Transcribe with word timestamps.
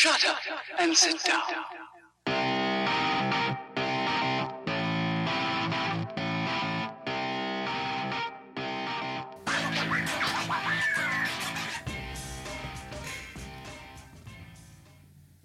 Shut 0.00 0.24
up 0.26 0.38
and 0.78 0.96
sit 0.96 1.22
down. 1.24 1.42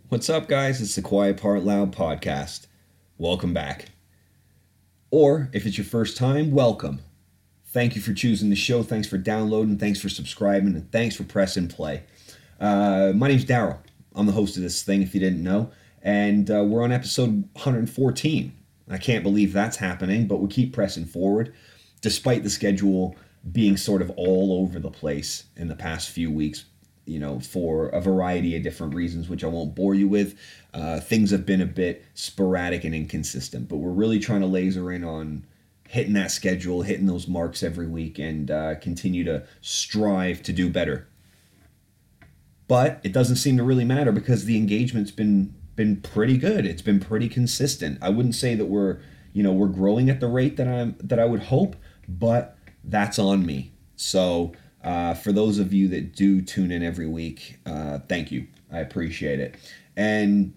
What's 0.08 0.30
up, 0.30 0.48
guys? 0.48 0.80
It's 0.80 0.96
the 0.96 1.02
Quiet 1.02 1.36
Part 1.36 1.66
Loud 1.66 1.94
podcast. 1.94 2.68
Welcome 3.18 3.54
back. 3.54 3.90
Or 5.12 5.50
if 5.52 5.66
it's 5.66 5.78
your 5.78 5.84
first 5.84 6.16
time, 6.16 6.52
welcome. 6.52 7.02
Thank 7.66 7.98
you 7.98 8.02
for 8.02 8.14
choosing 8.14 8.50
the 8.50 8.56
show. 8.56 8.84
Thanks 8.84 9.10
for 9.10 9.18
downloading. 9.18 9.78
Thanks 9.78 10.00
for 10.00 10.08
subscribing. 10.08 10.76
And 10.76 10.90
thanks 10.94 11.18
for 11.18 11.26
pressing 11.26 11.68
play. 11.68 12.04
Uh, 12.58 13.12
my 13.14 13.28
name's 13.28 13.44
Daryl. 13.44 13.80
I'm 14.16 14.26
the 14.26 14.32
host 14.32 14.58
of 14.58 14.64
this 14.64 14.82
thing, 14.84 15.02
if 15.02 15.14
you 15.14 15.20
didn't 15.20 15.44
know. 15.44 15.72
And 16.02 16.50
uh, 16.50 16.64
we're 16.64 16.84
on 16.84 16.92
episode 16.92 17.50
114. 17.54 18.54
I 18.90 18.98
can't 18.98 19.24
believe 19.24 19.52
that's 19.52 19.78
happening, 19.78 20.28
but 20.28 20.38
we 20.38 20.48
keep 20.48 20.74
pressing 20.74 21.06
forward 21.06 21.54
despite 22.02 22.44
the 22.44 22.50
schedule 22.50 23.16
being 23.52 23.78
sort 23.78 24.02
of 24.02 24.12
all 24.12 24.62
over 24.62 24.80
the 24.80 24.92
place 24.92 25.46
in 25.56 25.68
the 25.68 25.76
past 25.76 26.10
few 26.10 26.32
weeks 26.32 26.66
you 27.06 27.20
know, 27.20 27.40
for 27.40 27.88
a 27.90 28.02
variety 28.02 28.56
of 28.56 28.64
different 28.64 28.94
reasons, 28.96 29.30
which 29.30 29.44
I 29.44 29.48
won't 29.48 29.76
bore 29.76 29.94
you 29.94 30.08
with. 30.08 30.38
Uh, 30.74 31.00
things 31.00 31.32
have 31.32 31.46
been 31.46 31.62
a 31.62 31.66
bit 31.66 32.04
sporadic 32.14 32.84
and 32.84 32.96
inconsistent, 32.96 33.68
but 33.68 33.78
we're 33.78 33.92
really 33.92 34.20
trying 34.20 34.42
to 34.42 34.48
laser 34.48 34.92
in 34.92 35.04
on 35.04 35.46
hitting 35.88 36.14
that 36.14 36.32
schedule, 36.32 36.82
hitting 36.82 37.06
those 37.06 37.28
marks 37.28 37.62
every 37.62 37.88
week, 37.88 38.18
and 38.18 38.50
uh, 38.50 38.76
continue 38.76 39.24
to 39.24 39.46
strive 39.62 40.42
to 40.44 40.52
do 40.52 40.70
better. 40.70 41.08
But 42.68 43.00
it 43.04 43.14
doesn't 43.14 43.36
seem 43.36 43.58
to 43.58 43.64
really 43.64 43.86
matter 43.86 44.12
because 44.12 44.46
the 44.46 44.58
engagement's 44.58 45.12
been 45.12 45.54
been 45.76 45.98
pretty 45.98 46.38
good. 46.38 46.66
It's 46.66 46.82
been 46.82 47.00
pretty 47.00 47.28
consistent. 47.28 48.00
I 48.02 48.10
wouldn't 48.10 48.36
say 48.36 48.56
that 48.56 48.66
we're 48.66 49.00
you 49.34 49.44
know 49.44 49.52
we're 49.52 49.68
growing 49.68 50.10
at 50.10 50.20
the 50.20 50.28
rate 50.28 50.58
that 50.58 50.68
I'm 50.68 50.96
that 51.02 51.20
I 51.20 51.26
would 51.26 51.44
hope, 51.44 51.76
but 52.08 52.58
that's 52.84 53.20
on 53.20 53.46
me. 53.46 53.72
So 53.96 54.54
uh, 54.84 55.14
for 55.16 55.32
those 55.32 55.60
of 55.60 55.74
you 55.74 55.88
that 55.90 56.16
do 56.16 56.42
tune 56.42 56.72
in 56.72 56.84
every 56.84 57.08
week, 57.08 57.60
uh, 57.66 58.00
thank 58.08 58.32
you. 58.32 58.48
I 58.72 58.80
appreciate 58.80 59.40
it. 59.40 59.56
And 59.96 60.54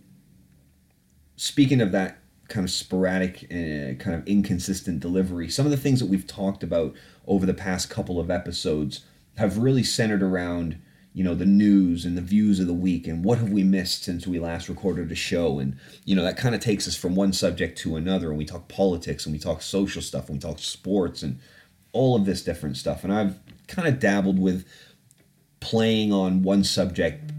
speaking 1.37 1.81
of 1.81 1.93
that 1.93 2.19
kind 2.49 2.65
of 2.65 2.71
sporadic 2.71 3.47
and 3.51 3.99
kind 4.01 4.17
of 4.17 4.27
inconsistent 4.27 5.01
delivery, 5.01 5.49
some 5.49 5.67
of 5.67 5.71
the 5.71 5.77
things 5.77 6.01
that 6.01 6.07
we've 6.07 6.27
talked 6.27 6.63
about 6.63 6.95
over 7.27 7.47
the 7.47 7.55
past 7.55 7.91
couple 7.91 8.19
of 8.19 8.31
episodes 8.31 9.05
have 9.37 9.59
really 9.59 9.85
centered 9.85 10.23
around 10.23 10.81
you 11.13 11.25
know 11.25 11.35
the 11.35 11.47
news 11.47 12.05
and 12.05 12.17
the 12.17 12.23
views 12.23 12.61
of 12.61 12.67
the 12.67 12.75
week 12.75 13.07
and 13.07 13.25
what 13.25 13.39
have 13.39 13.51
we 13.51 13.63
missed 13.63 14.05
since 14.05 14.27
we 14.27 14.39
last 14.39 14.69
recorded 14.69 15.11
a 15.11 15.15
show? 15.15 15.59
And 15.59 15.77
you 16.05 16.15
know 16.15 16.23
that 16.23 16.37
kind 16.37 16.55
of 16.55 16.61
takes 16.61 16.87
us 16.87 16.97
from 16.97 17.15
one 17.15 17.33
subject 17.33 17.79
to 17.79 17.97
another. 17.97 18.29
And 18.29 18.39
we 18.39 18.45
talk 18.45 18.69
politics 18.69 19.27
and 19.27 19.33
we 19.33 19.39
talk 19.39 19.63
social 19.63 20.03
stuff 20.03 20.29
and 20.29 20.37
we 20.37 20.41
talk 20.41 20.59
sports 20.59 21.23
and 21.23 21.39
all 21.93 22.17
of 22.17 22.25
this 22.25 22.43
different 22.43 22.77
stuff. 22.77 23.05
And 23.05 23.13
i've 23.13 23.39
kind 23.67 23.89
of 23.89 23.99
dabbled 23.99 24.39
with 24.39 24.67
playing 25.61 26.13
on 26.13 26.43
one 26.43 26.65
subject 26.65 27.33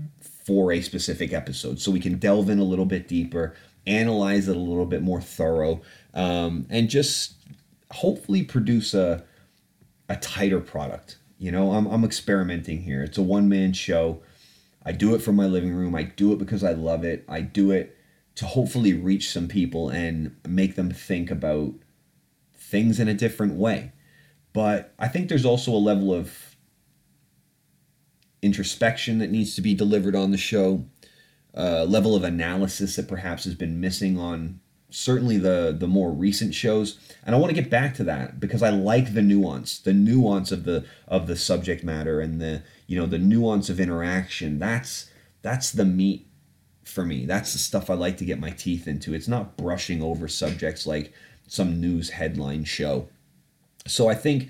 for 0.46 0.72
a 0.72 0.82
specific 0.82 1.34
episode. 1.34 1.80
So 1.80 1.92
we 1.92 2.00
can 2.00 2.18
delve 2.18 2.50
in 2.50 2.60
a 2.60 2.64
little 2.64 2.86
bit 2.86 3.08
deeper 3.08 3.56
analyze 3.90 4.48
it 4.48 4.56
a 4.56 4.60
little 4.60 4.86
bit 4.86 5.02
more 5.02 5.22
thorough 5.22 5.82
um, 6.14 6.66
and 6.70 6.90
just 6.90 7.36
hopefully 7.92 8.44
produce 8.44 8.94
a, 8.94 9.24
a 10.08 10.16
tighter 10.18 10.60
product 10.60 11.18
you 11.40 11.52
know 11.52 11.72
I'm, 11.72 11.88
I'm 11.88 12.04
experimenting 12.04 12.84
here. 12.84 13.02
It's 13.02 13.18
a 13.18 13.24
one-man 13.24 13.74
show. 13.74 14.22
I 14.86 14.92
do 14.92 15.16
it 15.16 15.22
from 15.22 15.36
my 15.36 15.48
living 15.48 15.74
room. 15.74 15.96
I 15.96 16.04
do 16.04 16.32
it 16.34 16.40
because 16.40 16.64
i 16.64 16.74
love 16.74 17.04
it. 17.04 17.26
I 17.28 17.42
do 17.42 17.72
it 17.72 17.98
to 18.36 18.46
hopefully 18.46 18.94
reach 18.94 19.32
some 19.32 19.48
people 19.48 19.90
and 19.90 20.36
make 20.48 20.76
them 20.76 20.92
think 20.92 21.32
about 21.32 21.74
things 22.54 23.00
in 23.00 23.08
a 23.08 23.14
different 23.14 23.56
way. 23.56 23.92
But 24.54 24.94
I 25.00 25.08
think 25.08 25.30
there's 25.30 25.46
also 25.46 25.72
a 25.72 25.78
level 25.78 26.14
of 26.14 26.56
introspection 28.42 29.20
that 29.20 29.32
needs 29.32 29.56
to 29.56 29.62
be 29.62 29.74
delivered 29.74 30.16
on 30.16 30.32
the 30.32 30.38
show, 30.38 30.86
a 31.54 31.86
level 31.86 32.16
of 32.16 32.24
analysis 32.24 32.96
that 32.96 33.08
perhaps 33.08 33.44
has 33.44 33.56
been 33.56 33.82
missing 33.82 34.18
on 34.18 34.60
certainly 34.90 35.38
the 35.38 35.76
the 35.78 35.88
more 35.88 36.12
recent 36.12 36.54
shows. 36.54 37.00
And 37.26 37.36
i 37.36 37.38
want 37.38 37.54
to 37.54 37.62
get 37.62 37.70
back 37.70 37.94
to 37.96 38.04
that 38.06 38.40
because 38.40 38.64
i 38.64 38.70
like 38.70 39.14
the 39.14 39.22
nuance 39.22 39.78
the 39.78 39.94
nuance 39.94 40.52
of 40.52 40.64
the 40.64 40.86
of 41.08 41.28
the 41.28 41.36
subject 41.36 41.84
matter 41.84 42.20
and 42.20 42.42
the 42.42 42.64
you 42.88 43.00
know 43.00 43.06
the 43.06 43.20
nuance 43.20 43.70
of 43.70 43.80
interaction. 43.80 44.60
That's 44.60 45.10
that's 45.42 45.72
the 45.72 45.86
meat 45.86 46.28
for 46.84 47.06
me. 47.06 47.26
That's 47.26 47.54
the 47.54 47.60
stuff 47.60 47.90
i 47.90 47.94
like 47.94 48.18
to 48.18 48.26
get 48.26 48.40
my 48.40 48.50
teeth 48.50 48.88
into. 48.88 49.14
It's 49.14 49.28
not 49.28 49.58
brushing 49.58 50.02
over 50.02 50.28
subjects 50.28 50.88
like 50.88 51.14
some 51.48 51.80
news 51.80 52.12
headline 52.12 52.64
show. 52.64 53.08
So 53.88 54.08
I 54.10 54.16
think 54.16 54.50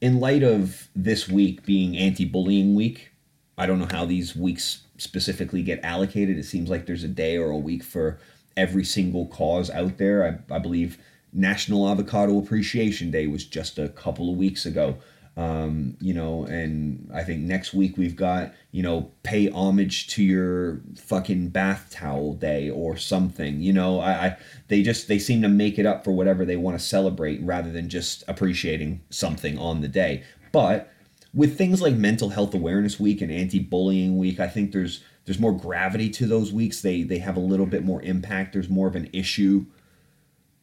in 0.00 0.20
light 0.20 0.42
of 0.42 0.88
this 0.94 1.28
week 1.28 1.64
being 1.64 1.96
anti-bullying 1.96 2.74
week, 2.74 3.10
I 3.56 3.66
don't 3.66 3.78
know 3.78 3.88
how 3.90 4.04
these 4.04 4.36
weeks 4.36 4.82
specifically 4.98 5.62
get 5.62 5.80
allocated. 5.82 6.38
It 6.38 6.44
seems 6.44 6.68
like 6.68 6.86
there's 6.86 7.04
a 7.04 7.08
day 7.08 7.36
or 7.36 7.50
a 7.50 7.56
week 7.56 7.82
for 7.82 8.18
every 8.56 8.84
single 8.84 9.26
cause 9.26 9.70
out 9.70 9.98
there. 9.98 10.42
I, 10.50 10.54
I 10.54 10.58
believe 10.58 10.98
National 11.32 11.88
Avocado 11.88 12.38
Appreciation 12.38 13.10
Day 13.10 13.26
was 13.26 13.44
just 13.44 13.78
a 13.78 13.88
couple 13.90 14.30
of 14.30 14.38
weeks 14.38 14.64
ago. 14.64 14.96
Um, 15.38 15.98
you 16.00 16.14
know, 16.14 16.46
and 16.46 17.10
I 17.12 17.22
think 17.22 17.42
next 17.42 17.74
week 17.74 17.98
we've 17.98 18.16
got, 18.16 18.54
you 18.70 18.82
know, 18.82 19.10
pay 19.22 19.50
homage 19.50 20.08
to 20.14 20.22
your 20.22 20.80
fucking 20.96 21.48
bath 21.48 21.88
towel 21.90 22.32
day 22.32 22.70
or 22.70 22.96
something. 22.96 23.60
You 23.60 23.74
know, 23.74 24.00
I, 24.00 24.12
I 24.12 24.36
they 24.68 24.82
just 24.82 25.08
they 25.08 25.18
seem 25.18 25.42
to 25.42 25.48
make 25.48 25.78
it 25.78 25.84
up 25.84 26.04
for 26.04 26.12
whatever 26.12 26.46
they 26.46 26.56
want 26.56 26.78
to 26.78 26.82
celebrate 26.82 27.42
rather 27.42 27.70
than 27.70 27.90
just 27.90 28.24
appreciating 28.28 29.02
something 29.10 29.58
on 29.58 29.82
the 29.82 29.88
day. 29.88 30.24
But 30.52 30.90
with 31.34 31.58
things 31.58 31.82
like 31.82 31.96
mental 31.96 32.30
health 32.30 32.54
awareness 32.54 32.98
week 32.98 33.20
and 33.20 33.30
anti-bullying 33.30 34.16
week, 34.16 34.40
I 34.40 34.48
think 34.48 34.72
there's 34.72 35.04
there's 35.26 35.38
more 35.38 35.52
gravity 35.52 36.08
to 36.10 36.26
those 36.26 36.52
weeks. 36.52 36.80
They 36.80 37.02
they 37.02 37.18
have 37.18 37.36
a 37.36 37.40
little 37.40 37.66
bit 37.66 37.84
more 37.84 38.00
impact. 38.02 38.54
There's 38.54 38.70
more 38.70 38.88
of 38.88 38.96
an 38.96 39.10
issue 39.12 39.66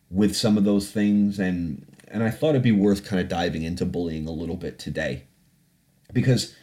with 0.09 0.35
some 0.35 0.57
of 0.57 0.63
those 0.63 0.91
things 0.91 1.39
and 1.39 1.85
and 2.07 2.23
I 2.23 2.29
thought 2.29 2.51
it'd 2.51 2.61
be 2.61 2.71
worth 2.71 3.05
kind 3.05 3.19
of 3.19 3.27
diving 3.27 3.63
into 3.63 3.85
bullying 3.85 4.27
a 4.27 4.31
little 4.31 4.55
bit 4.55 4.77
today. 4.77 5.23
Because 6.13 6.55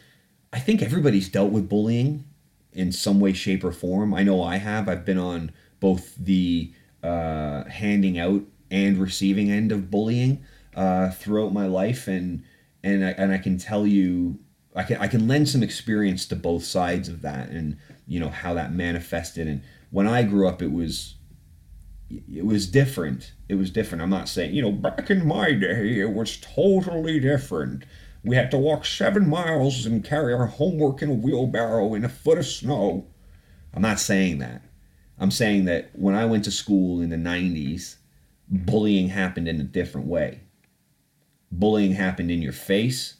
I 0.53 0.59
think 0.59 0.81
everybody's 0.81 1.27
dealt 1.27 1.51
with 1.51 1.67
bullying 1.67 2.23
in 2.71 2.93
some 2.93 3.19
way, 3.19 3.33
shape, 3.33 3.63
or 3.63 3.73
form. 3.73 4.13
I 4.13 4.23
know 4.23 4.41
I 4.41 4.57
have. 4.57 4.87
I've 4.87 5.05
been 5.05 5.17
on 5.17 5.51
both 5.81 6.15
the 6.15 6.73
uh, 7.03 7.65
handing 7.65 8.17
out 8.17 8.43
and 8.69 8.97
receiving 8.97 9.51
end 9.51 9.73
of 9.73 9.91
bullying 9.91 10.43
uh, 10.75 11.09
throughout 11.11 11.51
my 11.51 11.67
life, 11.67 12.07
and 12.07 12.43
and 12.83 13.03
I, 13.03 13.09
and 13.09 13.33
I 13.33 13.37
can 13.37 13.57
tell 13.57 13.85
you, 13.85 14.39
I 14.73 14.83
can 14.83 14.97
I 14.97 15.07
can 15.07 15.27
lend 15.27 15.49
some 15.49 15.63
experience 15.63 16.25
to 16.27 16.35
both 16.35 16.63
sides 16.63 17.09
of 17.09 17.21
that, 17.23 17.49
and 17.49 17.77
you 18.11 18.19
know 18.19 18.29
how 18.29 18.53
that 18.53 18.73
manifested. 18.73 19.47
And 19.47 19.63
when 19.89 20.05
I 20.05 20.23
grew 20.23 20.45
up, 20.45 20.61
it 20.61 20.73
was 20.73 21.15
it 22.09 22.45
was 22.45 22.67
different. 22.67 23.31
It 23.47 23.55
was 23.55 23.71
different. 23.71 24.01
I'm 24.01 24.09
not 24.09 24.27
saying, 24.27 24.53
you 24.53 24.61
know, 24.61 24.73
back 24.73 25.09
in 25.09 25.25
my 25.25 25.53
day, 25.53 25.97
it 26.01 26.11
was 26.11 26.37
totally 26.37 27.21
different. 27.21 27.85
We 28.25 28.35
had 28.35 28.51
to 28.51 28.57
walk 28.57 28.83
seven 28.83 29.29
miles 29.29 29.85
and 29.85 30.03
carry 30.03 30.33
our 30.33 30.47
homework 30.47 31.01
in 31.01 31.09
a 31.09 31.13
wheelbarrow 31.13 31.93
in 31.93 32.03
a 32.03 32.09
foot 32.09 32.37
of 32.37 32.45
snow. 32.45 33.07
I'm 33.73 33.81
not 33.81 33.97
saying 33.97 34.39
that. 34.39 34.61
I'm 35.17 35.31
saying 35.31 35.63
that 35.65 35.91
when 35.93 36.13
I 36.13 36.25
went 36.25 36.43
to 36.43 36.51
school 36.51 36.99
in 36.99 37.11
the 37.11 37.15
90s, 37.15 37.95
bullying 38.49 39.07
happened 39.07 39.47
in 39.47 39.61
a 39.61 39.63
different 39.63 40.07
way. 40.07 40.41
Bullying 41.49 41.93
happened 41.93 42.29
in 42.29 42.41
your 42.41 42.51
face, 42.51 43.15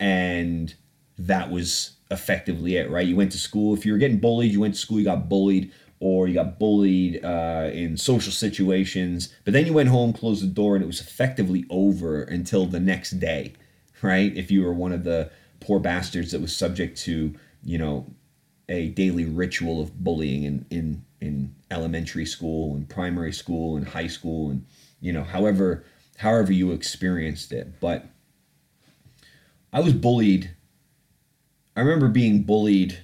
and 0.00 0.74
that 1.18 1.50
was 1.50 1.93
effectively 2.10 2.76
it, 2.76 2.90
right? 2.90 3.06
You 3.06 3.16
went 3.16 3.32
to 3.32 3.38
school. 3.38 3.74
If 3.74 3.84
you 3.86 3.92
were 3.92 3.98
getting 3.98 4.18
bullied, 4.18 4.52
you 4.52 4.60
went 4.60 4.74
to 4.74 4.80
school, 4.80 4.98
you 4.98 5.04
got 5.04 5.28
bullied 5.28 5.72
or 6.00 6.28
you 6.28 6.34
got 6.34 6.58
bullied 6.58 7.24
uh, 7.24 7.70
in 7.72 7.96
social 7.96 8.32
situations, 8.32 9.32
but 9.44 9.54
then 9.54 9.64
you 9.64 9.72
went 9.72 9.88
home, 9.88 10.12
closed 10.12 10.42
the 10.42 10.46
door, 10.46 10.74
and 10.74 10.84
it 10.84 10.86
was 10.86 11.00
effectively 11.00 11.64
over 11.70 12.22
until 12.22 12.66
the 12.66 12.80
next 12.80 13.12
day, 13.12 13.54
right? 14.02 14.36
If 14.36 14.50
you 14.50 14.62
were 14.62 14.74
one 14.74 14.92
of 14.92 15.04
the 15.04 15.30
poor 15.60 15.78
bastards 15.78 16.32
that 16.32 16.40
was 16.42 16.54
subject 16.54 16.98
to, 17.02 17.34
you 17.62 17.78
know, 17.78 18.06
a 18.68 18.88
daily 18.88 19.24
ritual 19.24 19.80
of 19.80 20.02
bullying 20.02 20.44
in, 20.44 20.66
in, 20.70 21.04
in 21.20 21.54
elementary 21.70 22.26
school 22.26 22.74
and 22.74 22.88
primary 22.88 23.32
school 23.32 23.76
and 23.76 23.88
high 23.88 24.06
school 24.06 24.50
and, 24.50 24.66
you 25.00 25.12
know, 25.12 25.22
however, 25.22 25.84
however 26.18 26.52
you 26.52 26.72
experienced 26.72 27.52
it. 27.52 27.80
But 27.80 28.06
I 29.72 29.80
was 29.80 29.92
bullied. 29.92 30.53
I 31.76 31.80
remember 31.80 32.08
being 32.08 32.44
bullied 32.44 32.98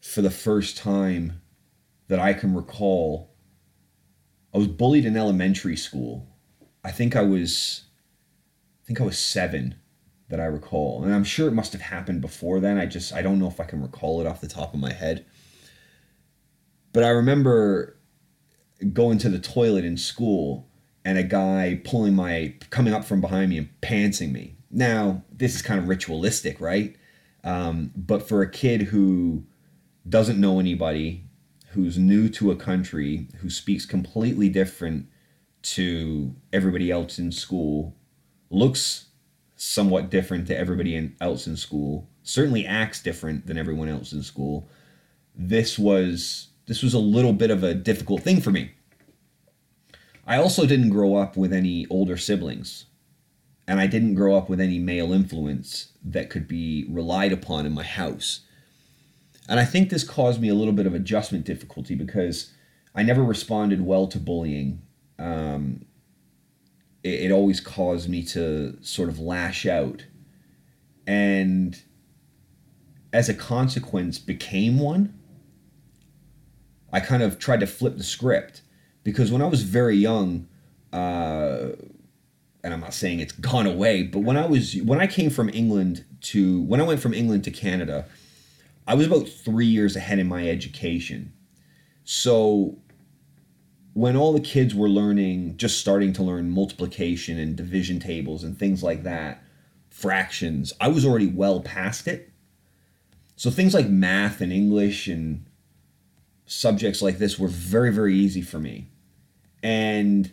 for 0.00 0.20
the 0.20 0.30
first 0.30 0.76
time 0.76 1.40
that 2.08 2.18
I 2.18 2.34
can 2.34 2.54
recall. 2.54 3.34
I 4.54 4.58
was 4.58 4.68
bullied 4.68 5.06
in 5.06 5.16
elementary 5.16 5.76
school. 5.76 6.28
I 6.84 6.90
think 6.90 7.16
I 7.16 7.22
was 7.22 7.84
I 8.82 8.86
think 8.86 9.00
I 9.00 9.04
was 9.04 9.18
7 9.18 9.76
that 10.28 10.40
I 10.40 10.44
recall. 10.44 11.04
And 11.04 11.14
I'm 11.14 11.24
sure 11.24 11.48
it 11.48 11.54
must 11.54 11.72
have 11.72 11.82
happened 11.82 12.20
before 12.20 12.60
then. 12.60 12.76
I 12.78 12.86
just 12.86 13.14
I 13.14 13.22
don't 13.22 13.38
know 13.38 13.48
if 13.48 13.60
I 13.60 13.64
can 13.64 13.80
recall 13.80 14.20
it 14.20 14.26
off 14.26 14.40
the 14.40 14.48
top 14.48 14.74
of 14.74 14.80
my 14.80 14.92
head. 14.92 15.24
But 16.92 17.04
I 17.04 17.08
remember 17.08 17.96
going 18.92 19.16
to 19.18 19.30
the 19.30 19.38
toilet 19.38 19.84
in 19.84 19.96
school 19.96 20.68
and 21.04 21.16
a 21.16 21.22
guy 21.22 21.80
pulling 21.84 22.14
my 22.14 22.54
coming 22.68 22.92
up 22.92 23.04
from 23.04 23.22
behind 23.22 23.50
me 23.50 23.58
and 23.58 23.68
pantsing 23.80 24.32
me. 24.32 24.56
Now, 24.70 25.24
this 25.30 25.54
is 25.54 25.62
kind 25.62 25.80
of 25.80 25.88
ritualistic, 25.88 26.60
right? 26.60 26.96
Um, 27.44 27.92
but 27.96 28.26
for 28.26 28.42
a 28.42 28.50
kid 28.50 28.82
who 28.82 29.44
doesn't 30.08 30.40
know 30.40 30.60
anybody, 30.60 31.24
who's 31.70 31.98
new 31.98 32.28
to 32.28 32.50
a 32.50 32.56
country, 32.56 33.28
who 33.38 33.50
speaks 33.50 33.86
completely 33.86 34.48
different 34.48 35.06
to 35.62 36.34
everybody 36.52 36.90
else 36.90 37.18
in 37.18 37.32
school, 37.32 37.94
looks 38.50 39.06
somewhat 39.56 40.10
different 40.10 40.46
to 40.48 40.58
everybody 40.58 40.94
in, 40.96 41.16
else 41.20 41.46
in 41.46 41.56
school, 41.56 42.08
certainly 42.22 42.66
acts 42.66 43.02
different 43.02 43.46
than 43.46 43.56
everyone 43.56 43.88
else 43.88 44.12
in 44.12 44.22
school. 44.22 44.68
This 45.34 45.78
was 45.78 46.48
this 46.66 46.82
was 46.82 46.94
a 46.94 46.98
little 46.98 47.32
bit 47.32 47.50
of 47.50 47.64
a 47.64 47.74
difficult 47.74 48.22
thing 48.22 48.40
for 48.40 48.50
me. 48.50 48.72
I 50.26 50.36
also 50.36 50.66
didn't 50.66 50.90
grow 50.90 51.16
up 51.16 51.36
with 51.36 51.52
any 51.52 51.86
older 51.90 52.16
siblings, 52.16 52.86
and 53.72 53.80
I 53.80 53.86
didn't 53.86 54.16
grow 54.16 54.36
up 54.36 54.50
with 54.50 54.60
any 54.60 54.78
male 54.78 55.14
influence 55.14 55.92
that 56.04 56.28
could 56.28 56.46
be 56.46 56.84
relied 56.90 57.32
upon 57.32 57.64
in 57.64 57.72
my 57.72 57.84
house. 57.84 58.40
And 59.48 59.58
I 59.58 59.64
think 59.64 59.88
this 59.88 60.04
caused 60.04 60.42
me 60.42 60.50
a 60.50 60.54
little 60.54 60.74
bit 60.74 60.84
of 60.84 60.92
adjustment 60.92 61.46
difficulty 61.46 61.94
because 61.94 62.52
I 62.94 63.02
never 63.02 63.22
responded 63.22 63.80
well 63.80 64.08
to 64.08 64.18
bullying. 64.18 64.82
Um, 65.18 65.86
it, 67.02 67.20
it 67.22 67.32
always 67.32 67.60
caused 67.60 68.10
me 68.10 68.22
to 68.24 68.76
sort 68.82 69.08
of 69.08 69.18
lash 69.18 69.64
out. 69.64 70.04
And 71.06 71.82
as 73.10 73.30
a 73.30 73.34
consequence, 73.34 74.18
became 74.18 74.78
one. 74.78 75.18
I 76.92 77.00
kind 77.00 77.22
of 77.22 77.38
tried 77.38 77.60
to 77.60 77.66
flip 77.66 77.96
the 77.96 78.04
script 78.04 78.60
because 79.02 79.32
when 79.32 79.40
I 79.40 79.46
was 79.46 79.62
very 79.62 79.96
young, 79.96 80.46
uh, 80.92 81.68
and 82.64 82.72
I'm 82.72 82.80
not 82.80 82.94
saying 82.94 83.20
it's 83.20 83.32
gone 83.32 83.66
away, 83.66 84.02
but 84.02 84.20
when 84.20 84.36
I 84.36 84.46
was 84.46 84.76
when 84.82 85.00
I 85.00 85.06
came 85.06 85.30
from 85.30 85.48
England 85.50 86.04
to 86.22 86.62
when 86.62 86.80
I 86.80 86.84
went 86.84 87.00
from 87.00 87.14
England 87.14 87.44
to 87.44 87.50
Canada, 87.50 88.06
I 88.86 88.94
was 88.94 89.06
about 89.06 89.28
three 89.28 89.66
years 89.66 89.96
ahead 89.96 90.18
in 90.18 90.28
my 90.28 90.48
education. 90.48 91.32
So 92.04 92.78
when 93.94 94.16
all 94.16 94.32
the 94.32 94.40
kids 94.40 94.74
were 94.74 94.88
learning, 94.88 95.56
just 95.56 95.78
starting 95.78 96.12
to 96.14 96.22
learn 96.22 96.50
multiplication 96.50 97.38
and 97.38 97.56
division 97.56 98.00
tables 98.00 98.42
and 98.42 98.58
things 98.58 98.82
like 98.82 99.02
that, 99.02 99.42
fractions, 99.90 100.72
I 100.80 100.88
was 100.88 101.04
already 101.04 101.26
well 101.26 101.60
past 101.60 102.08
it. 102.08 102.30
So 103.36 103.50
things 103.50 103.74
like 103.74 103.88
math 103.88 104.40
and 104.40 104.52
English 104.52 105.08
and 105.08 105.44
subjects 106.46 107.02
like 107.02 107.18
this 107.18 107.38
were 107.38 107.48
very, 107.48 107.92
very 107.92 108.14
easy 108.14 108.42
for 108.42 108.58
me. 108.58 108.88
And 109.62 110.30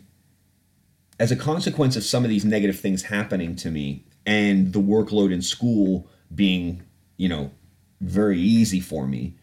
as 1.20 1.30
a 1.30 1.36
consequence 1.36 1.96
of 1.96 2.02
some 2.02 2.24
of 2.24 2.30
these 2.30 2.46
negative 2.46 2.80
things 2.80 3.02
happening 3.02 3.54
to 3.54 3.70
me 3.70 4.02
and 4.24 4.72
the 4.72 4.80
workload 4.80 5.30
in 5.30 5.42
school 5.42 6.08
being, 6.34 6.82
you 7.18 7.28
know, 7.28 7.52
very 8.00 8.40
easy 8.40 8.80
for 8.80 9.06
me, 9.06 9.36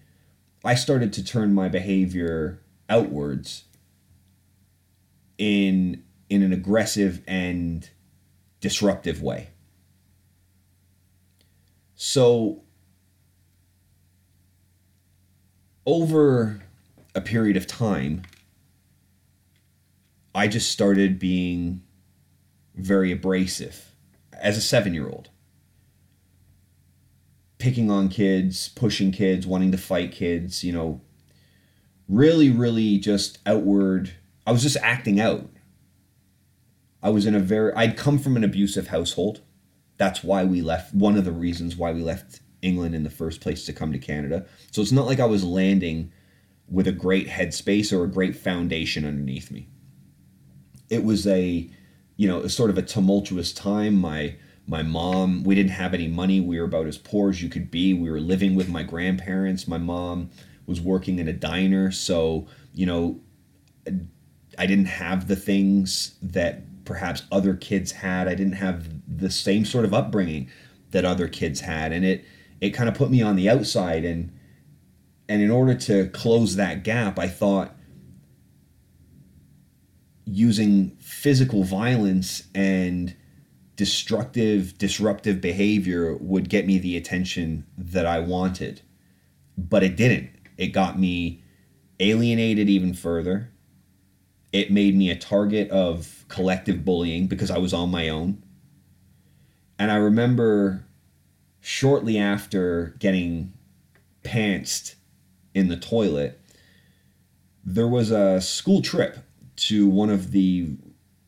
I 0.65 0.74
started 0.74 1.13
to 1.13 1.24
turn 1.24 1.53
my 1.53 1.69
behavior 1.69 2.63
outwards 2.89 3.65
in 5.38 6.03
in 6.29 6.41
an 6.41 6.51
aggressive 6.51 7.21
and 7.27 7.88
disruptive 8.59 9.21
way. 9.21 9.50
So 11.94 12.63
over 15.85 16.63
a 17.13 17.21
period 17.21 17.56
of 17.56 17.68
time, 17.68 18.23
I 20.37 20.47
just 20.47 20.71
started 20.71 21.17
being 21.17 21.81
very 22.75 23.11
abrasive 23.11 23.91
as 24.33 24.55
a 24.55 24.61
seven 24.61 24.93
year 24.93 25.09
old. 25.09 25.31
Picking 27.57 27.89
on 27.89 28.07
kids, 28.07 28.69
pushing 28.69 29.11
kids, 29.11 29.47
wanting 29.47 29.71
to 29.71 29.79
fight 29.79 30.11
kids, 30.11 30.63
you 30.63 30.71
know, 30.71 31.01
really, 32.07 32.51
really 32.51 32.99
just 32.99 33.39
outward 33.47 34.11
I 34.45 34.51
was 34.51 34.61
just 34.61 34.77
acting 34.77 35.19
out. 35.19 35.49
I 37.01 37.09
was 37.09 37.25
in 37.25 37.33
a 37.33 37.39
very 37.39 37.73
I'd 37.73 37.97
come 37.97 38.19
from 38.19 38.37
an 38.37 38.43
abusive 38.43 38.89
household. 38.89 39.41
That's 39.97 40.23
why 40.23 40.43
we 40.43 40.61
left 40.61 40.93
one 40.93 41.17
of 41.17 41.25
the 41.25 41.31
reasons 41.31 41.75
why 41.75 41.91
we 41.93 42.03
left 42.03 42.41
England 42.61 42.93
in 42.93 43.03
the 43.03 43.09
first 43.09 43.41
place 43.41 43.65
to 43.65 43.73
come 43.73 43.91
to 43.91 43.97
Canada. 43.97 44.45
So 44.69 44.83
it's 44.83 44.91
not 44.91 45.07
like 45.07 45.19
I 45.19 45.25
was 45.25 45.43
landing 45.43 46.11
with 46.69 46.85
a 46.85 46.91
great 46.91 47.27
headspace 47.27 47.91
or 47.91 48.03
a 48.03 48.07
great 48.07 48.35
foundation 48.35 49.03
underneath 49.03 49.49
me. 49.49 49.69
It 50.89 51.03
was 51.03 51.27
a 51.27 51.69
you 52.17 52.27
know, 52.27 52.47
sort 52.47 52.71
of 52.71 52.77
a 52.77 52.81
tumultuous 52.81 53.53
time. 53.53 53.95
My 53.95 54.35
my 54.65 54.83
mom, 54.83 55.43
we 55.43 55.55
didn't 55.55 55.71
have 55.71 55.93
any 55.93 56.09
money. 56.09 56.41
We 56.41 56.59
were 56.59 56.65
about 56.65 56.87
as 56.87 56.97
poor 56.97 57.29
as 57.29 57.41
you 57.41 57.47
could 57.47 57.71
be. 57.71 57.93
We 57.93 58.11
were 58.11 58.19
living 58.19 58.53
with 58.55 58.67
my 58.67 58.83
grandparents. 58.83 59.65
My 59.65 59.77
mom 59.77 60.29
was 60.65 60.81
working 60.81 61.19
in 61.19 61.29
a 61.29 61.33
diner, 61.33 61.89
so, 61.89 62.47
you 62.73 62.85
know, 62.85 63.21
I 64.57 64.65
didn't 64.65 64.87
have 64.87 65.29
the 65.29 65.37
things 65.37 66.15
that 66.21 66.83
perhaps 66.83 67.23
other 67.31 67.53
kids 67.53 67.93
had. 67.93 68.27
I 68.27 68.35
didn't 68.35 68.53
have 68.53 68.89
the 69.07 69.29
same 69.29 69.63
sort 69.63 69.85
of 69.85 69.93
upbringing 69.93 70.49
that 70.91 71.05
other 71.05 71.29
kids 71.29 71.61
had, 71.61 71.93
and 71.93 72.03
it 72.03 72.25
it 72.59 72.71
kind 72.71 72.89
of 72.89 72.95
put 72.95 73.11
me 73.11 73.21
on 73.21 73.35
the 73.37 73.47
outside. 73.49 74.03
and 74.03 74.31
And 75.29 75.41
in 75.41 75.51
order 75.51 75.75
to 75.75 76.09
close 76.09 76.55
that 76.55 76.83
gap, 76.83 77.19
I 77.19 77.27
thought 77.27 77.76
using 80.27 80.91
physical 81.00 81.63
violence 81.63 82.44
and 82.53 83.15
destructive, 83.75 84.77
disruptive 84.77 85.41
behavior 85.41 86.15
would 86.18 86.50
get 86.50 86.68
me 86.68 86.77
the 86.77 86.97
attention 86.97 87.65
that 87.77 88.06
I 88.06 88.19
wanted. 88.19 88.81
But 89.57 89.83
it 89.83 89.95
didn't. 89.95 90.29
It 90.57 90.68
got 90.68 91.00
me 91.00 91.44
alienated 92.00 92.69
even 92.69 92.94
further 92.94 93.51
it 94.51 94.71
made 94.71 94.95
me 94.95 95.09
a 95.09 95.15
target 95.15 95.69
of 95.69 96.25
collective 96.30 96.85
bullying 96.85 97.27
because 97.27 97.51
I 97.51 97.57
was 97.57 97.73
on 97.73 97.91
my 97.91 98.09
own. 98.09 98.41
And 99.77 99.91
I 99.91 99.95
remember 99.95 100.85
shortly 101.59 102.18
after 102.18 102.95
getting 103.00 103.53
pantsed 104.23 104.95
in 105.53 105.68
the 105.68 105.77
toilet, 105.77 106.39
there 107.63 107.87
was 107.87 108.09
a 108.09 108.42
school 108.42 108.81
trip 108.81 109.18
to 109.57 109.87
one 109.87 110.09
of 110.09 110.31
the, 110.31 110.69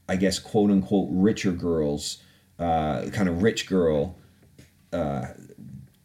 I 0.07 0.15
guess, 0.15 0.39
quote 0.39 0.71
unquote, 0.71 1.09
richer 1.11 1.51
girls, 1.51 2.21
uh, 2.57 3.09
kind 3.11 3.29
of 3.29 3.41
rich 3.43 3.67
girl, 3.67 4.15
uh, 4.93 5.27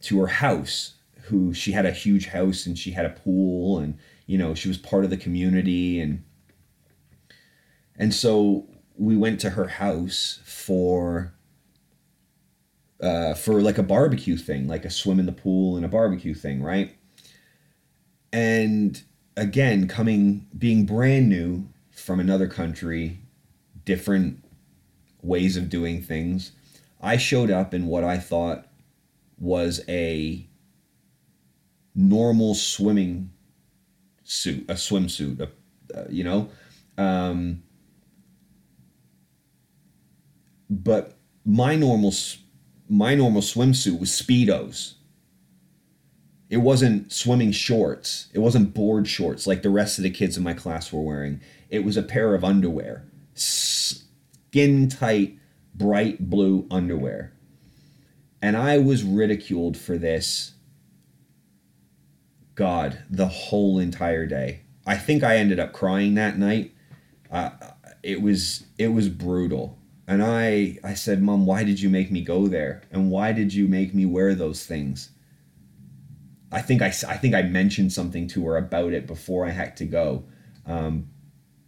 to 0.02 0.20
her 0.20 0.26
house, 0.26 0.94
who 1.22 1.54
she 1.54 1.72
had 1.72 1.86
a 1.86 1.90
huge 1.90 2.26
house 2.26 2.66
and 2.66 2.78
she 2.78 2.90
had 2.90 3.06
a 3.06 3.10
pool 3.10 3.78
and, 3.78 3.98
you 4.26 4.36
know, 4.36 4.54
she 4.54 4.68
was 4.68 4.78
part 4.78 5.04
of 5.04 5.10
the 5.10 5.16
community 5.16 6.00
and 6.00 6.22
and 7.96 8.12
so 8.12 8.66
we 8.96 9.16
went 9.16 9.40
to 9.40 9.50
her 9.50 9.68
house 9.68 10.40
for 10.44 11.34
uh, 13.00 13.34
for 13.34 13.60
like 13.60 13.78
a 13.78 13.82
barbecue 13.82 14.36
thing, 14.36 14.66
like 14.66 14.84
a 14.84 14.90
swim 14.90 15.18
in 15.18 15.26
the 15.26 15.32
pool 15.32 15.76
and 15.76 15.84
a 15.84 15.88
barbecue 15.88 16.34
thing, 16.34 16.62
right? 16.62 16.96
And 18.32 19.02
again, 19.36 19.86
coming 19.88 20.46
being 20.56 20.86
brand 20.86 21.28
new 21.28 21.68
from 22.04 22.20
another 22.20 22.46
country, 22.46 23.18
different 23.86 24.44
ways 25.22 25.56
of 25.56 25.70
doing 25.70 26.02
things, 26.02 26.52
I 27.00 27.16
showed 27.16 27.50
up 27.50 27.72
in 27.72 27.86
what 27.86 28.04
I 28.04 28.18
thought 28.18 28.66
was 29.38 29.80
a 29.88 30.46
normal 31.94 32.54
swimming 32.54 33.30
suit, 34.22 34.64
a 34.68 34.74
swimsuit, 34.74 35.40
a, 35.40 35.98
uh, 35.98 36.04
you 36.10 36.24
know, 36.24 36.50
um, 36.98 37.62
but 40.68 41.16
my 41.44 41.74
normal 41.74 42.12
my 42.88 43.14
normal 43.14 43.40
swimsuit 43.40 43.98
was 43.98 44.10
speedos. 44.10 44.94
It 46.50 46.58
wasn't 46.58 47.10
swimming 47.12 47.52
shorts. 47.52 48.28
It 48.34 48.40
wasn't 48.40 48.74
board 48.74 49.08
shorts 49.08 49.46
like 49.46 49.62
the 49.62 49.70
rest 49.70 49.98
of 49.98 50.04
the 50.04 50.10
kids 50.10 50.36
in 50.36 50.42
my 50.42 50.52
class 50.52 50.92
were 50.92 51.00
wearing. 51.00 51.40
It 51.74 51.84
was 51.84 51.96
a 51.96 52.02
pair 52.02 52.34
of 52.36 52.44
underwear, 52.44 53.04
skin 53.34 54.88
tight, 54.88 55.40
bright 55.74 56.30
blue 56.30 56.68
underwear. 56.70 57.32
And 58.40 58.56
I 58.56 58.78
was 58.78 59.02
ridiculed 59.02 59.76
for 59.76 59.98
this. 59.98 60.52
God, 62.54 63.02
the 63.10 63.26
whole 63.26 63.80
entire 63.80 64.24
day. 64.24 64.60
I 64.86 64.96
think 64.96 65.24
I 65.24 65.36
ended 65.38 65.58
up 65.58 65.72
crying 65.72 66.14
that 66.14 66.38
night. 66.38 66.72
Uh, 67.28 67.50
it 68.04 68.22
was 68.22 68.66
it 68.78 68.88
was 68.88 69.08
brutal 69.08 69.78
And 70.06 70.22
I 70.22 70.78
I 70.84 70.94
said, 70.94 71.22
"Mom, 71.22 71.44
why 71.44 71.64
did 71.64 71.80
you 71.80 71.90
make 71.90 72.12
me 72.12 72.20
go 72.22 72.46
there? 72.46 72.82
And 72.92 73.10
why 73.10 73.32
did 73.32 73.52
you 73.52 73.66
make 73.66 73.94
me 73.94 74.06
wear 74.06 74.36
those 74.36 74.64
things?" 74.64 75.10
I 76.52 76.62
think 76.62 76.82
I, 76.82 76.88
I 76.88 77.16
think 77.16 77.34
I 77.34 77.42
mentioned 77.42 77.92
something 77.92 78.28
to 78.28 78.46
her 78.46 78.56
about 78.56 78.92
it 78.92 79.08
before 79.08 79.44
I 79.44 79.50
had 79.50 79.76
to 79.78 79.86
go. 79.86 80.24
Um, 80.66 81.08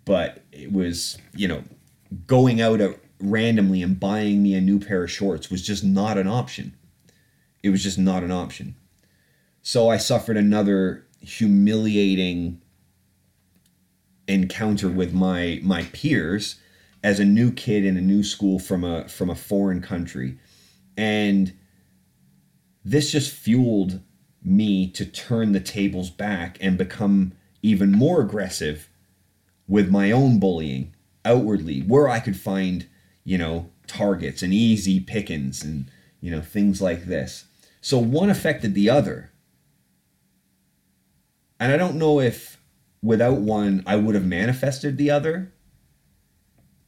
but 0.06 0.44
it 0.52 0.72
was, 0.72 1.18
you 1.34 1.46
know, 1.46 1.62
going 2.26 2.62
out 2.62 2.80
randomly 3.20 3.82
and 3.82 4.00
buying 4.00 4.42
me 4.42 4.54
a 4.54 4.60
new 4.60 4.78
pair 4.78 5.04
of 5.04 5.10
shorts 5.10 5.50
was 5.50 5.66
just 5.66 5.84
not 5.84 6.16
an 6.16 6.28
option. 6.28 6.74
It 7.62 7.70
was 7.70 7.82
just 7.82 7.98
not 7.98 8.22
an 8.22 8.30
option. 8.30 8.76
So 9.60 9.88
I 9.90 9.98
suffered 9.98 10.36
another 10.36 11.04
humiliating 11.20 12.62
encounter 14.28 14.88
with 14.88 15.12
my 15.12 15.60
my 15.62 15.82
peers 15.92 16.60
as 17.02 17.20
a 17.20 17.24
new 17.24 17.52
kid 17.52 17.84
in 17.84 17.96
a 17.96 18.00
new 18.00 18.22
school 18.22 18.58
from 18.58 18.84
a 18.84 19.08
from 19.08 19.28
a 19.28 19.34
foreign 19.34 19.82
country. 19.82 20.38
And 20.96 21.52
this 22.84 23.10
just 23.10 23.32
fueled 23.34 24.00
me 24.42 24.88
to 24.92 25.04
turn 25.04 25.50
the 25.50 25.60
tables 25.60 26.10
back 26.10 26.58
and 26.60 26.78
become 26.78 27.32
even 27.62 27.90
more 27.90 28.20
aggressive 28.20 28.88
with 29.68 29.90
my 29.90 30.10
own 30.10 30.38
bullying 30.38 30.94
outwardly 31.24 31.80
where 31.80 32.08
I 32.08 32.20
could 32.20 32.36
find, 32.38 32.88
you 33.24 33.38
know, 33.38 33.70
targets 33.86 34.42
and 34.42 34.52
easy 34.52 35.00
pickings 35.00 35.62
and, 35.62 35.90
you 36.20 36.30
know, 36.30 36.40
things 36.40 36.80
like 36.80 37.06
this. 37.06 37.44
So 37.80 37.98
one 37.98 38.30
affected 38.30 38.74
the 38.74 38.90
other. 38.90 39.32
And 41.58 41.72
I 41.72 41.76
don't 41.76 41.96
know 41.96 42.20
if 42.20 42.60
without 43.02 43.38
one 43.38 43.82
I 43.86 43.96
would 43.96 44.14
have 44.14 44.26
manifested 44.26 44.98
the 44.98 45.10
other. 45.10 45.52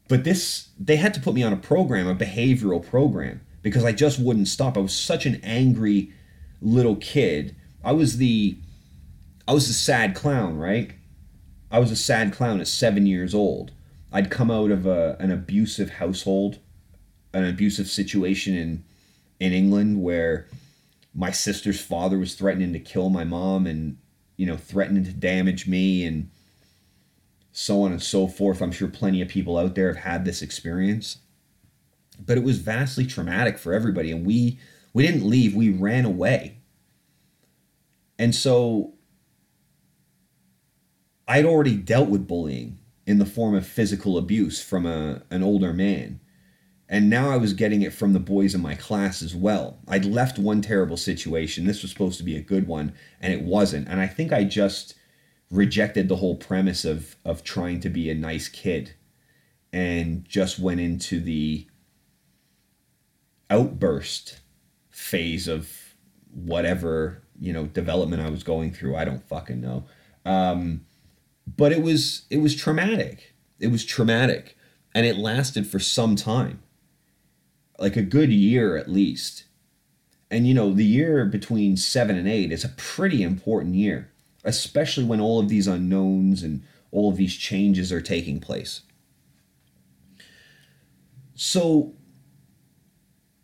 But 0.09 0.25
this, 0.25 0.71
they 0.79 0.97
had 0.97 1.15
to 1.15 1.21
put 1.21 1.35
me 1.35 1.43
on 1.43 1.53
a 1.53 1.57
program, 1.57 2.07
a 2.07 2.15
behavioral 2.15 2.85
program, 2.85 3.43
because 3.63 3.85
I 3.85 3.93
just 3.93 4.19
wouldn't 4.19 4.49
stop. 4.49 4.77
I 4.77 4.81
was 4.81 4.95
such 4.95 5.27
an 5.27 5.41
angry 5.43 6.13
little 6.63 6.97
kid. 6.97 7.55
I 7.85 7.93
was 7.93 8.17
the, 8.17 8.59
I 9.47 9.53
was 9.53 9.69
the 9.69 9.75
sad 9.75 10.15
clown, 10.15 10.57
right? 10.57 10.93
I 11.71 11.79
was 11.79 11.91
a 11.91 11.97
sad 11.97 12.33
clown 12.33 12.61
at 12.61 12.69
seven 12.69 13.07
years 13.07 13.35
old. 13.35 13.73
I'd 14.13 14.31
come 14.31 14.51
out 14.51 14.71
of 14.71 14.87
a, 14.87 15.17
an 15.21 15.31
abusive 15.31 15.91
household, 15.91 16.59
an 17.33 17.45
abusive 17.45 17.89
situation 17.89 18.55
in 18.55 18.85
in 19.41 19.53
England 19.53 20.03
where 20.03 20.49
my 21.15 21.31
sister's 21.31 21.81
father 21.81 22.19
was 22.19 22.35
threatening 22.35 22.73
to 22.73 22.81
kill 22.81 23.09
my 23.09 23.23
mom 23.25 23.67
and 23.67 23.97
you 24.37 24.47
know 24.47 24.57
threatening 24.57 25.05
to 25.05 25.13
damage 25.13 25.67
me 25.67 26.05
and 26.05 26.31
so 27.53 27.83
on 27.83 27.93
and 27.93 28.03
so 28.03 28.27
forth. 28.27 28.63
I'm 28.63 28.73
sure 28.73 28.89
plenty 28.89 29.21
of 29.21 29.29
people 29.29 29.59
out 29.59 29.75
there 29.75 29.89
have 29.89 30.05
had 30.05 30.25
this 30.25 30.43
experience. 30.43 31.19
But 32.25 32.37
it 32.37 32.45
was 32.45 32.59
vastly 32.59 33.07
traumatic 33.07 33.59
for 33.59 33.73
everybody 33.73 34.11
and 34.11 34.27
we 34.27 34.59
we 34.95 35.07
didn't 35.07 35.29
leave, 35.29 35.55
we 35.55 35.71
ran 35.71 36.05
away. 36.05 36.59
And 38.19 38.35
so 38.35 38.95
I'd 41.29 41.45
already 41.45 41.77
dealt 41.77 42.09
with 42.09 42.27
bullying 42.27 42.79
in 43.07 43.19
the 43.19 43.27
form 43.27 43.55
of 43.55 43.67
physical 43.67 44.17
abuse 44.17 44.63
from 44.63 44.87
a, 44.87 45.23
an 45.31 45.43
older 45.43 45.75
man. 45.75 46.21
And 46.89 47.11
now 47.11 47.31
I 47.31 47.37
was 47.37 47.53
getting 47.53 47.83
it 47.83 47.93
from 47.93 48.15
the 48.15 48.19
boys 48.19 48.55
in 48.55 48.63
my 48.63 48.75
class 48.75 49.23
as 49.23 49.35
well. 49.35 49.79
I'd 49.87 50.07
left 50.07 50.39
one 50.39 50.63
terrible 50.63 50.97
situation. 50.97 51.67
This 51.67 51.83
was 51.83 51.91
supposed 51.91 52.17
to 52.17 52.25
be 52.25 52.35
a 52.35 52.41
good 52.41 52.67
one, 52.67 52.95
and 53.21 53.31
it 53.31 53.43
wasn't. 53.43 53.89
And 53.89 54.01
I 54.01 54.07
think 54.07 54.33
I 54.33 54.45
just 54.45 54.95
rejected 55.51 56.09
the 56.09 56.17
whole 56.17 56.37
premise 56.37 56.87
of, 56.87 57.17
of 57.27 57.45
trying 57.45 57.81
to 57.81 57.91
be 57.91 58.09
a 58.09 58.15
nice 58.15 58.49
kid 58.49 58.95
and 59.71 60.25
just 60.25 60.59
went 60.59 60.81
into 60.81 61.21
the 61.21 61.67
outburst 63.51 64.41
phase 64.91 65.47
of 65.47 65.71
whatever 66.33 67.23
you 67.41 67.53
know 67.53 67.67
development 67.67 68.23
I 68.23 68.31
was 68.31 68.43
going 68.43 68.73
through. 68.73 68.97
I 68.97 69.05
don't 69.05 69.27
fucking 69.29 69.61
know. 69.61 69.85
Um, 70.25 70.87
but 71.57 71.73
it 71.73 71.83
was 71.83 72.27
it 72.31 72.39
was 72.39 72.55
traumatic. 72.55 73.35
It 73.59 73.69
was 73.69 73.85
traumatic, 73.85 74.57
and 74.95 75.07
it 75.07 75.17
lasted 75.17 75.67
for 75.67 75.79
some 75.79 76.17
time, 76.17 76.63
like 77.79 77.97
a 77.97 78.03
good 78.03 78.31
year 78.31 78.77
at 78.77 78.91
least. 78.91 79.45
And 80.31 80.47
you 80.47 80.53
know, 80.53 80.75
the 80.75 80.85
year 80.85 81.25
between 81.25 81.77
seven 81.77 82.17
and 82.17 82.29
eight 82.29 82.53
is 82.53 82.65
a 82.65 82.71
pretty 82.71 83.23
important 83.23 83.75
year, 83.75 84.11
especially 84.45 85.05
when 85.05 85.21
all 85.21 85.41
of 85.41 85.49
these 85.49 85.67
unknowns 85.67 86.43
and 86.43 86.63
all 86.91 87.11
of 87.11 87.17
these 87.17 87.35
changes 87.35 87.93
are 87.93 88.01
taking 88.01 88.41
place. 88.41 88.83
So, 91.35 91.95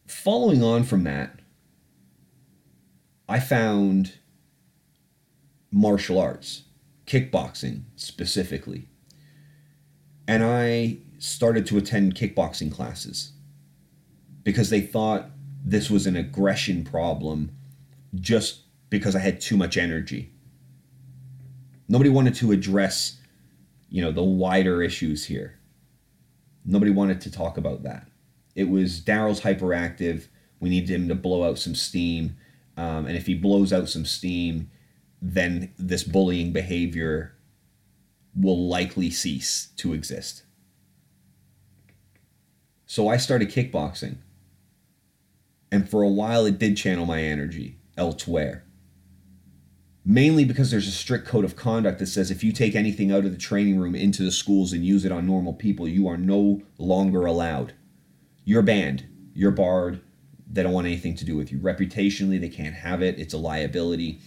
following 0.06 0.62
on 0.62 0.84
from 0.84 1.04
that, 1.04 1.38
I 3.28 3.40
found 3.40 4.14
martial 5.70 6.18
arts, 6.18 6.63
kickboxing 7.06 7.82
specifically. 7.96 8.88
And 10.26 10.42
I 10.42 10.98
started 11.18 11.66
to 11.66 11.78
attend 11.78 12.14
kickboxing 12.14 12.72
classes 12.72 13.32
because 14.42 14.70
they 14.70 14.80
thought 14.80 15.30
this 15.64 15.90
was 15.90 16.06
an 16.06 16.16
aggression 16.16 16.84
problem 16.84 17.56
just 18.14 18.60
because 18.90 19.16
I 19.16 19.20
had 19.20 19.40
too 19.40 19.56
much 19.56 19.76
energy. 19.76 20.32
Nobody 21.88 22.10
wanted 22.10 22.34
to 22.36 22.52
address, 22.52 23.18
you 23.88 24.02
know, 24.02 24.12
the 24.12 24.22
wider 24.22 24.82
issues 24.82 25.26
here. 25.26 25.58
Nobody 26.64 26.90
wanted 26.90 27.20
to 27.22 27.30
talk 27.30 27.58
about 27.58 27.82
that. 27.82 28.08
It 28.54 28.68
was 28.68 29.00
Daryl's 29.00 29.40
hyperactive. 29.40 30.28
We 30.60 30.68
needed 30.68 30.90
him 30.90 31.08
to 31.08 31.14
blow 31.14 31.44
out 31.44 31.58
some 31.58 31.74
steam. 31.74 32.36
Um, 32.76 33.06
and 33.06 33.16
if 33.16 33.26
he 33.26 33.34
blows 33.34 33.72
out 33.72 33.88
some 33.88 34.04
steam, 34.04 34.70
then 35.26 35.72
this 35.78 36.04
bullying 36.04 36.52
behavior 36.52 37.34
will 38.36 38.68
likely 38.68 39.10
cease 39.10 39.68
to 39.76 39.94
exist. 39.94 40.42
So 42.84 43.08
I 43.08 43.16
started 43.16 43.50
kickboxing. 43.50 44.18
And 45.72 45.88
for 45.88 46.02
a 46.02 46.08
while, 46.08 46.44
it 46.44 46.58
did 46.58 46.76
channel 46.76 47.06
my 47.06 47.22
energy 47.22 47.78
elsewhere. 47.96 48.64
Mainly 50.04 50.44
because 50.44 50.70
there's 50.70 50.86
a 50.86 50.92
strict 50.92 51.26
code 51.26 51.46
of 51.46 51.56
conduct 51.56 52.00
that 52.00 52.06
says 52.06 52.30
if 52.30 52.44
you 52.44 52.52
take 52.52 52.74
anything 52.74 53.10
out 53.10 53.24
of 53.24 53.32
the 53.32 53.38
training 53.38 53.78
room 53.78 53.94
into 53.94 54.22
the 54.22 54.30
schools 54.30 54.74
and 54.74 54.84
use 54.84 55.06
it 55.06 55.12
on 55.12 55.26
normal 55.26 55.54
people, 55.54 55.88
you 55.88 56.06
are 56.06 56.18
no 56.18 56.60
longer 56.76 57.24
allowed. 57.24 57.72
You're 58.44 58.60
banned. 58.60 59.06
You're 59.32 59.50
barred. 59.50 60.02
They 60.52 60.62
don't 60.62 60.74
want 60.74 60.86
anything 60.86 61.16
to 61.16 61.24
do 61.24 61.34
with 61.34 61.50
you. 61.50 61.58
Reputationally, 61.58 62.38
they 62.38 62.50
can't 62.50 62.74
have 62.74 63.00
it. 63.00 63.18
It's 63.18 63.32
a 63.32 63.38
liability. 63.38 64.20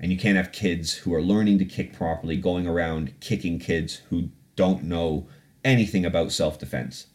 And 0.00 0.10
you 0.10 0.18
can't 0.18 0.38
have 0.38 0.50
kids 0.50 0.94
who 0.94 1.14
are 1.14 1.22
learning 1.22 1.58
to 1.58 1.64
kick 1.64 1.92
properly 1.92 2.36
going 2.36 2.66
around 2.66 3.20
kicking 3.20 3.58
kids 3.58 3.96
who 4.08 4.30
don't 4.56 4.84
know 4.84 5.28
anything 5.62 6.06
about 6.06 6.32
self 6.32 6.58
defense. 6.58 7.06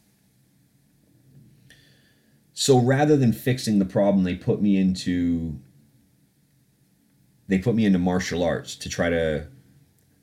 So 2.52 2.78
rather 2.78 3.16
than 3.16 3.32
fixing 3.32 3.80
the 3.80 3.84
problem, 3.84 4.24
they 4.24 4.34
put 4.34 4.62
me 4.62 4.76
into 4.78 5.58
they 7.48 7.58
put 7.58 7.74
me 7.74 7.84
into 7.84 7.98
martial 7.98 8.42
arts 8.42 8.74
to 8.76 8.88
try 8.88 9.10
to 9.10 9.48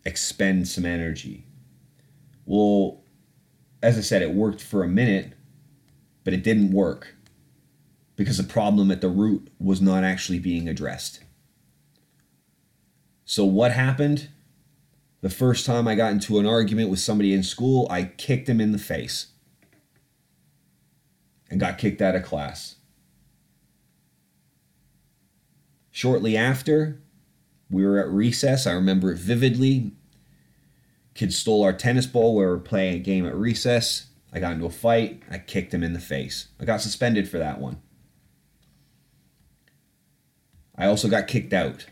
expend 0.06 0.68
some 0.68 0.86
energy. 0.86 1.46
Well, 2.46 3.04
as 3.82 3.98
I 3.98 4.02
said, 4.02 4.22
it 4.22 4.34
worked 4.34 4.62
for 4.62 4.84
a 4.84 4.88
minute, 4.88 5.34
but 6.24 6.34
it 6.34 6.44
didn't 6.44 6.72
work 6.72 7.16
because 8.16 8.38
the 8.38 8.44
problem 8.44 8.92
at 8.92 9.02
the 9.02 9.10
root 9.10 9.50
was 9.60 9.82
not 9.82 10.04
actually 10.04 10.40
being 10.40 10.68
addressed. 10.68 11.24
So, 13.26 13.46
what 13.46 13.72
happened? 13.72 14.30
The 15.22 15.30
first 15.30 15.66
time 15.66 15.88
I 15.88 15.96
got 15.96 16.12
into 16.12 16.38
an 16.40 16.46
argument 16.46 16.90
with 16.90 17.00
somebody 17.00 17.34
in 17.34 17.44
school, 17.44 17.88
I 17.90 18.04
kicked 18.04 18.50
him 18.50 18.60
in 18.60 18.74
the 18.74 18.78
face 18.78 19.28
and 21.50 21.60
got 21.60 21.78
kicked 21.78 22.02
out 22.02 22.16
of 22.16 22.24
class. 22.24 22.76
Shortly 25.92 26.36
after, 26.36 27.02
we 27.70 27.86
were 27.86 28.00
at 28.00 28.10
recess. 28.10 28.68
I 28.68 28.74
remember 28.74 29.12
it 29.12 29.18
vividly. 29.18 29.94
Kids 31.14 31.38
stole 31.38 31.64
our 31.64 31.72
tennis 31.72 32.08
ball. 32.08 32.36
We 32.36 32.46
were 32.46 32.58
playing 32.58 32.96
a 32.96 33.00
game 33.00 33.26
at 33.26 33.36
recess. 33.36 34.08
I 34.34 34.40
got 34.40 34.54
into 34.54 34.66
a 34.66 34.72
fight. 34.72 35.22
I 35.30 35.38
kicked 35.38 35.74
him 35.74 35.84
in 35.84 35.94
the 35.94 36.00
face. 36.00 36.48
I 36.60 36.66
got 36.66 36.82
suspended 36.82 37.30
for 37.30 37.38
that 37.38 37.62
one. 37.62 37.80
I 40.76 40.88
also 40.88 41.08
got 41.08 41.28
kicked 41.28 41.54
out. 41.54 41.86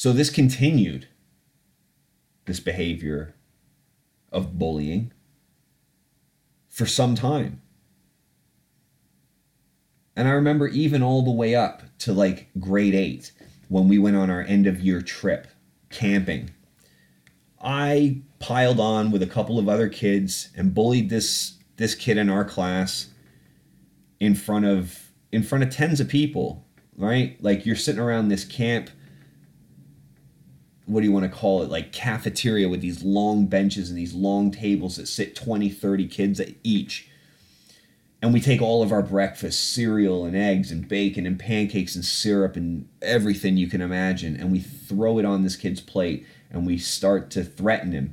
So 0.00 0.14
this 0.14 0.30
continued, 0.30 1.08
this 2.46 2.58
behavior 2.58 3.34
of 4.32 4.58
bullying, 4.58 5.12
for 6.70 6.86
some 6.86 7.14
time. 7.14 7.60
And 10.16 10.26
I 10.26 10.30
remember 10.30 10.68
even 10.68 11.02
all 11.02 11.20
the 11.20 11.30
way 11.30 11.54
up 11.54 11.82
to 11.98 12.14
like 12.14 12.48
grade 12.58 12.94
eight 12.94 13.32
when 13.68 13.88
we 13.88 13.98
went 13.98 14.16
on 14.16 14.30
our 14.30 14.40
end 14.40 14.66
of 14.66 14.80
year 14.80 15.02
trip 15.02 15.48
camping. 15.90 16.48
I 17.62 18.22
piled 18.38 18.80
on 18.80 19.10
with 19.10 19.22
a 19.22 19.26
couple 19.26 19.58
of 19.58 19.68
other 19.68 19.90
kids 19.90 20.48
and 20.56 20.72
bullied 20.72 21.10
this 21.10 21.58
this 21.76 21.94
kid 21.94 22.16
in 22.16 22.30
our 22.30 22.46
class 22.46 23.08
in 24.18 24.34
front 24.34 24.64
of 24.64 25.10
in 25.30 25.42
front 25.42 25.62
of 25.62 25.68
tens 25.68 26.00
of 26.00 26.08
people, 26.08 26.64
right? 26.96 27.36
Like 27.42 27.66
you're 27.66 27.76
sitting 27.76 28.00
around 28.00 28.28
this 28.28 28.46
camp 28.46 28.88
what 30.90 31.00
do 31.00 31.06
you 31.06 31.12
want 31.12 31.30
to 31.30 31.38
call 31.38 31.62
it? 31.62 31.70
Like 31.70 31.92
cafeteria 31.92 32.68
with 32.68 32.80
these 32.80 33.04
long 33.04 33.46
benches 33.46 33.88
and 33.90 33.98
these 33.98 34.12
long 34.12 34.50
tables 34.50 34.96
that 34.96 35.06
sit 35.06 35.36
20, 35.36 35.70
30 35.70 36.08
kids 36.08 36.40
at 36.40 36.50
each. 36.64 37.08
And 38.20 38.34
we 38.34 38.40
take 38.40 38.60
all 38.60 38.82
of 38.82 38.90
our 38.90 39.02
breakfast, 39.02 39.72
cereal 39.72 40.24
and 40.24 40.36
eggs 40.36 40.72
and 40.72 40.88
bacon 40.88 41.26
and 41.26 41.38
pancakes 41.38 41.94
and 41.94 42.04
syrup 42.04 42.56
and 42.56 42.88
everything 43.00 43.56
you 43.56 43.68
can 43.68 43.80
imagine, 43.80 44.36
and 44.36 44.50
we 44.52 44.60
throw 44.60 45.18
it 45.18 45.24
on 45.24 45.42
this 45.42 45.56
kid's 45.56 45.80
plate 45.80 46.26
and 46.50 46.66
we 46.66 46.76
start 46.76 47.30
to 47.30 47.44
threaten 47.44 47.92
him 47.92 48.12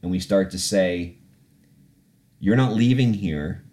and 0.00 0.10
we 0.10 0.20
start 0.20 0.50
to 0.52 0.58
say, 0.58 1.16
You're 2.38 2.56
not 2.56 2.72
leaving 2.72 3.14
here 3.14 3.64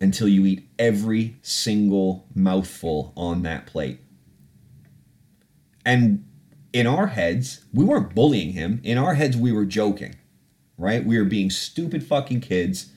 until 0.00 0.26
you 0.26 0.44
eat 0.44 0.68
every 0.80 1.36
single 1.42 2.26
mouthful 2.34 3.12
on 3.16 3.42
that 3.44 3.66
plate. 3.66 4.00
And 5.86 6.24
in 6.72 6.86
our 6.86 7.08
heads, 7.08 7.64
we 7.72 7.84
weren't 7.84 8.14
bullying 8.14 8.52
him. 8.52 8.80
In 8.82 8.98
our 8.98 9.14
heads, 9.14 9.36
we 9.36 9.52
were 9.52 9.64
joking, 9.64 10.16
right? 10.78 11.04
We 11.04 11.18
were 11.18 11.24
being 11.24 11.50
stupid 11.50 12.04
fucking 12.04 12.40
kids 12.40 12.90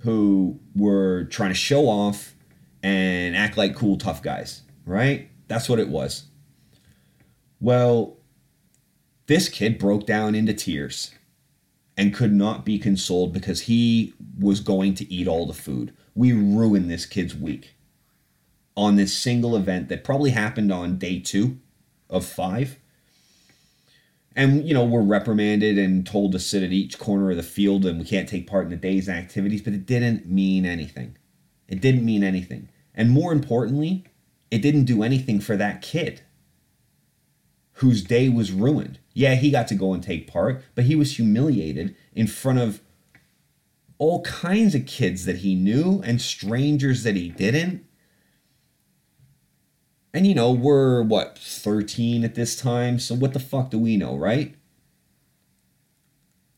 who 0.00 0.58
were 0.74 1.24
trying 1.24 1.50
to 1.50 1.54
show 1.54 1.88
off 1.88 2.34
and 2.82 3.36
act 3.36 3.56
like 3.56 3.74
cool, 3.74 3.98
tough 3.98 4.22
guys, 4.22 4.62
right? 4.86 5.28
That's 5.48 5.68
what 5.68 5.78
it 5.78 5.88
was. 5.88 6.24
Well, 7.60 8.16
this 9.26 9.48
kid 9.48 9.78
broke 9.78 10.06
down 10.06 10.34
into 10.34 10.54
tears 10.54 11.12
and 11.96 12.14
could 12.14 12.32
not 12.32 12.64
be 12.64 12.78
consoled 12.78 13.32
because 13.32 13.62
he 13.62 14.14
was 14.38 14.60
going 14.60 14.94
to 14.94 15.12
eat 15.12 15.28
all 15.28 15.46
the 15.46 15.52
food. 15.52 15.92
We 16.14 16.32
ruined 16.32 16.90
this 16.90 17.04
kid's 17.04 17.34
week 17.34 17.74
on 18.76 18.96
this 18.96 19.12
single 19.12 19.54
event 19.56 19.88
that 19.88 20.04
probably 20.04 20.30
happened 20.30 20.72
on 20.72 20.96
day 20.96 21.20
two 21.20 21.58
of 22.08 22.24
five. 22.24 22.78
And, 24.36 24.66
you 24.66 24.74
know, 24.74 24.84
we're 24.84 25.02
reprimanded 25.02 25.76
and 25.76 26.06
told 26.06 26.32
to 26.32 26.38
sit 26.38 26.62
at 26.62 26.72
each 26.72 26.98
corner 26.98 27.30
of 27.30 27.36
the 27.36 27.42
field 27.42 27.84
and 27.84 27.98
we 27.98 28.04
can't 28.04 28.28
take 28.28 28.46
part 28.46 28.64
in 28.64 28.70
the 28.70 28.76
day's 28.76 29.08
activities, 29.08 29.62
but 29.62 29.72
it 29.72 29.86
didn't 29.86 30.26
mean 30.26 30.64
anything. 30.64 31.16
It 31.68 31.80
didn't 31.80 32.04
mean 32.04 32.22
anything. 32.22 32.68
And 32.94 33.10
more 33.10 33.32
importantly, 33.32 34.04
it 34.50 34.62
didn't 34.62 34.84
do 34.84 35.02
anything 35.02 35.40
for 35.40 35.56
that 35.56 35.82
kid 35.82 36.22
whose 37.74 38.02
day 38.02 38.28
was 38.28 38.52
ruined. 38.52 38.98
Yeah, 39.14 39.34
he 39.36 39.50
got 39.50 39.66
to 39.68 39.74
go 39.74 39.94
and 39.94 40.02
take 40.02 40.30
part, 40.30 40.62
but 40.74 40.84
he 40.84 40.94
was 40.94 41.16
humiliated 41.16 41.96
in 42.12 42.26
front 42.26 42.58
of 42.58 42.82
all 43.98 44.22
kinds 44.22 44.74
of 44.74 44.86
kids 44.86 45.24
that 45.24 45.38
he 45.38 45.54
knew 45.54 46.02
and 46.04 46.20
strangers 46.20 47.02
that 47.02 47.16
he 47.16 47.28
didn't. 47.28 47.84
And 50.12 50.26
you 50.26 50.34
know, 50.34 50.50
we're 50.50 51.02
what, 51.02 51.38
13 51.38 52.24
at 52.24 52.34
this 52.34 52.56
time, 52.56 52.98
so 52.98 53.14
what 53.14 53.32
the 53.32 53.38
fuck 53.40 53.70
do 53.70 53.78
we 53.78 53.96
know, 53.96 54.16
right? 54.16 54.56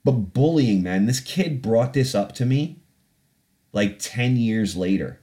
But 0.05 0.33
bullying, 0.33 0.83
man, 0.83 1.07
this 1.07 1.21
kid 1.21 1.63
brought 1.63 1.93
this 1.93 2.15
up 2.15 2.33
to 2.37 2.47
me 2.47 2.81
like 3.73 3.99
10 3.99 4.37
years 4.37 4.77
later. 4.77 5.21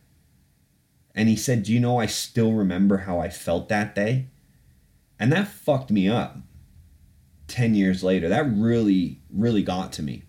And 1.15 1.27
he 1.27 1.35
said, 1.35 1.63
Do 1.63 1.73
you 1.73 1.79
know, 1.79 1.97
I 1.97 2.05
still 2.05 2.53
remember 2.53 2.99
how 2.99 3.19
I 3.19 3.29
felt 3.29 3.67
that 3.69 3.95
day? 3.95 4.27
And 5.19 5.31
that 5.33 5.47
fucked 5.49 5.91
me 5.91 6.07
up 6.07 6.37
10 7.47 7.75
years 7.75 8.03
later. 8.03 8.29
That 8.29 8.49
really, 8.49 9.19
really 9.29 9.63
got 9.63 9.91
to 9.93 10.03
me. 10.03 10.23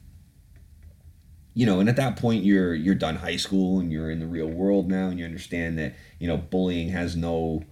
You 1.55 1.67
know, 1.67 1.79
and 1.81 1.89
at 1.89 1.97
that 1.97 2.17
point 2.17 2.45
you're 2.45 2.75
you're 2.75 2.95
done 2.95 3.17
high 3.17 3.37
school 3.37 3.81
and 3.81 3.93
you're 3.93 4.11
in 4.11 4.21
the 4.21 4.27
real 4.27 4.47
world 4.47 4.89
now 4.89 5.09
and 5.09 5.19
you 5.19 5.25
understand 5.25 5.79
that, 5.79 5.95
you 6.19 6.27
know, 6.27 6.37
bullying 6.37 6.89
has 6.91 7.17
no 7.17 7.65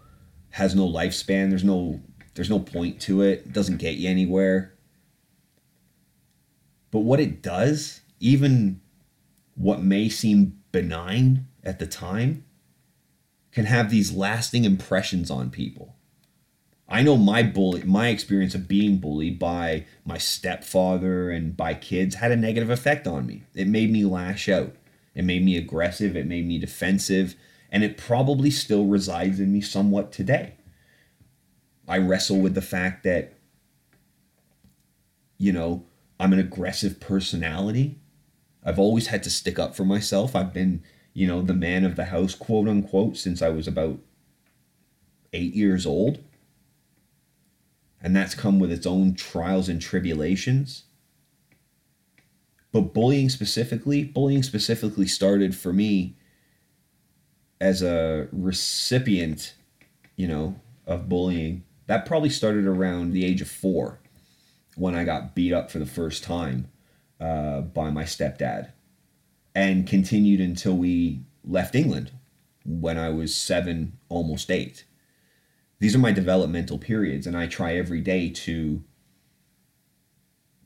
has 0.51 0.75
no 0.75 0.87
lifespan. 0.89 1.51
There's 1.51 1.65
no 1.65 2.01
there's 2.35 2.51
no 2.51 2.61
point 2.61 3.01
to 3.03 3.23
it. 3.23 3.41
It 3.47 3.53
doesn't 3.53 3.79
get 3.79 3.97
you 3.97 4.09
anywhere. 4.09 4.75
But 6.91 7.01
what 7.01 7.21
it 7.21 7.43
does, 7.43 8.01
even 8.21 8.81
what 9.55 9.83
may 9.83 10.09
seem 10.09 10.61
benign 10.73 11.49
at 11.65 11.79
the 11.79 11.87
time, 11.87 12.45
can 13.53 13.67
have 13.67 13.91
these 13.91 14.13
lasting 14.13 14.65
impressions 14.65 15.31
on 15.31 15.51
people. 15.51 15.97
I 16.89 17.03
know 17.03 17.17
my 17.17 17.43
bully, 17.43 17.83
my 17.83 18.09
experience 18.09 18.55
of 18.55 18.67
being 18.67 18.99
bullied 18.99 19.39
by 19.39 19.85
my 20.05 20.17
stepfather 20.17 21.31
and 21.31 21.55
by 21.57 21.75
kids 21.75 22.15
had 22.15 22.31
a 22.31 22.37
negative 22.37 22.71
effect 22.71 23.07
on 23.07 23.27
me. 23.27 23.43
It 23.55 23.67
made 23.67 23.91
me 23.91 24.05
lash 24.05 24.49
out. 24.49 24.75
It 25.15 25.25
made 25.25 25.45
me 25.45 25.57
aggressive. 25.57 26.17
It 26.17 26.27
made 26.27 26.47
me 26.47 26.59
defensive. 26.59 27.35
And 27.71 27.85
it 27.85 27.99
probably 27.99 28.51
still 28.51 28.87
resides 28.87 29.41
in 29.41 29.53
me 29.53 29.61
somewhat 29.61 30.13
today. 30.13 30.55
I 31.87 31.99
wrestle 31.99 32.41
with 32.41 32.55
the 32.55 32.63
fact 32.63 33.05
that, 33.05 33.35
you 35.39 35.53
know, 35.53 35.85
I'm 36.19 36.33
an 36.33 36.39
aggressive 36.39 37.01
personality. 37.01 37.99
I've 38.65 38.79
always 38.79 39.09
had 39.09 39.23
to 39.25 39.31
stick 39.31 39.59
up 39.59 39.77
for 39.77 39.85
myself. 39.85 40.35
I've 40.35 40.53
been, 40.53 40.83
you 41.13 41.27
know, 41.27 41.43
the 41.43 41.55
man 41.55 41.85
of 41.85 41.97
the 41.97 42.07
house, 42.07 42.35
quote 42.35 42.69
unquote, 42.69 43.17
since 43.17 43.43
I 43.43 43.51
was 43.51 43.69
about 43.69 43.99
eight 45.33 45.55
years 45.55 45.87
old 45.87 46.19
and 48.01 48.15
that's 48.15 48.35
come 48.35 48.59
with 48.59 48.71
its 48.71 48.87
own 48.87 49.15
trials 49.15 49.69
and 49.69 49.81
tribulations. 49.81 50.85
But 52.71 52.95
bullying 52.95 53.29
specifically, 53.29 54.05
bullying 54.05 54.43
specifically 54.43 55.07
started 55.07 55.57
for 55.57 55.73
me 55.73 56.17
as 57.61 57.83
a 57.83 58.29
recipient, 58.33 59.55
you 60.17 60.29
know, 60.29 60.61
of 60.87 61.09
bullying. 61.09 61.65
That 61.87 62.07
probably 62.07 62.31
started 62.31 62.67
around 62.67 63.13
the 63.13 63.25
age 63.25 63.41
of 63.41 63.51
four 63.51 64.01
when 64.77 64.95
I 64.95 65.05
got 65.05 65.35
beat 65.35 65.53
up 65.53 65.71
for 65.71 65.79
the 65.79 65.87
first 65.87 66.23
time 66.23 66.69
uh, 67.21 67.63
by 67.63 67.91
my 67.91 68.05
stepdad 68.05 68.73
and 69.55 69.87
continued 69.87 70.41
until 70.41 70.77
we 70.77 71.23
left 71.45 71.75
England 71.75 72.13
when 72.65 72.99
I 72.99 73.09
was 73.09 73.35
seven, 73.35 73.99
almost 74.09 74.51
eight 74.51 74.85
these 75.79 75.95
are 75.95 76.01
my 76.01 76.13
developmental 76.13 76.79
periods 76.79 77.27
and 77.27 77.37
i 77.37 77.47
try 77.47 77.77
every 77.77 78.01
day 78.01 78.29
to 78.29 78.83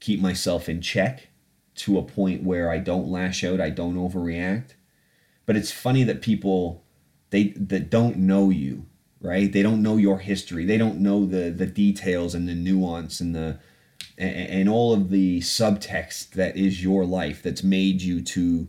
keep 0.00 0.20
myself 0.20 0.68
in 0.68 0.80
check 0.80 1.28
to 1.74 1.98
a 1.98 2.02
point 2.02 2.42
where 2.42 2.70
i 2.70 2.78
don't 2.78 3.08
lash 3.08 3.44
out 3.44 3.60
i 3.60 3.70
don't 3.70 3.96
overreact 3.96 4.70
but 5.46 5.56
it's 5.56 5.72
funny 5.72 6.04
that 6.04 6.22
people 6.22 6.81
they 7.32 7.48
that 7.56 7.90
don't 7.90 8.16
know 8.16 8.48
you 8.50 8.86
right? 9.22 9.52
They 9.52 9.62
don't 9.62 9.82
know 9.82 9.96
your 9.96 10.18
history. 10.18 10.64
They 10.64 10.76
don't 10.76 10.98
know 10.98 11.24
the 11.24 11.50
the 11.50 11.66
details 11.66 12.34
and 12.34 12.48
the 12.48 12.54
nuance 12.54 13.20
and 13.20 13.34
the 13.34 13.58
and, 14.18 14.34
and 14.34 14.68
all 14.68 14.92
of 14.92 15.10
the 15.10 15.40
subtext 15.40 16.30
that 16.30 16.56
is 16.56 16.82
your 16.82 17.06
life 17.06 17.42
that's 17.42 17.62
made 17.62 18.02
you 18.02 18.20
to 18.22 18.68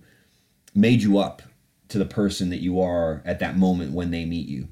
made 0.73 1.01
you 1.01 1.17
up 1.17 1.41
to 1.89 1.97
the 1.97 2.05
person 2.05 2.49
that 2.51 2.61
you 2.61 2.79
are 2.79 3.21
at 3.25 3.39
that 3.39 3.57
moment 3.57 3.93
when 3.93 4.11
they 4.11 4.25
meet 4.25 4.47
you. 4.47 4.67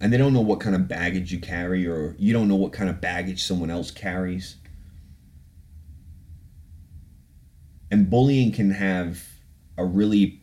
And 0.00 0.12
they 0.12 0.18
don't 0.18 0.32
know 0.32 0.40
what 0.40 0.58
kind 0.60 0.74
of 0.74 0.88
baggage 0.88 1.32
you 1.32 1.38
carry 1.38 1.86
or 1.86 2.16
you 2.18 2.32
don't 2.32 2.48
know 2.48 2.56
what 2.56 2.72
kind 2.72 2.90
of 2.90 3.00
baggage 3.00 3.44
someone 3.44 3.70
else 3.70 3.92
carries. 3.92 4.56
And 7.88 8.10
bullying 8.10 8.50
can 8.50 8.72
have 8.72 9.24
a 9.76 9.84
really 9.84 10.41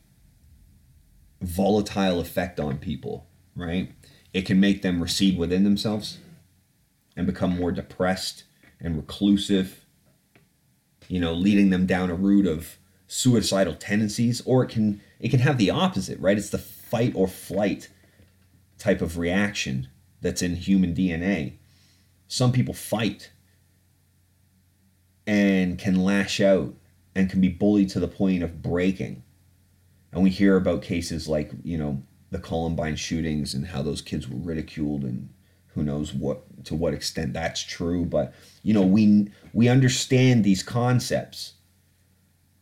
volatile 1.42 2.20
effect 2.20 2.60
on 2.60 2.78
people 2.78 3.28
right 3.56 3.92
it 4.34 4.46
can 4.46 4.60
make 4.60 4.82
them 4.82 5.02
recede 5.02 5.38
within 5.38 5.64
themselves 5.64 6.18
and 7.16 7.26
become 7.26 7.56
more 7.56 7.72
depressed 7.72 8.44
and 8.80 8.96
reclusive 8.96 9.86
you 11.08 11.20
know 11.20 11.34
leading 11.34 11.70
them 11.70 11.86
down 11.86 12.10
a 12.10 12.16
route 12.16 12.46
of 12.48 12.78
suicidal 13.08 13.74
tendencies 13.74 14.42
or 14.46 14.64
it 14.64 14.70
can 14.70 15.02
it 15.20 15.30
can 15.30 15.40
have 15.40 15.58
the 15.58 15.70
opposite 15.70 16.20
right 16.20 16.38
it's 16.38 16.50
the 16.50 16.58
fight 16.58 17.14
or 17.16 17.28
flight 17.28 17.90
type 18.80 19.02
of 19.02 19.18
reaction 19.18 19.88
that's 20.22 20.42
in 20.42 20.56
human 20.56 20.96
DNA. 20.96 21.54
Some 22.28 22.52
people 22.52 22.74
fight 22.74 23.32
and 25.28 25.78
can 25.78 26.04
lash 26.04 26.40
out 26.42 26.74
and 27.14 27.30
can 27.30 27.42
be 27.42 27.50
bullied 27.50 27.90
to 27.90 28.00
the 28.00 28.08
point 28.08 28.42
of 28.42 28.62
breaking. 28.62 29.24
And 30.12 30.24
we 30.24 30.30
hear 30.30 30.58
about 30.58 30.82
cases 30.82 31.28
like, 31.28 31.52
you 31.64 31.78
know, 31.78 32.04
the 32.32 32.40
Columbine 32.40 32.96
shootings 32.96 33.54
and 33.54 33.68
how 33.68 33.82
those 33.82 34.02
kids 34.02 34.28
were 34.28 34.38
ridiculed 34.38 35.04
and 35.04 35.30
who 35.74 35.84
knows 35.84 36.14
what 36.14 36.66
to 36.66 36.76
what 36.76 36.94
extent 36.94 37.34
that's 37.34 37.64
true, 37.64 38.06
but 38.06 38.34
you 38.64 38.74
know, 38.74 38.82
we 38.82 39.30
we 39.54 39.70
understand 39.70 40.44
these 40.44 40.64
concepts 40.64 41.54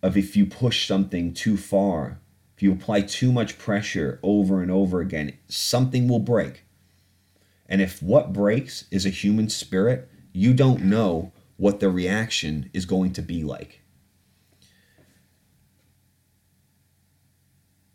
of 0.03 0.15
if 0.15 0.35
you 0.35 0.45
push 0.45 0.87
something 0.87 1.33
too 1.33 1.57
far, 1.57 2.19
if 2.55 2.61
you 2.61 2.71
apply 2.71 3.01
too 3.01 3.31
much 3.31 3.57
pressure 3.57 4.19
over 4.23 4.61
and 4.61 4.71
over 4.71 5.01
again, 5.01 5.37
something 5.47 6.07
will 6.07 6.19
break. 6.19 6.63
And 7.67 7.81
if 7.81 8.01
what 8.01 8.33
breaks 8.33 8.85
is 8.91 9.05
a 9.05 9.09
human 9.09 9.49
spirit, 9.49 10.09
You 10.33 10.53
don't 10.53 10.83
know 10.83 11.31
what 11.55 11.79
the 11.79 11.89
reaction 11.89 12.69
is 12.71 12.85
going 12.85 13.13
to 13.13 13.23
be 13.23 13.43
like. 13.43 13.81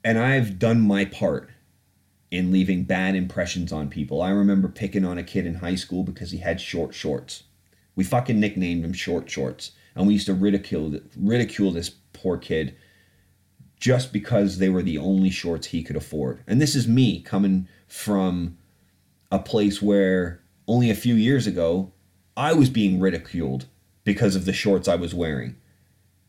And 0.04 0.18
I've 0.18 0.58
done 0.58 0.80
my 0.80 1.04
part 1.04 1.50
in 2.30 2.50
leaving 2.50 2.84
bad 2.84 3.14
impressions 3.14 3.72
on 3.72 3.90
people. 3.90 4.22
I 4.22 4.30
remember 4.30 4.68
picking 4.68 5.04
on 5.04 5.18
a 5.18 5.22
kid 5.22 5.46
in 5.46 5.56
high 5.56 5.74
school 5.74 6.02
because 6.02 6.30
he 6.30 6.38
had 6.38 6.60
short 6.60 6.94
shorts. 6.94 7.44
We 7.94 8.04
fucking 8.04 8.40
nicknamed 8.40 8.84
him 8.84 8.94
Short 8.94 9.28
Shorts, 9.28 9.72
and 9.94 10.06
we 10.06 10.14
used 10.14 10.26
to 10.26 10.34
ridicule 10.34 10.98
ridicule 11.16 11.72
this 11.72 11.90
poor 12.14 12.38
kid 12.38 12.74
just 13.78 14.12
because 14.12 14.58
they 14.58 14.70
were 14.70 14.82
the 14.82 14.96
only 14.96 15.28
shorts 15.28 15.66
he 15.66 15.82
could 15.82 15.96
afford. 15.96 16.42
And 16.46 16.60
this 16.60 16.74
is 16.74 16.88
me 16.88 17.20
coming 17.20 17.68
from 17.86 18.56
a 19.30 19.38
place 19.38 19.82
where 19.82 20.40
only 20.66 20.88
a 20.88 20.94
few 20.94 21.14
years 21.14 21.46
ago 21.46 21.92
I 22.36 22.54
was 22.54 22.70
being 22.70 22.98
ridiculed 22.98 23.66
because 24.04 24.36
of 24.36 24.46
the 24.46 24.52
shorts 24.52 24.88
I 24.88 24.94
was 24.94 25.14
wearing 25.14 25.56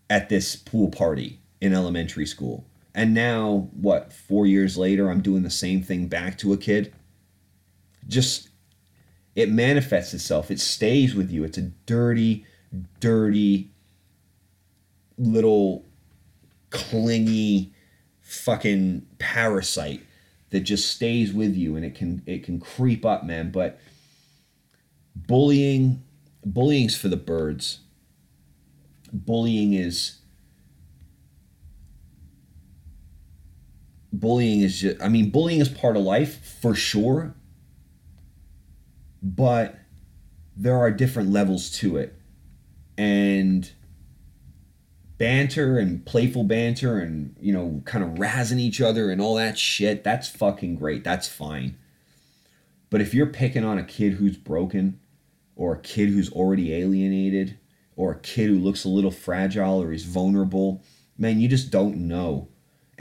at 0.10 0.30
this 0.30 0.56
pool 0.56 0.90
party 0.90 1.40
in 1.62 1.74
elementary 1.74 2.26
school. 2.26 2.66
And 2.96 3.14
now, 3.14 3.70
what, 3.74 4.14
four 4.14 4.46
years 4.46 4.78
later, 4.78 5.10
I'm 5.10 5.22
doing 5.22 5.44
the 5.44 5.50
same 5.50 5.82
thing 5.82 6.08
back 6.08 6.38
to 6.40 6.54
a 6.54 6.58
kid. 6.58 6.94
Just, 8.08 8.50
it 9.36 9.50
manifests 9.50 10.14
itself. 10.14 10.52
It 10.52 10.60
stays 10.60 11.16
with 11.16 11.32
you. 11.32 11.44
It's 11.44 11.58
a 11.58 11.72
dirty, 11.86 12.46
dirty, 13.00 13.72
little 15.18 15.86
clingy 16.70 17.74
fucking 18.22 19.06
parasite 19.20 20.02
that 20.50 20.62
just 20.62 20.94
stays 20.94 21.34
with 21.34 21.56
you 21.56 21.76
and 21.76 21.86
it 21.86 21.96
can 21.96 22.22
it 22.26 22.44
can 22.44 22.60
creep 22.60 23.06
up 23.06 23.24
man 23.24 23.52
but 23.52 23.80
bullying 25.16 26.02
bullying's 26.44 26.96
for 26.96 27.10
the 27.10 27.18
birds 27.18 27.80
bullying 29.12 29.74
is 29.74 30.20
bullying 34.14 34.62
is 34.62 34.80
just 34.80 35.02
I 35.02 35.10
mean 35.10 35.32
bullying 35.32 35.60
is 35.60 35.68
part 35.68 35.98
of 35.98 36.04
life 36.04 36.60
for 36.62 36.76
sure. 36.76 37.36
But 39.22 39.76
there 40.56 40.78
are 40.78 40.92
different 40.92 41.32
levels 41.32 41.72
to 41.80 41.98
it. 41.98 42.16
And 42.98 43.70
banter 45.18 45.78
and 45.78 46.06
playful 46.06 46.44
banter 46.44 47.00
and 47.00 47.36
you 47.40 47.54
know 47.54 47.82
kind 47.86 48.04
of 48.04 48.12
razzing 48.12 48.60
each 48.60 48.82
other 48.82 49.10
and 49.10 49.22
all 49.22 49.36
that 49.36 49.58
shit 49.58 50.04
that's 50.04 50.30
fucking 50.30 50.76
great. 50.76 51.04
That's 51.04 51.28
fine. 51.28 51.78
But 52.90 53.02
if 53.02 53.14
you're 53.14 53.26
picking 53.26 53.66
on 53.66 53.80
a 53.80 53.84
kid 53.84 54.14
who's 54.14 54.38
broken 54.38 55.00
or 55.56 55.74
a 55.74 55.80
kid 55.80 56.10
who's 56.10 56.32
already 56.32 56.74
alienated 56.74 57.58
or 57.96 58.12
a 58.12 58.20
kid 58.20 58.50
who 58.50 58.60
looks 58.60 58.84
a 58.86 58.90
little 58.90 59.12
fragile 59.12 59.82
or 59.82 59.92
is 59.92 60.04
vulnerable 60.04 60.84
man 61.18 61.40
you 61.40 61.48
just 61.48 61.72
don't 61.72 61.96
know 61.96 62.50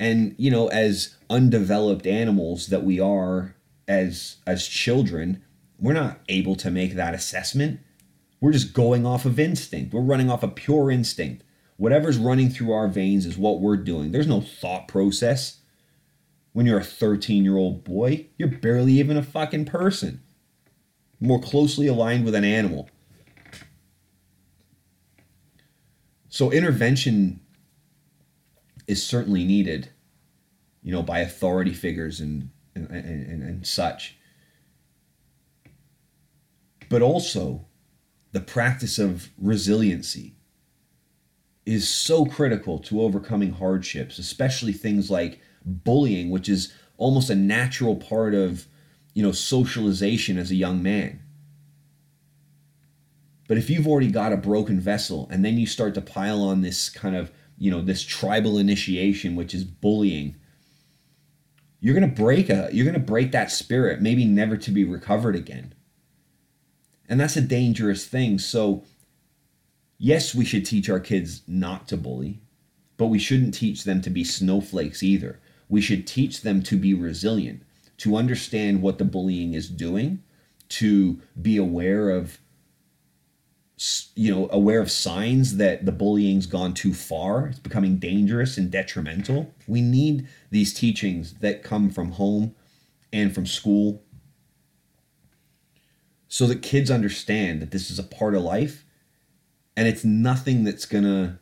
and 0.03 0.35
you 0.37 0.51
know 0.51 0.67
as 0.69 1.17
undeveloped 1.31 2.07
animals 2.07 2.67
that 2.67 2.85
we 2.85 2.99
are 2.99 3.55
as 3.87 4.37
as 4.47 4.67
children 4.67 5.43
we're 5.79 5.93
not 5.93 6.21
able 6.29 6.55
to 6.55 6.71
make 6.71 6.95
that 6.95 7.12
assessment. 7.12 7.81
We're 8.41 8.53
just 8.53 8.73
going 8.73 9.05
off 9.05 9.25
of 9.25 9.41
instinct. 9.41 9.93
We're 9.93 10.01
running 10.01 10.31
off 10.31 10.45
of 10.45 10.55
pure 10.55 10.93
instinct. 10.93 11.43
Whatever's 11.77 12.19
running 12.19 12.51
through 12.51 12.71
our 12.71 12.87
veins 12.87 13.27
is 13.27 13.37
what 13.37 13.61
we're 13.61 13.77
doing. 13.77 14.12
There's 14.12 14.29
no 14.29 14.41
thought 14.41 14.87
process. 14.87 15.59
When 16.53 16.67
you're 16.67 16.79
a 16.79 16.85
13 16.85 17.45
year 17.45 17.57
old 17.57 17.83
boy 17.83 18.27
you're 18.37 18.49
barely 18.49 18.93
even 18.95 19.17
a 19.17 19.23
fucking 19.23 19.65
person. 19.65 20.23
More 21.21 21.41
closely 21.41 21.87
aligned 21.87 22.25
with 22.25 22.35
an 22.35 22.45
animal. 22.45 22.88
So 26.29 26.51
intervention 26.51 27.41
is 28.87 29.03
certainly 29.03 29.45
needed, 29.45 29.91
you 30.83 30.92
know, 30.92 31.03
by 31.03 31.21
authority 31.21 31.73
figures 31.73 32.21
and 32.21 32.51
and, 32.75 32.88
and, 32.90 33.42
and 33.42 33.66
such. 33.66 34.16
But 36.88 37.03
also, 37.03 37.66
the 38.33 38.40
practice 38.40 38.99
of 38.99 39.31
resiliency 39.38 40.35
is 41.64 41.88
so 41.88 42.25
critical 42.25 42.79
to 42.81 43.03
overcoming 43.03 43.53
hardships, 43.53 44.18
especially 44.18 44.73
things 44.73 45.11
like 45.11 45.40
bullying, 45.64 46.31
which 46.31 46.49
is 46.49 46.73
almost 46.97 47.31
a 47.31 47.35
natural 47.35 47.97
part 47.97 48.35
of, 48.35 48.66
you 49.14 49.23
know, 49.23 49.33
socialization 49.33 50.38
as 50.38 50.51
a 50.51 50.57
young 50.57 50.83
man. 50.83 51.23
But 53.49 53.59
if 53.59 53.68
you've 53.68 53.87
already 53.87 54.11
got 54.11 54.33
a 54.33 54.37
broken 54.37 54.81
vessel 54.81 55.29
and 55.31 55.45
then 55.45 55.59
you 55.59 55.66
start 55.66 55.95
to 55.95 56.01
pile 56.01 56.42
on 56.42 56.62
this 56.62 56.88
kind 56.88 57.14
of 57.14 57.31
you 57.59 57.71
know 57.71 57.83
this 57.83 58.03
tribal 58.03 58.59
initiation 58.59 59.37
which 59.37 59.55
is 59.55 59.62
bullying 59.62 60.37
you're 61.83 61.99
going 61.99 62.09
to 62.09 62.23
break 62.23 62.49
a 62.49 62.71
you're 62.73 62.87
going 62.87 62.95
to 62.95 63.01
break 63.01 63.33
that 63.33 63.51
spirit 63.51 64.01
maybe 64.01 64.25
never 64.25 64.57
to 64.57 64.71
be 64.71 64.85
recovered 64.85 65.37
again. 65.37 65.75
And 67.09 67.21
that's 67.21 67.37
a 67.37 67.42
dangerous 67.42 68.07
thing. 68.07 68.38
So 68.38 68.85
yes 69.99 70.35
we 70.35 70.47
should 70.47 70.64
teach 70.64 70.88
our 70.88 71.01
kids 71.01 71.42
not 71.47 71.88
to 71.88 71.99
bully 71.99 72.40
but 72.97 73.09
we 73.09 73.18
shouldn't 73.18 73.55
teach 73.55 73.85
them 73.85 74.01
to 74.01 74.11
be 74.11 74.23
snowflakes 74.23 75.03
either. 75.03 75.40
We 75.68 75.81
should 75.81 76.07
teach 76.07 76.42
them 76.42 76.62
to 76.62 76.77
be 76.77 76.95
resilient 76.95 77.64
to 77.99 78.16
understand 78.16 78.81
what 78.81 78.99
the 78.99 79.05
bullying 79.05 79.55
is 79.55 79.68
doing 79.68 80.23
to 80.68 81.21
be 81.40 81.57
aware 81.57 82.11
of 82.11 82.38
you 84.14 84.33
know 84.33 84.49
aware 84.53 84.81
of 84.81 84.90
signs 84.90 85.57
that 85.57 85.87
the 85.87 85.92
bullying's 85.92 86.47
gone 86.47 86.75
too 86.75 86.95
far. 86.95 87.47
It's 87.47 87.59
becoming 87.59 87.97
dangerous 87.97 88.57
and 88.57 88.71
detrimental. 88.71 89.53
We 89.66 89.81
need 89.81 90.29
these 90.51 90.75
teachings 90.75 91.35
that 91.35 91.62
come 91.62 91.90
from 91.90 92.12
home 92.12 92.55
and 93.12 93.35
from 93.35 93.47
school 93.47 94.03
so 96.29 96.47
that 96.47 96.62
kids 96.62 96.90
understand 96.90 97.61
that 97.61 97.71
this 97.73 97.90
is 97.90 97.99
a 97.99 98.05
part 98.05 98.35
of 98.35 98.42
life 98.42 98.85
and 99.77 99.88
it's 99.88 100.05
nothing 100.05 100.64
that's 100.64 100.87
gonna 100.87 101.38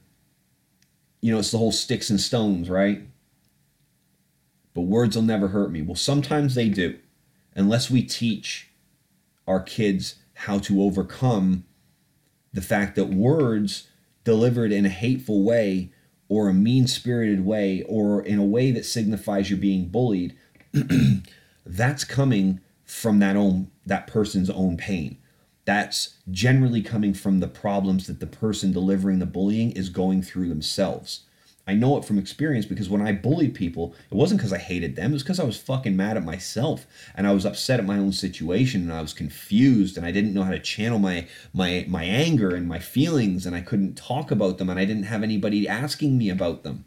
you 1.20 1.33
know 1.33 1.38
it's 1.38 1.50
the 1.50 1.59
whole 1.59 1.72
sticks 1.72 2.11
and 2.11 2.20
stones 2.20 2.70
right? 2.70 3.03
But 4.72 4.83
words 4.83 5.16
will 5.16 5.24
never 5.24 5.48
hurt 5.48 5.70
me. 5.70 5.83
Well 5.83 5.94
sometimes 5.94 6.55
they 6.55 6.68
do 6.68 6.98
unless 7.55 7.90
we 7.90 8.03
teach 8.03 8.70
our 9.46 9.61
kids 9.61 10.14
how 10.35 10.59
to 10.61 10.83
overcome 10.83 11.64
the 12.52 12.60
fact 12.62 12.96
that 12.96 13.06
words 13.06 13.88
delivered 14.24 14.72
in 14.72 14.86
a 14.86 14.90
hateful 14.90 15.42
way 15.42 15.92
or 16.28 16.48
a 16.48 16.54
mean 16.54 16.86
spirited 16.86 17.44
way 17.44 17.82
or 17.88 18.22
in 18.22 18.38
a 18.38 18.44
way 18.44 18.70
that 18.70 18.84
signifies 18.84 19.50
you're 19.50 19.58
being 19.58 19.88
bullied, 19.88 20.36
that's 21.66 22.04
coming 22.04 22.60
from 22.84 23.18
that 23.20 23.36
own 23.36 23.70
that 23.86 24.06
person's 24.06 24.50
own 24.50 24.76
pain. 24.76 25.18
That's 25.64 26.16
generally 26.30 26.82
coming 26.82 27.14
from 27.14 27.40
the 27.40 27.48
problems 27.48 28.06
that 28.06 28.20
the 28.20 28.26
person 28.26 28.72
delivering 28.72 29.18
the 29.18 29.26
bullying 29.26 29.72
is 29.72 29.88
going 29.88 30.22
through 30.22 30.48
themselves. 30.48 31.24
I 31.66 31.75
know 31.75 31.96
it 31.99 32.05
from 32.05 32.18
experience 32.18 32.66
because 32.66 32.88
when 32.88 33.03
I 33.03 33.12
bullied 33.12 33.55
people, 33.55 33.94
it 34.11 34.14
wasn't 34.14 34.40
because 34.40 34.53
I 34.53 34.59
hated 34.59 34.96
them, 34.96 35.11
it 35.11 35.14
was 35.14 35.23
because 35.23 35.38
I 35.38 35.44
was 35.44 35.59
fucking 35.59 35.96
mad 35.96 36.16
at 36.16 36.25
myself 36.25 36.87
and 37.14 37.27
I 37.27 37.33
was 37.33 37.46
upset 37.46 37.79
at 37.79 37.87
my 37.87 37.99
own 37.99 38.12
situation 38.12 38.83
and 38.83 38.92
I 38.92 39.03
was 39.03 39.12
confused 39.12 39.96
and 39.96 40.05
I 40.05 40.11
didn't 40.11 40.35
know 40.35 40.42
how 40.42 40.51
to 40.51 40.59
channel 40.59 40.99
my 40.99 41.29
my 41.53 41.85
my 41.88 42.05
anger 42.05 42.55
and 42.55 42.66
my 42.66 42.79
feelings 42.79 43.46
and 43.46 43.55
I 43.55 43.61
couldn't 43.61 43.96
talk 43.96 44.31
about 44.31 44.59
them 44.59 44.68
and 44.68 44.81
I 44.81 44.85
didn't 44.85 45.05
have 45.05 45.23
anybody 45.23 45.68
asking 45.68 46.18
me 46.18 46.29
about 46.29 46.64
them. 46.64 46.87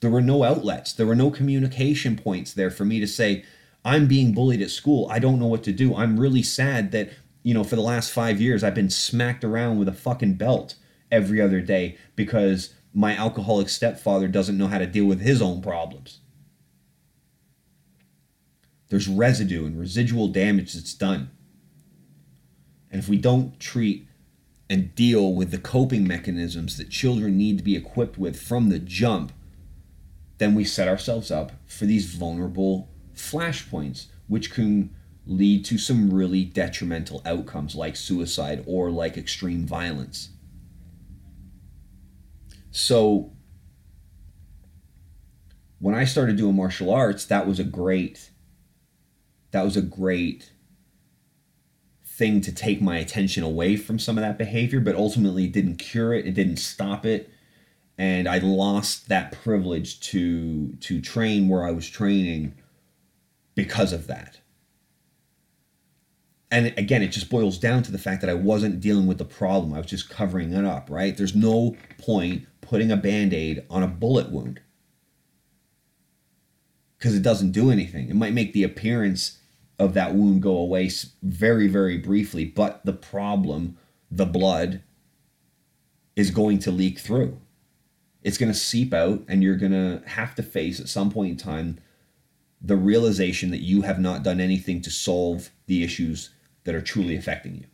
There 0.00 0.10
were 0.10 0.22
no 0.22 0.44
outlets, 0.44 0.92
there 0.92 1.06
were 1.06 1.14
no 1.14 1.30
communication 1.30 2.16
points 2.16 2.54
there 2.54 2.70
for 2.70 2.84
me 2.84 3.00
to 3.00 3.06
say, 3.06 3.44
I'm 3.84 4.06
being 4.06 4.32
bullied 4.32 4.62
at 4.62 4.70
school. 4.70 5.08
I 5.10 5.18
don't 5.18 5.38
know 5.38 5.46
what 5.46 5.62
to 5.64 5.72
do. 5.72 5.94
I'm 5.94 6.18
really 6.18 6.42
sad 6.42 6.92
that, 6.92 7.10
you 7.42 7.54
know, 7.54 7.64
for 7.64 7.76
the 7.76 7.82
last 7.82 8.10
5 8.12 8.40
years 8.40 8.64
I've 8.64 8.74
been 8.74 8.90
smacked 8.90 9.44
around 9.44 9.78
with 9.78 9.88
a 9.88 9.92
fucking 9.92 10.34
belt 10.34 10.76
every 11.10 11.40
other 11.40 11.60
day 11.60 11.98
because 12.16 12.74
my 12.92 13.16
alcoholic 13.16 13.68
stepfather 13.68 14.28
doesn't 14.28 14.58
know 14.58 14.66
how 14.66 14.78
to 14.78 14.86
deal 14.86 15.04
with 15.04 15.20
his 15.20 15.40
own 15.40 15.62
problems. 15.62 16.20
There's 18.88 19.08
residue 19.08 19.66
and 19.66 19.78
residual 19.78 20.28
damage 20.28 20.74
that's 20.74 20.94
done. 20.94 21.30
And 22.90 23.00
if 23.00 23.08
we 23.08 23.18
don't 23.18 23.58
treat 23.60 24.08
and 24.68 24.94
deal 24.94 25.32
with 25.32 25.52
the 25.52 25.58
coping 25.58 26.06
mechanisms 26.06 26.76
that 26.76 26.90
children 26.90 27.36
need 27.36 27.58
to 27.58 27.64
be 27.64 27.76
equipped 27.76 28.18
with 28.18 28.40
from 28.40 28.68
the 28.68 28.80
jump, 28.80 29.32
then 30.38 30.54
we 30.54 30.64
set 30.64 30.88
ourselves 30.88 31.30
up 31.30 31.52
for 31.66 31.86
these 31.86 32.14
vulnerable 32.14 32.88
flashpoints, 33.14 34.06
which 34.26 34.50
can 34.50 34.90
lead 35.26 35.64
to 35.64 35.78
some 35.78 36.12
really 36.12 36.44
detrimental 36.44 37.22
outcomes 37.24 37.76
like 37.76 37.94
suicide 37.94 38.64
or 38.66 38.90
like 38.90 39.16
extreme 39.16 39.66
violence. 39.66 40.30
So 42.70 43.32
when 45.78 45.94
I 45.94 46.04
started 46.04 46.36
doing 46.36 46.54
martial 46.54 46.92
arts, 46.92 47.24
that 47.26 47.46
was 47.46 47.58
a 47.58 47.64
great 47.64 48.30
that 49.50 49.64
was 49.64 49.76
a 49.76 49.82
great 49.82 50.52
thing 52.04 52.40
to 52.40 52.52
take 52.52 52.80
my 52.80 52.98
attention 52.98 53.42
away 53.42 53.76
from 53.76 53.98
some 53.98 54.16
of 54.16 54.22
that 54.22 54.38
behavior, 54.38 54.78
but 54.78 54.94
ultimately 54.94 55.44
it 55.44 55.52
didn't 55.52 55.76
cure 55.76 56.14
it, 56.14 56.26
it 56.26 56.34
didn't 56.34 56.58
stop 56.58 57.04
it. 57.04 57.30
And 57.98 58.28
I 58.28 58.38
lost 58.38 59.08
that 59.08 59.32
privilege 59.32 60.00
to 60.10 60.72
to 60.74 61.00
train 61.00 61.48
where 61.48 61.64
I 61.64 61.72
was 61.72 61.88
training 61.88 62.54
because 63.54 63.92
of 63.92 64.06
that. 64.06 64.40
And 66.52 66.74
again, 66.76 67.02
it 67.02 67.08
just 67.08 67.30
boils 67.30 67.58
down 67.58 67.82
to 67.84 67.92
the 67.92 67.98
fact 67.98 68.20
that 68.22 68.30
I 68.30 68.34
wasn't 68.34 68.80
dealing 68.80 69.06
with 69.06 69.18
the 69.18 69.24
problem. 69.24 69.72
I 69.72 69.78
was 69.78 69.86
just 69.86 70.10
covering 70.10 70.52
it 70.52 70.64
up, 70.64 70.90
right? 70.90 71.16
There's 71.16 71.34
no 71.34 71.76
point 71.98 72.46
putting 72.70 72.92
a 72.92 72.96
band 72.96 73.34
aid 73.34 73.64
on 73.68 73.82
a 73.82 73.88
bullet 73.88 74.30
wound 74.30 74.60
because 76.96 77.16
it 77.16 77.22
doesn't 77.22 77.50
do 77.50 77.68
anything. 77.68 78.08
It 78.08 78.14
might 78.14 78.32
make 78.32 78.52
the 78.52 78.62
appearance 78.62 79.38
of 79.76 79.92
that 79.94 80.14
wound 80.14 80.40
go 80.40 80.56
away 80.56 80.88
very, 81.20 81.66
very 81.66 81.98
briefly, 81.98 82.44
but 82.44 82.80
the 82.86 82.92
problem, 82.92 83.76
the 84.08 84.24
blood, 84.24 84.82
is 86.14 86.30
going 86.30 86.60
to 86.60 86.70
leak 86.70 87.00
through. 87.00 87.40
It's 88.22 88.38
going 88.38 88.52
to 88.52 88.58
seep 88.58 88.94
out, 88.94 89.24
and 89.26 89.42
you're 89.42 89.56
going 89.56 89.72
to 89.72 90.00
have 90.06 90.36
to 90.36 90.42
face 90.44 90.78
at 90.78 90.88
some 90.88 91.10
point 91.10 91.32
in 91.32 91.36
time 91.38 91.80
the 92.62 92.76
realization 92.76 93.50
that 93.50 93.64
you 93.64 93.82
have 93.82 93.98
not 93.98 94.22
done 94.22 94.38
anything 94.38 94.80
to 94.82 94.90
solve 94.90 95.50
the 95.66 95.82
issues 95.82 96.30
that 96.62 96.76
are 96.76 96.80
truly 96.80 97.16
affecting 97.16 97.56
you. 97.56 97.64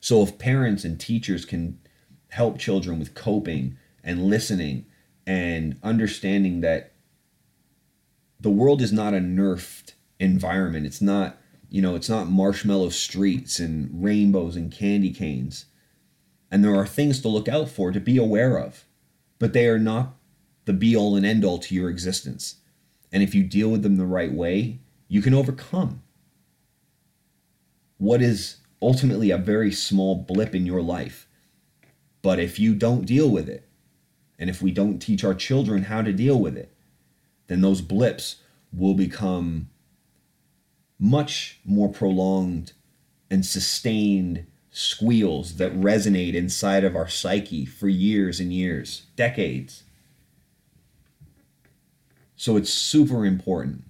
So, 0.00 0.22
if 0.22 0.38
parents 0.38 0.84
and 0.84 0.98
teachers 0.98 1.44
can 1.44 1.80
help 2.30 2.58
children 2.58 2.98
with 2.98 3.14
coping 3.14 3.76
and 4.02 4.26
listening 4.26 4.86
and 5.26 5.78
understanding 5.82 6.60
that 6.60 6.92
the 8.40 8.50
world 8.50 8.82
is 8.82 8.92
not 8.92 9.14
a 9.14 9.18
nerfed 9.18 9.92
environment. 10.20 10.86
It's 10.86 11.00
not, 11.00 11.38
you 11.68 11.82
know, 11.82 11.94
it's 11.94 12.08
not 12.08 12.28
marshmallow 12.28 12.90
streets 12.90 13.58
and 13.58 13.90
rainbows 13.92 14.56
and 14.56 14.70
candy 14.70 15.12
canes. 15.12 15.66
And 16.50 16.64
there 16.64 16.74
are 16.76 16.86
things 16.86 17.20
to 17.22 17.28
look 17.28 17.48
out 17.48 17.68
for, 17.68 17.90
to 17.90 18.00
be 18.00 18.16
aware 18.16 18.58
of, 18.58 18.84
but 19.38 19.52
they 19.52 19.66
are 19.66 19.78
not 19.78 20.14
the 20.64 20.72
be 20.72 20.96
all 20.96 21.16
and 21.16 21.26
end 21.26 21.44
all 21.44 21.58
to 21.58 21.74
your 21.74 21.90
existence. 21.90 22.56
And 23.10 23.22
if 23.22 23.34
you 23.34 23.42
deal 23.42 23.70
with 23.70 23.82
them 23.82 23.96
the 23.96 24.04
right 24.04 24.32
way, 24.32 24.78
you 25.08 25.22
can 25.22 25.34
overcome 25.34 26.02
what 27.98 28.20
is 28.20 28.58
ultimately 28.82 29.30
a 29.30 29.38
very 29.38 29.72
small 29.72 30.14
blip 30.14 30.54
in 30.54 30.66
your 30.66 30.82
life. 30.82 31.25
But 32.26 32.40
if 32.40 32.58
you 32.58 32.74
don't 32.74 33.06
deal 33.06 33.30
with 33.30 33.48
it, 33.48 33.68
and 34.36 34.50
if 34.50 34.60
we 34.60 34.72
don't 34.72 34.98
teach 34.98 35.22
our 35.22 35.32
children 35.32 35.84
how 35.84 36.02
to 36.02 36.12
deal 36.12 36.40
with 36.40 36.56
it, 36.56 36.74
then 37.46 37.60
those 37.60 37.80
blips 37.80 38.42
will 38.72 38.94
become 38.94 39.70
much 40.98 41.60
more 41.64 41.88
prolonged 41.88 42.72
and 43.30 43.46
sustained 43.46 44.44
squeals 44.72 45.58
that 45.58 45.80
resonate 45.80 46.34
inside 46.34 46.82
of 46.82 46.96
our 46.96 47.06
psyche 47.06 47.64
for 47.64 47.88
years 47.88 48.40
and 48.40 48.52
years, 48.52 49.02
decades. 49.14 49.84
So 52.34 52.56
it's 52.56 52.72
super 52.72 53.24
important 53.24 53.84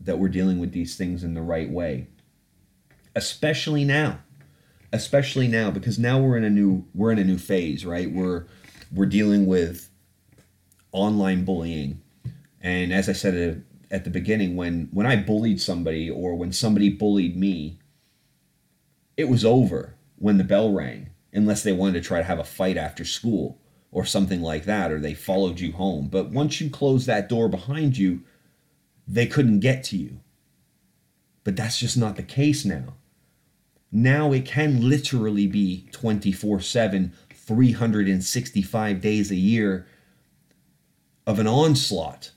that 0.00 0.18
we're 0.18 0.30
dealing 0.30 0.58
with 0.58 0.72
these 0.72 0.96
things 0.96 1.22
in 1.22 1.34
the 1.34 1.42
right 1.42 1.70
way. 1.70 2.08
Especially 3.14 3.84
now. 3.84 4.18
Especially 4.92 5.48
now 5.48 5.70
because 5.70 5.98
now 5.98 6.18
we're 6.18 6.36
in 6.36 6.44
a 6.44 6.50
new 6.50 6.86
we're 6.94 7.12
in 7.12 7.18
a 7.18 7.24
new 7.24 7.38
phase, 7.38 7.84
right? 7.84 8.10
We're 8.10 8.46
we're 8.92 9.06
dealing 9.06 9.46
with 9.46 9.90
online 10.92 11.44
bullying. 11.44 12.00
And 12.60 12.92
as 12.92 13.08
I 13.08 13.12
said 13.12 13.64
at 13.90 14.04
the 14.04 14.10
beginning 14.10 14.56
when 14.56 14.88
when 14.92 15.06
I 15.06 15.16
bullied 15.16 15.60
somebody 15.60 16.10
or 16.10 16.34
when 16.34 16.52
somebody 16.52 16.88
bullied 16.88 17.36
me, 17.36 17.78
it 19.16 19.28
was 19.28 19.44
over 19.44 19.94
when 20.16 20.38
the 20.38 20.44
bell 20.44 20.72
rang, 20.72 21.10
unless 21.32 21.62
they 21.62 21.72
wanted 21.72 22.02
to 22.02 22.06
try 22.06 22.18
to 22.18 22.24
have 22.24 22.38
a 22.38 22.44
fight 22.44 22.76
after 22.76 23.04
school 23.04 23.60
or 23.90 24.04
something 24.04 24.42
like 24.42 24.64
that, 24.64 24.92
or 24.92 25.00
they 25.00 25.14
followed 25.14 25.60
you 25.60 25.72
home. 25.72 26.08
But 26.08 26.30
once 26.30 26.60
you 26.60 26.70
closed 26.70 27.06
that 27.06 27.28
door 27.28 27.48
behind 27.48 27.96
you, 27.96 28.22
they 29.06 29.26
couldn't 29.26 29.60
get 29.60 29.82
to 29.84 29.96
you. 29.96 30.20
But 31.44 31.56
that's 31.56 31.78
just 31.78 31.96
not 31.96 32.16
the 32.16 32.22
case 32.22 32.64
now. 32.64 32.94
Now 33.90 34.32
it 34.32 34.44
can 34.44 34.88
literally 34.88 35.46
be 35.46 35.88
24 35.92 36.60
7, 36.60 37.12
365 37.30 39.00
days 39.00 39.30
a 39.30 39.36
year 39.36 39.86
of 41.26 41.38
an 41.38 41.46
onslaught. 41.46 42.32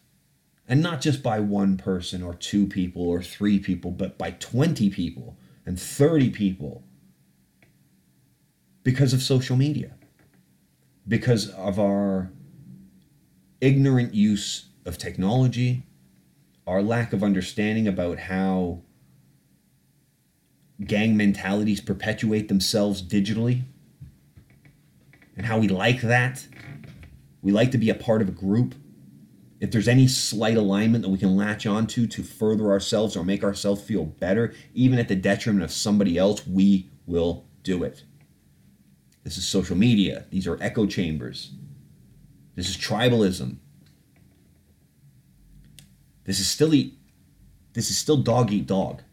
And 0.68 0.82
not 0.82 1.02
just 1.02 1.22
by 1.22 1.40
one 1.42 1.76
person 1.76 2.24
or 2.24 2.34
two 2.34 2.66
people 2.66 3.02
or 3.02 3.22
three 3.22 3.60
people, 3.60 3.92
but 3.92 4.18
by 4.18 4.32
20 4.32 4.90
people 4.90 5.38
and 5.66 5.78
30 5.80 6.30
people 6.30 6.84
because 8.84 9.12
of 9.12 9.22
social 9.22 9.58
media, 9.58 9.96
because 11.08 11.50
of 11.50 11.78
our 11.78 12.32
ignorant 13.60 14.14
use 14.14 14.70
of 14.86 14.98
technology, 14.98 15.84
our 16.66 16.82
lack 16.82 17.12
of 17.12 17.22
understanding 17.22 17.88
about 17.88 18.18
how 18.18 18.82
gang 20.86 21.16
mentalities 21.16 21.82
perpetuate 21.82 22.48
themselves 22.48 23.02
digitally, 23.02 23.64
and 25.38 25.46
how 25.46 25.58
we 25.58 25.68
like 25.68 26.02
that. 26.02 26.48
We 27.42 27.52
like 27.52 27.72
to 27.72 27.78
be 27.78 27.90
a 27.90 27.96
part 27.96 28.22
of 28.22 28.30
a 28.30 28.32
group 28.32 28.76
if 29.62 29.70
there's 29.70 29.88
any 29.88 30.08
slight 30.08 30.58
alignment 30.58 31.04
that 31.04 31.10
we 31.10 31.20
can 31.20 31.38
latch 31.38 31.68
onto 31.68 32.08
to 32.08 32.24
further 32.24 32.72
ourselves 32.72 33.16
or 33.16 33.24
make 33.24 33.44
ourselves 33.44 33.84
feel 33.84 34.06
better, 34.06 34.56
even 34.74 34.98
at 34.98 35.08
the 35.08 35.16
detriment 35.16 35.64
of 35.64 35.72
somebody 35.72 36.18
else, 36.18 36.46
we 36.48 36.90
will 37.06 37.46
do 37.62 37.84
it. 37.84 38.04
This 39.24 39.38
is 39.38 39.48
social 39.48 39.78
media. 39.78 40.26
These 40.32 40.48
are 40.48 40.58
echo 40.62 40.88
chambers. 40.88 41.52
This 42.56 42.70
is 42.70 42.76
tribalism. 42.76 43.58
This 46.24 46.40
is 46.40 46.50
still 46.50 46.74
eat, 46.74 46.98
this 47.74 47.92
is 47.92 47.98
still 47.98 48.18
dog 48.18 48.52
eat 48.52 48.66
dog. 48.66 49.04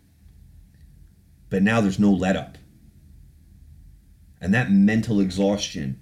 But 1.50 1.62
now 1.62 1.80
there's 1.80 1.98
no 1.98 2.12
let 2.12 2.36
up. 2.36 2.58
And 4.40 4.54
that 4.54 4.70
mental 4.70 5.20
exhaustion 5.20 6.00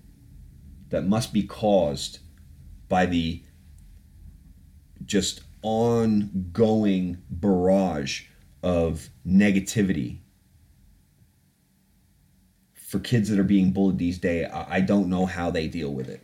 that 0.90 1.06
must 1.06 1.32
be 1.32 1.42
caused 1.42 2.18
by 2.88 3.06
the 3.06 3.42
just 5.04 5.42
ongoing 5.62 7.22
barrage 7.30 8.24
of 8.62 9.08
negativity 9.26 10.18
for 12.74 12.98
kids 13.00 13.28
that 13.28 13.38
are 13.38 13.44
being 13.44 13.72
bullied 13.72 13.98
these 13.98 14.18
days. 14.18 14.46
I 14.52 14.80
don't 14.80 15.08
know 15.08 15.26
how 15.26 15.50
they 15.50 15.66
deal 15.66 15.92
with 15.92 16.08
it, 16.08 16.22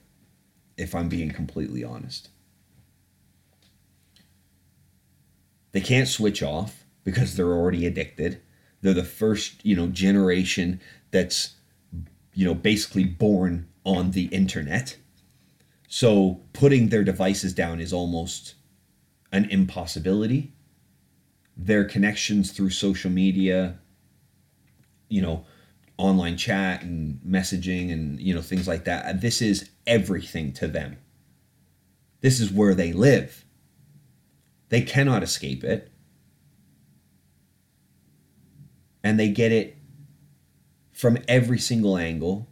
if 0.77 0.95
I'm 0.95 1.09
being 1.09 1.31
completely 1.31 1.83
honest. 1.83 2.29
They 5.73 5.81
can't 5.81 6.09
switch 6.09 6.43
off 6.43 6.85
because 7.05 7.35
they're 7.35 7.53
already 7.53 7.87
addicted. 7.87 8.43
They're 8.83 8.93
the 8.93 9.05
first, 9.05 9.65
you 9.65 9.77
know, 9.77 9.87
generation 9.87 10.81
that's, 11.11 11.55
you 12.35 12.45
know, 12.45 12.55
basically 12.55 13.05
born 13.05 13.69
on 13.85 14.11
the 14.11 14.25
internet. 14.27 14.97
So 15.89 16.41
putting 16.53 16.89
their 16.89 17.05
devices 17.05 17.53
down 17.55 17.81
is 17.81 17.93
almost 17.93 18.55
an 19.31 19.49
impossibility. 19.51 20.53
Their 21.57 21.85
connections 21.85 22.51
through 22.51 22.71
social 22.71 23.11
media, 23.11 23.79
you 25.09 25.23
know, 25.23 25.45
online 25.99 26.37
chat 26.37 26.83
and 26.83 27.21
messaging 27.27 27.93
and, 27.93 28.19
you 28.21 28.35
know, 28.35 28.41
things 28.41 28.67
like 28.67 28.85
that, 28.85 29.07
uh, 29.07 29.13
this 29.13 29.41
is 29.41 29.71
everything 29.87 30.53
to 30.55 30.67
them. 30.67 30.97
This 32.21 32.41
is 32.41 32.51
where 32.51 32.75
they 32.75 32.93
live. 32.93 33.45
They 34.71 34.83
cannot 34.83 35.23
escape 35.23 35.63
it. 35.63 35.91
And 39.05 39.19
they 39.19 39.29
get 39.29 39.53
it 39.53 39.77
from 40.93 41.19
every 41.27 41.59
single 41.59 41.97
angle 41.97 42.49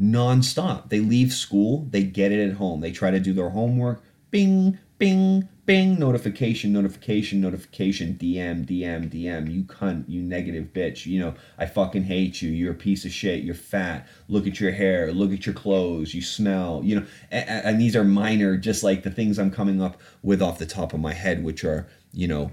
nonstop. 0.00 0.88
They 0.88 1.00
leave 1.00 1.32
school, 1.32 1.86
they 1.90 2.02
get 2.02 2.32
it 2.32 2.48
at 2.48 2.56
home. 2.56 2.80
They 2.80 2.92
try 2.92 3.10
to 3.10 3.20
do 3.20 3.32
their 3.32 3.50
homework, 3.50 4.02
bing, 4.30 4.78
bing, 4.98 5.48
bing, 5.66 5.98
notification, 5.98 6.72
notification, 6.72 7.40
notification, 7.40 8.14
DM, 8.20 8.66
DM, 8.66 9.10
DM, 9.10 9.52
you 9.52 9.62
cunt, 9.64 10.04
you 10.08 10.20
negative 10.20 10.72
bitch, 10.72 11.06
you 11.06 11.20
know, 11.20 11.34
I 11.58 11.66
fucking 11.66 12.04
hate 12.04 12.42
you, 12.42 12.50
you're 12.50 12.72
a 12.72 12.76
piece 12.76 13.04
of 13.04 13.12
shit, 13.12 13.44
you're 13.44 13.54
fat, 13.54 14.06
look 14.28 14.46
at 14.46 14.60
your 14.60 14.72
hair, 14.72 15.12
look 15.12 15.32
at 15.32 15.46
your 15.46 15.54
clothes, 15.54 16.12
you 16.12 16.22
smell, 16.22 16.82
you 16.84 17.00
know, 17.00 17.06
and, 17.30 17.48
and 17.48 17.80
these 17.80 17.96
are 17.96 18.04
minor, 18.04 18.56
just 18.56 18.82
like 18.82 19.02
the 19.02 19.10
things 19.10 19.38
I'm 19.38 19.50
coming 19.50 19.80
up 19.80 20.00
with 20.22 20.42
off 20.42 20.58
the 20.58 20.66
top 20.66 20.92
of 20.92 21.00
my 21.00 21.14
head, 21.14 21.42
which 21.42 21.64
are, 21.64 21.88
you 22.12 22.28
know, 22.28 22.50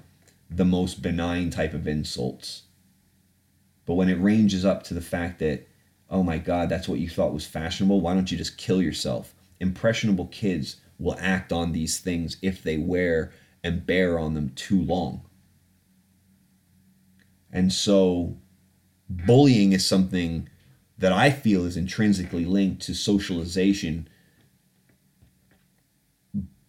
the 0.49 0.65
most 0.65 1.01
benign 1.01 1.49
type 1.49 1.73
of 1.73 1.87
insults. 1.87 2.63
But 3.91 3.95
when 3.95 4.07
it 4.07 4.21
ranges 4.21 4.63
up 4.63 4.83
to 4.83 4.93
the 4.93 5.01
fact 5.01 5.39
that, 5.39 5.67
oh 6.09 6.23
my 6.23 6.37
God, 6.37 6.69
that's 6.69 6.87
what 6.87 6.99
you 6.99 7.09
thought 7.09 7.33
was 7.33 7.45
fashionable, 7.45 7.99
why 7.99 8.13
don't 8.13 8.31
you 8.31 8.37
just 8.37 8.57
kill 8.57 8.81
yourself? 8.81 9.35
Impressionable 9.59 10.27
kids 10.27 10.77
will 10.97 11.17
act 11.19 11.51
on 11.51 11.73
these 11.73 11.99
things 11.99 12.37
if 12.41 12.63
they 12.63 12.77
wear 12.77 13.33
and 13.65 13.85
bear 13.85 14.17
on 14.17 14.33
them 14.33 14.53
too 14.55 14.81
long. 14.81 15.25
And 17.51 17.73
so 17.73 18.37
bullying 19.09 19.73
is 19.73 19.85
something 19.85 20.47
that 20.97 21.11
I 21.11 21.29
feel 21.29 21.65
is 21.65 21.75
intrinsically 21.75 22.45
linked 22.45 22.83
to 22.83 22.93
socialization, 22.93 24.07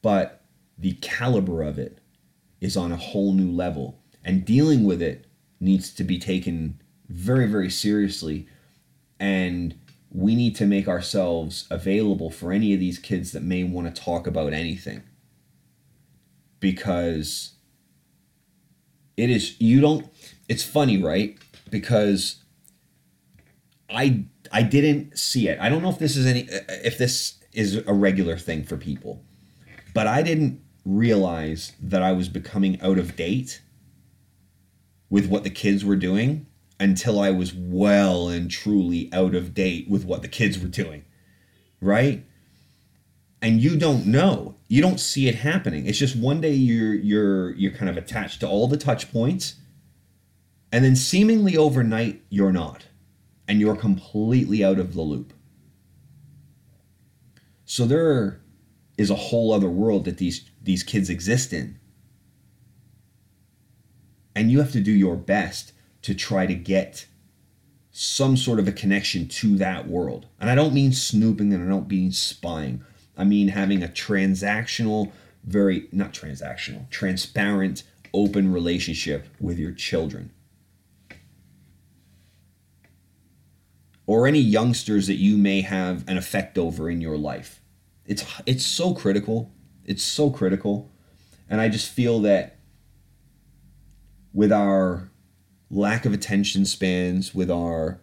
but 0.02 0.42
the 0.76 0.94
caliber 0.94 1.62
of 1.62 1.78
it 1.78 2.00
is 2.60 2.76
on 2.76 2.90
a 2.90 2.96
whole 2.96 3.32
new 3.32 3.52
level. 3.52 4.00
And 4.24 4.44
dealing 4.44 4.82
with 4.82 5.00
it 5.00 5.28
needs 5.60 5.94
to 5.94 6.02
be 6.02 6.18
taken 6.18 6.81
very, 7.12 7.46
very 7.46 7.70
seriously. 7.70 8.46
And 9.20 9.78
we 10.10 10.34
need 10.34 10.56
to 10.56 10.66
make 10.66 10.88
ourselves 10.88 11.66
available 11.70 12.30
for 12.30 12.52
any 12.52 12.74
of 12.74 12.80
these 12.80 12.98
kids 12.98 13.32
that 13.32 13.42
may 13.42 13.64
want 13.64 13.94
to 13.94 14.02
talk 14.02 14.26
about 14.26 14.52
anything. 14.52 15.02
Because 16.60 17.54
it 19.16 19.30
is, 19.30 19.60
you 19.60 19.80
don't, 19.80 20.06
it's 20.48 20.64
funny, 20.64 21.02
right? 21.02 21.38
Because 21.70 22.42
I 23.94 24.24
I 24.50 24.62
didn't 24.62 25.18
see 25.18 25.48
it. 25.48 25.58
I 25.60 25.68
don't 25.68 25.82
know 25.82 25.90
if 25.90 25.98
this 25.98 26.16
is 26.16 26.26
any 26.26 26.46
if 26.68 26.98
this 26.98 27.38
is 27.52 27.82
a 27.86 27.92
regular 27.92 28.36
thing 28.36 28.64
for 28.64 28.76
people. 28.76 29.22
But 29.94 30.06
I 30.06 30.22
didn't 30.22 30.60
realize 30.84 31.72
that 31.80 32.02
I 32.02 32.12
was 32.12 32.28
becoming 32.28 32.80
out 32.80 32.98
of 32.98 33.16
date 33.16 33.60
with 35.10 35.26
what 35.26 35.44
the 35.44 35.50
kids 35.50 35.84
were 35.84 35.96
doing 35.96 36.46
until 36.82 37.20
I 37.20 37.30
was 37.30 37.54
well 37.54 38.28
and 38.28 38.50
truly 38.50 39.08
out 39.12 39.36
of 39.36 39.54
date 39.54 39.88
with 39.88 40.04
what 40.04 40.22
the 40.22 40.28
kids 40.28 40.58
were 40.58 40.66
doing. 40.66 41.04
Right? 41.80 42.26
And 43.40 43.62
you 43.62 43.76
don't 43.76 44.04
know. 44.06 44.56
You 44.66 44.82
don't 44.82 44.98
see 44.98 45.28
it 45.28 45.36
happening. 45.36 45.86
It's 45.86 45.98
just 45.98 46.16
one 46.16 46.40
day 46.40 46.52
you're 46.52 46.94
you're 46.94 47.54
you're 47.54 47.70
kind 47.70 47.88
of 47.88 47.96
attached 47.96 48.40
to 48.40 48.48
all 48.48 48.66
the 48.66 48.76
touch 48.76 49.12
points 49.12 49.54
and 50.72 50.84
then 50.84 50.96
seemingly 50.96 51.56
overnight 51.56 52.22
you're 52.30 52.52
not 52.52 52.86
and 53.46 53.60
you're 53.60 53.76
completely 53.76 54.64
out 54.64 54.80
of 54.80 54.94
the 54.94 55.02
loop. 55.02 55.32
So 57.64 57.86
there 57.86 58.40
is 58.98 59.08
a 59.08 59.14
whole 59.14 59.52
other 59.52 59.70
world 59.70 60.04
that 60.06 60.18
these 60.18 60.50
these 60.60 60.82
kids 60.82 61.08
exist 61.08 61.52
in. 61.52 61.78
And 64.34 64.50
you 64.50 64.58
have 64.58 64.72
to 64.72 64.80
do 64.80 64.92
your 64.92 65.16
best 65.16 65.72
to 66.02 66.14
try 66.14 66.46
to 66.46 66.54
get 66.54 67.06
some 67.90 68.36
sort 68.36 68.58
of 68.58 68.66
a 68.66 68.72
connection 68.72 69.28
to 69.28 69.56
that 69.56 69.86
world. 69.86 70.26
And 70.40 70.48
I 70.48 70.54
don't 70.54 70.74
mean 70.74 70.92
snooping 70.92 71.52
and 71.52 71.62
I 71.62 71.68
don't 71.68 71.88
mean 71.88 72.12
spying. 72.12 72.82
I 73.16 73.24
mean 73.24 73.48
having 73.48 73.82
a 73.82 73.88
transactional, 73.88 75.12
very 75.44 75.88
not 75.92 76.12
transactional, 76.12 76.88
transparent, 76.90 77.82
open 78.14 78.52
relationship 78.52 79.28
with 79.40 79.58
your 79.58 79.72
children. 79.72 80.30
or 84.06 84.26
any 84.26 84.40
youngsters 84.40 85.06
that 85.06 85.14
you 85.14 85.36
may 85.36 85.60
have 85.60 86.06
an 86.08 86.18
effect 86.18 86.58
over 86.58 86.90
in 86.90 87.00
your 87.00 87.16
life. 87.16 87.60
It's 88.06 88.24
it's 88.46 88.66
so 88.66 88.94
critical. 88.94 89.50
It's 89.84 90.02
so 90.02 90.30
critical. 90.30 90.90
And 91.48 91.60
I 91.60 91.68
just 91.68 91.90
feel 91.90 92.20
that 92.20 92.58
with 94.32 94.52
our 94.52 95.10
lack 95.72 96.04
of 96.04 96.12
attention 96.12 96.66
spans, 96.66 97.34
with 97.34 97.50
our 97.50 97.98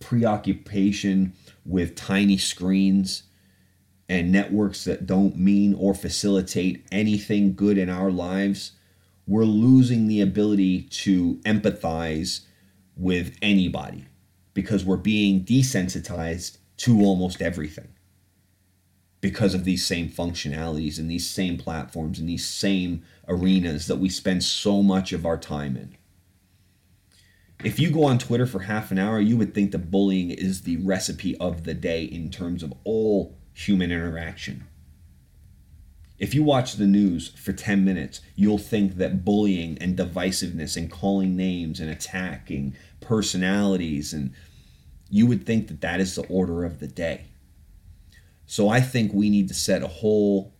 preoccupation 0.00 1.32
with 1.64 1.96
tiny 1.96 2.38
screens 2.38 3.24
and 4.08 4.30
networks 4.30 4.84
that 4.84 5.06
don't 5.06 5.36
mean 5.36 5.74
or 5.74 5.94
facilitate 5.94 6.86
anything 6.92 7.54
good 7.54 7.76
in 7.76 7.90
our 7.90 8.10
lives, 8.10 8.72
we're 9.26 9.44
losing 9.44 10.06
the 10.06 10.20
ability 10.20 10.82
to 10.82 11.34
empathize 11.44 12.42
with 12.96 13.36
anybody 13.42 14.06
because 14.54 14.84
we're 14.84 14.96
being 14.96 15.44
desensitized 15.44 16.58
to 16.76 17.00
almost 17.00 17.42
everything 17.42 17.88
because 19.20 19.54
of 19.54 19.64
these 19.64 19.84
same 19.84 20.08
functionalities 20.08 20.98
and 20.98 21.10
these 21.10 21.28
same 21.28 21.58
platforms 21.58 22.20
and 22.20 22.28
these 22.28 22.46
same 22.46 23.02
arenas 23.26 23.88
that 23.88 23.96
we 23.96 24.08
spend 24.08 24.44
so 24.44 24.82
much 24.82 25.12
of 25.12 25.26
our 25.26 25.36
time 25.36 25.76
in. 25.76 25.96
If 27.64 27.78
you 27.80 27.90
go 27.90 28.04
on 28.04 28.18
Twitter 28.18 28.46
for 28.46 28.60
half 28.60 28.90
an 28.90 28.98
hour, 28.98 29.18
you 29.18 29.36
would 29.36 29.54
think 29.54 29.72
that 29.72 29.90
bullying 29.90 30.30
is 30.30 30.62
the 30.62 30.76
recipe 30.76 31.36
of 31.38 31.64
the 31.64 31.74
day 31.74 32.04
in 32.04 32.30
terms 32.30 32.62
of 32.62 32.72
all 32.84 33.36
human 33.54 33.90
interaction. 33.90 34.66
If 36.18 36.34
you 36.34 36.42
watch 36.42 36.74
the 36.74 36.86
news 36.86 37.28
for 37.28 37.52
10 37.52 37.84
minutes, 37.84 38.20
you'll 38.34 38.58
think 38.58 38.96
that 38.96 39.24
bullying 39.24 39.76
and 39.80 39.96
divisiveness 39.96 40.76
and 40.76 40.90
calling 40.90 41.36
names 41.36 41.80
and 41.80 41.90
attacking 41.90 42.74
personalities 43.00 44.12
and 44.12 44.32
you 45.08 45.26
would 45.26 45.46
think 45.46 45.68
that 45.68 45.80
that 45.82 46.00
is 46.00 46.14
the 46.14 46.26
order 46.26 46.64
of 46.64 46.80
the 46.80 46.88
day. 46.88 47.26
So 48.46 48.68
I 48.68 48.80
think 48.80 49.12
we 49.12 49.30
need 49.30 49.48
to 49.48 49.54
set 49.54 49.82
a 49.82 49.88
whole 49.88 50.55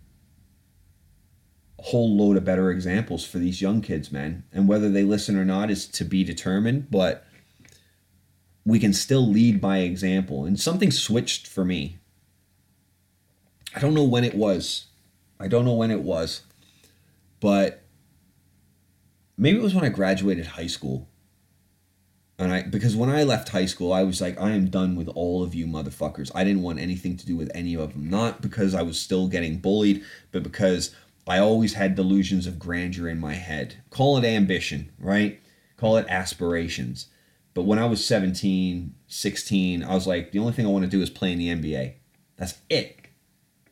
whole 1.79 2.17
load 2.17 2.37
of 2.37 2.45
better 2.45 2.71
examples 2.71 3.25
for 3.25 3.39
these 3.39 3.61
young 3.61 3.83
kids, 3.83 4.11
man. 4.11 4.45
And 4.53 4.69
whether 4.69 4.91
they 4.91 5.05
listen 5.05 5.37
or 5.37 5.45
not 5.45 5.71
is 5.71 5.87
to 5.89 6.05
be 6.05 6.25
determined, 6.25 6.91
but 6.91 7.27
we 8.65 8.79
can 8.79 8.93
still 8.93 9.27
lead 9.27 9.61
by 9.61 9.79
example. 9.79 10.45
And 10.45 10.59
something 10.59 10.91
switched 10.91 11.47
for 11.47 11.65
me. 11.65 11.99
I 13.75 13.79
don't 13.79 13.95
know 13.95 14.05
when 14.05 14.25
it 14.25 14.35
was. 14.35 14.87
I 15.39 15.49
don't 15.49 15.65
know 15.65 15.75
when 15.75 15.91
it 15.91 16.03
was. 16.03 16.43
But 17.41 17.83
maybe 19.37 19.59
it 19.59 19.63
was 19.63 19.75
when 19.75 19.85
I 19.85 19.91
graduated 19.91 20.47
high 20.47 20.67
school 20.67 21.09
and 22.39 22.53
I 22.53 22.63
because 22.63 22.95
when 22.95 23.09
I 23.09 23.23
left 23.23 23.49
high 23.49 23.67
school, 23.67 23.93
I 23.93 24.03
was 24.03 24.21
like, 24.21 24.39
I 24.39 24.51
am 24.51 24.69
done 24.69 24.95
with 24.95 25.09
all 25.09 25.43
of 25.43 25.55
you 25.55 25.67
motherfuckers. 25.67 26.31
I 26.35 26.45
didn't 26.45 26.63
want 26.63 26.79
anything 26.79 27.17
to 27.17 27.27
do 27.27 27.37
with 27.37 27.51
any 27.55 27.75
of 27.75 27.95
them. 27.95 28.11
Not 28.11 28.43
because 28.43 28.75
I 28.75 28.83
was 28.83 29.01
still 29.01 29.27
getting 29.27 29.59
bullied, 29.59 30.05
but 30.33 30.43
because 30.43 30.95
I 31.27 31.39
always 31.39 31.75
had 31.75 31.97
delusions 31.97 32.47
of 32.47 32.59
grandeur 32.59 33.09
in 33.09 33.19
my 33.19 33.35
head. 33.35 33.83
Call 33.91 34.17
it 34.17 34.25
ambition, 34.25 34.93
right? 34.99 35.41
Call 35.77 35.97
it 35.97 36.07
aspirations. 36.09 37.09
But 37.53 37.65
when 37.65 37.79
I 37.79 37.87
was 37.87 38.05
17, 38.05 38.95
16, 39.07 39.83
I 39.83 39.95
was 39.95 40.07
like, 40.07 40.31
the 40.31 40.39
only 40.39 40.53
thing 40.53 40.67
I 40.67 40.71
want 40.71 40.85
to 40.85 40.91
do 40.91 41.03
is 41.03 41.11
play 41.11 41.33
in 41.33 41.39
the 41.39 41.49
NBA. 41.49 41.95
That's 42.37 42.59
it. 42.71 43.07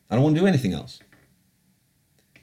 I 0.09 0.15
don't 0.15 0.23
want 0.23 0.35
to 0.35 0.41
do 0.41 0.47
anything 0.47 0.73
else. 0.73 0.99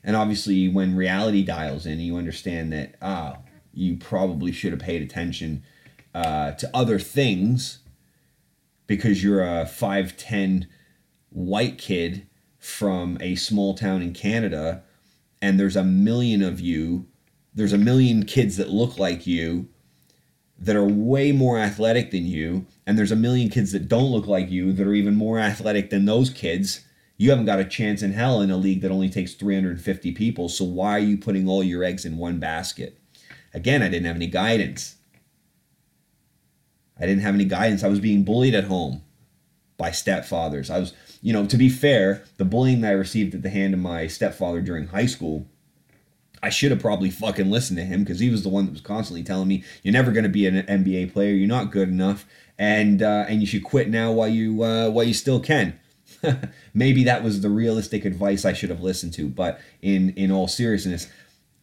And 0.04 0.16
obviously, 0.16 0.68
when 0.68 0.96
reality 0.96 1.44
dials 1.44 1.84
in, 1.84 2.00
you 2.00 2.16
understand 2.16 2.72
that, 2.72 2.94
ah, 3.02 3.38
you 3.72 3.96
probably 3.96 4.50
should 4.52 4.72
have 4.72 4.80
paid 4.80 5.02
attention 5.02 5.62
uh, 6.14 6.52
to 6.52 6.70
other 6.74 6.98
things 6.98 7.80
because 8.86 9.22
you're 9.22 9.42
a 9.42 9.64
5'10 9.64 10.66
white 11.30 11.78
kid 11.78 12.26
from 12.58 13.18
a 13.20 13.34
small 13.34 13.74
town 13.74 14.02
in 14.02 14.12
Canada 14.12 14.82
and 15.42 15.58
there's 15.58 15.76
a 15.76 15.84
million 15.84 16.40
of 16.40 16.60
you, 16.60 17.06
there's 17.52 17.72
a 17.72 17.78
million 17.78 18.24
kids 18.24 18.56
that 18.56 18.70
look 18.70 18.98
like 18.98 19.26
you 19.26 19.68
that 20.58 20.76
are 20.76 20.84
way 20.84 21.32
more 21.32 21.58
athletic 21.58 22.12
than 22.12 22.24
you, 22.24 22.64
and 22.86 22.96
there's 22.96 23.10
a 23.10 23.16
million 23.16 23.50
kids 23.50 23.72
that 23.72 23.88
don't 23.88 24.12
look 24.12 24.28
like 24.28 24.48
you 24.48 24.72
that 24.72 24.86
are 24.86 24.94
even 24.94 25.16
more 25.16 25.40
athletic 25.40 25.90
than 25.90 26.04
those 26.04 26.30
kids. 26.30 26.84
You 27.16 27.30
haven't 27.30 27.46
got 27.46 27.58
a 27.58 27.64
chance 27.64 28.00
in 28.00 28.12
hell 28.12 28.40
in 28.40 28.50
a 28.52 28.56
league 28.56 28.80
that 28.82 28.92
only 28.92 29.10
takes 29.10 29.34
350 29.34 30.12
people, 30.12 30.48
so 30.48 30.64
why 30.64 30.92
are 30.92 31.00
you 31.00 31.18
putting 31.18 31.48
all 31.48 31.64
your 31.64 31.82
eggs 31.82 32.04
in 32.04 32.16
one 32.16 32.38
basket? 32.38 32.96
Again, 33.52 33.82
I 33.82 33.88
didn't 33.88 34.06
have 34.06 34.16
any 34.16 34.28
guidance. 34.28 34.96
I 36.98 37.06
didn't 37.06 37.22
have 37.22 37.34
any 37.34 37.44
guidance. 37.44 37.82
I 37.82 37.88
was 37.88 38.00
being 38.00 38.22
bullied 38.22 38.54
at 38.54 38.64
home 38.64 39.02
by 39.76 39.90
stepfathers. 39.90 40.70
I 40.70 40.78
was, 40.78 40.94
you 41.22 41.32
know, 41.32 41.46
to 41.46 41.56
be 41.56 41.68
fair, 41.68 42.24
the 42.36 42.44
bullying 42.44 42.80
that 42.82 42.88
I 42.88 42.94
received 42.94 43.34
at 43.34 43.42
the 43.42 43.48
hand 43.48 43.72
of 43.72 43.80
my 43.80 44.08
stepfather 44.08 44.60
during 44.60 44.88
high 44.88 45.06
school, 45.06 45.46
I 46.42 46.50
should 46.50 46.72
have 46.72 46.80
probably 46.80 47.10
fucking 47.10 47.48
listened 47.48 47.78
to 47.78 47.84
him 47.84 48.02
because 48.02 48.18
he 48.18 48.28
was 48.28 48.42
the 48.42 48.48
one 48.48 48.66
that 48.66 48.72
was 48.72 48.80
constantly 48.80 49.22
telling 49.22 49.46
me, 49.46 49.62
"You're 49.82 49.92
never 49.92 50.10
going 50.10 50.24
to 50.24 50.28
be 50.28 50.46
an 50.46 50.66
NBA 50.66 51.12
player. 51.12 51.32
You're 51.32 51.46
not 51.46 51.70
good 51.70 51.88
enough, 51.88 52.26
and 52.58 53.00
uh, 53.00 53.24
and 53.28 53.40
you 53.40 53.46
should 53.46 53.62
quit 53.62 53.88
now 53.88 54.10
while 54.10 54.28
you 54.28 54.62
uh, 54.64 54.90
while 54.90 55.04
you 55.04 55.14
still 55.14 55.38
can." 55.38 55.78
Maybe 56.74 57.04
that 57.04 57.22
was 57.22 57.40
the 57.40 57.48
realistic 57.48 58.04
advice 58.04 58.44
I 58.44 58.52
should 58.52 58.70
have 58.70 58.82
listened 58.82 59.12
to. 59.14 59.28
But 59.28 59.60
in 59.80 60.10
in 60.10 60.32
all 60.32 60.48
seriousness, 60.48 61.08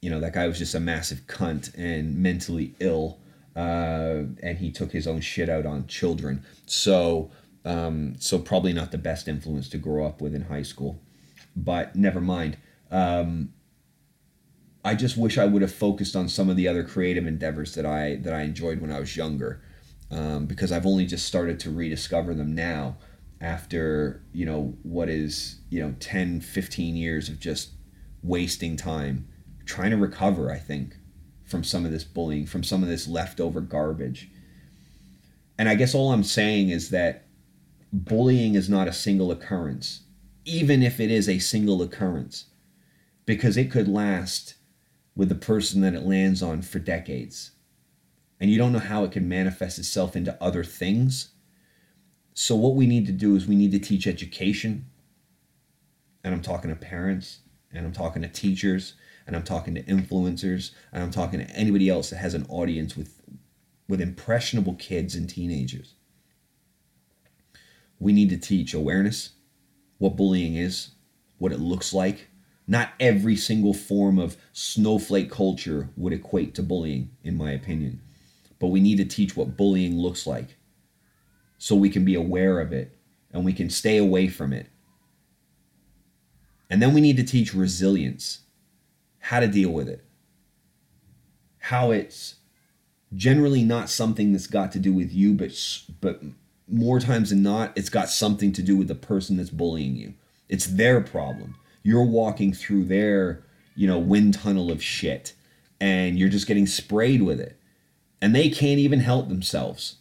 you 0.02 0.10
know, 0.10 0.22
that 0.22 0.34
guy 0.34 0.48
was 0.48 0.58
just 0.58 0.74
a 0.74 0.80
massive 0.80 1.28
cunt 1.28 1.78
and 1.78 2.18
mentally 2.18 2.74
ill 2.80 3.20
uh, 3.60 4.24
and 4.42 4.58
he 4.58 4.72
took 4.72 4.92
his 4.92 5.06
own 5.06 5.20
shit 5.20 5.50
out 5.50 5.66
on 5.66 5.86
children. 5.88 6.44
So, 6.66 7.30
um, 7.66 8.16
so 8.20 8.40
probably 8.40 8.74
not 8.74 8.92
the 8.92 8.98
best 8.98 9.28
influence 9.28 9.70
to 9.70 9.78
grow 9.78 10.06
up 10.06 10.22
with 10.22 10.34
in 10.34 10.44
high 10.44 10.64
school. 10.64 11.02
But 11.56 11.96
never 11.96 12.22
mind. 12.22 12.58
Um, 12.92 13.54
I 14.84 14.96
just 14.96 15.18
wish 15.18 15.38
I 15.38 15.46
would 15.46 15.62
have 15.62 15.74
focused 15.74 16.16
on 16.16 16.30
some 16.30 16.50
of 16.50 16.56
the 16.56 16.68
other 16.68 16.84
creative 16.84 17.28
endeavors 17.28 17.76
that 17.76 17.86
I 17.86 18.16
that 18.18 18.34
I 18.34 18.42
enjoyed 18.42 18.82
when 18.82 18.92
I 18.92 19.00
was 19.00 19.16
younger, 19.18 19.62
um, 20.10 20.46
because 20.46 20.72
I've 20.72 20.86
only 20.86 21.06
just 21.06 21.26
started 21.26 21.60
to 21.62 21.72
rediscover 21.72 22.34
them 22.34 22.56
now 22.56 22.98
after 23.42 24.24
you 24.34 24.46
know 24.46 24.78
what 24.84 25.10
is 25.10 25.60
you 25.70 25.80
know 25.80 25.96
10 26.02 26.42
15 26.42 26.98
years 26.98 27.30
of 27.30 27.40
just 27.40 27.70
wasting 28.22 28.76
time 28.76 29.26
trying 29.66 29.92
to 29.92 29.96
recover 29.96 30.52
i 30.52 30.58
think 30.58 30.96
from 31.50 31.64
some 31.64 31.84
of 31.84 31.92
this 31.92 32.04
bullying, 32.04 32.46
from 32.46 32.64
some 32.64 32.84
of 32.84 32.90
this 32.90 33.08
leftover 33.08 33.60
garbage. 33.60 34.30
And 35.58 35.68
I 35.68 35.76
guess 35.76 35.96
all 35.96 36.14
I'm 36.14 36.24
saying 36.24 36.70
is 36.70 36.92
that 36.92 37.26
bullying 37.92 38.56
is 38.56 38.70
not 38.70 38.88
a 38.88 38.94
single 38.94 39.32
occurrence, 39.32 40.02
even 40.46 40.84
if 40.84 41.00
it 41.00 41.12
is 41.12 41.28
a 41.28 41.40
single 41.40 41.82
occurrence, 41.82 42.46
because 43.26 43.58
it 43.58 43.72
could 43.72 43.88
last 43.88 44.56
with 45.16 45.30
the 45.30 45.36
person 45.36 45.82
that 45.82 45.94
it 45.94 46.06
lands 46.06 46.42
on 46.42 46.62
for 46.62 46.80
decades. 46.80 47.52
And 48.40 48.50
you 48.50 48.58
don't 48.58 48.72
know 48.72 48.80
how 48.80 49.04
it 49.04 49.12
can 49.12 49.28
manifest 49.28 49.78
itself 49.78 50.16
into 50.16 50.42
other 50.42 50.64
things. 50.64 51.30
So, 52.34 52.56
what 52.56 52.76
we 52.76 52.88
need 52.88 53.06
to 53.08 53.12
do 53.12 53.36
is 53.36 53.46
we 53.46 53.56
need 53.56 53.72
to 53.72 53.80
teach 53.80 54.08
education. 54.08 54.86
And 56.24 56.34
I'm 56.34 56.42
talking 56.42 56.70
to 56.70 56.76
parents, 56.76 57.40
and 57.72 57.86
I'm 57.86 57.92
talking 57.92 58.22
to 58.22 58.30
teachers, 58.30 58.94
and 59.28 59.36
I'm 59.36 59.44
talking 59.44 59.76
to 59.76 59.84
influencers, 59.84 60.72
and 60.92 61.04
I'm 61.04 61.12
talking 61.12 61.40
to 61.40 61.50
anybody 61.52 61.90
else 61.90 62.10
that 62.10 62.18
has 62.18 62.34
an 62.34 62.46
audience 62.50 62.96
with, 62.96 63.22
with 63.88 64.02
impressionable 64.02 64.76
kids 64.76 65.16
and 65.16 65.30
teenagers. 65.30 65.96
We 68.00 68.14
need 68.14 68.30
to 68.30 68.38
teach 68.38 68.74
awareness, 68.74 69.32
what 69.98 70.16
bullying 70.16 70.56
is, 70.56 70.92
what 71.38 71.52
it 71.52 71.60
looks 71.60 71.94
like, 71.94 72.30
not 72.68 72.94
every 73.00 73.36
single 73.36 73.74
form 73.74 74.20
of 74.20 74.38
snowflake 74.54 75.32
culture 75.32 75.90
would 75.98 76.14
equate 76.14 76.56
to 76.56 76.64
bullying, 76.64 77.10
in 77.24 77.36
my 77.36 77.52
opinion. 77.52 78.02
But 78.60 78.68
we 78.68 78.80
need 78.80 78.98
to 78.98 79.06
teach 79.06 79.36
what 79.36 79.58
bullying 79.58 79.98
looks 79.98 80.28
like 80.28 80.58
so 81.58 81.76
we 81.76 81.90
can 81.90 82.06
be 82.06 82.16
aware 82.16 82.60
of 82.60 82.72
it 82.72 82.96
and 83.32 83.44
we 83.44 83.54
can 83.54 83.70
stay 83.70 83.98
away 83.98 84.28
from 84.28 84.54
it. 84.54 84.68
And 86.70 86.82
then 86.82 86.94
we 86.94 87.02
need 87.02 87.18
to 87.18 87.24
teach 87.24 87.54
resilience, 87.54 88.42
how 89.18 89.40
to 89.40 89.48
deal 89.48 89.72
with 89.72 89.90
it, 89.90 90.06
how 91.58 91.92
it's 91.92 92.36
generally 93.16 93.64
not 93.64 93.90
something 93.90 94.32
that's 94.32 94.48
got 94.48 94.72
to 94.74 94.80
do 94.80 94.94
with 94.94 95.12
you, 95.12 95.34
but, 95.34 95.52
but 96.00 96.22
more 96.70 97.00
times 97.00 97.30
than 97.30 97.44
not, 97.44 97.72
it's 97.76 97.90
got 97.90 98.10
something 98.10 98.54
to 98.54 98.62
do 98.62 98.76
with 98.76 98.88
the 98.88 98.96
person 98.96 99.38
that's 99.38 99.50
bullying 99.50 99.96
you. 99.96 100.14
It's 100.48 100.66
their 100.66 101.02
problem 101.02 101.56
you're 101.84 102.06
walking 102.06 102.54
through 102.54 102.86
their, 102.86 103.44
you 103.76 103.88
know, 103.88 104.00
wind 104.00 104.34
tunnel 104.36 104.72
of 104.72 104.84
shit 104.84 105.34
and 105.80 106.20
you're 106.20 106.30
just 106.30 106.48
getting 106.48 106.68
sprayed 106.68 107.22
with 107.22 107.40
it. 107.40 107.60
And 108.22 108.36
they 108.36 108.50
can't 108.50 108.80
even 108.80 109.00
help 109.00 109.30
themselves. 109.30 109.96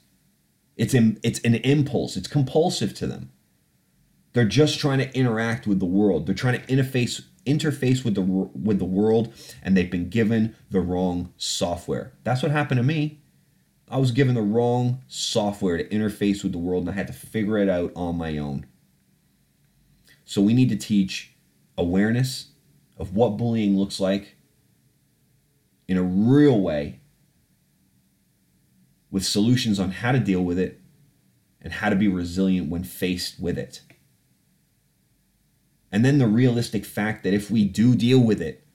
It's 0.76 0.94
in, 0.94 1.18
it's 1.22 1.40
an 1.40 1.54
impulse. 1.56 2.16
It's 2.16 2.28
compulsive 2.28 2.94
to 2.94 3.06
them. 3.06 3.30
They're 4.32 4.44
just 4.44 4.78
trying 4.78 4.98
to 4.98 5.12
interact 5.16 5.66
with 5.66 5.80
the 5.80 5.86
world. 5.86 6.26
They're 6.26 6.34
trying 6.34 6.60
to 6.60 6.66
interface 6.66 7.22
interface 7.46 8.04
with 8.04 8.14
the 8.14 8.20
with 8.20 8.78
the 8.78 8.84
world 8.84 9.32
and 9.62 9.74
they've 9.74 9.90
been 9.90 10.10
given 10.10 10.54
the 10.70 10.80
wrong 10.80 11.32
software. 11.38 12.12
That's 12.22 12.42
what 12.42 12.52
happened 12.52 12.76
to 12.76 12.84
me. 12.84 13.22
I 13.90 13.98
was 13.98 14.10
given 14.10 14.34
the 14.34 14.42
wrong 14.42 15.02
software 15.08 15.78
to 15.78 15.88
interface 15.88 16.42
with 16.42 16.52
the 16.52 16.58
world 16.58 16.82
and 16.82 16.90
I 16.90 16.94
had 16.94 17.06
to 17.06 17.12
figure 17.12 17.58
it 17.58 17.68
out 17.68 17.92
on 17.96 18.16
my 18.16 18.36
own. 18.36 18.66
So 20.24 20.42
we 20.42 20.52
need 20.52 20.68
to 20.68 20.76
teach 20.76 21.34
awareness 21.76 22.48
of 22.98 23.14
what 23.14 23.38
bullying 23.38 23.78
looks 23.78 23.98
like 23.98 24.36
in 25.86 25.96
a 25.96 26.02
real 26.02 26.60
way 26.60 27.00
with 29.10 29.24
solutions 29.24 29.80
on 29.80 29.90
how 29.90 30.12
to 30.12 30.18
deal 30.18 30.42
with 30.42 30.58
it 30.58 30.80
and 31.62 31.72
how 31.72 31.88
to 31.88 31.96
be 31.96 32.08
resilient 32.08 32.68
when 32.68 32.84
faced 32.84 33.40
with 33.40 33.56
it. 33.56 33.80
And 35.90 36.04
then 36.04 36.18
the 36.18 36.26
realistic 36.26 36.84
fact 36.84 37.24
that 37.24 37.32
if 37.32 37.50
we 37.50 37.64
do 37.64 37.94
deal 37.94 38.20
with 38.20 38.42
it, 38.42 38.66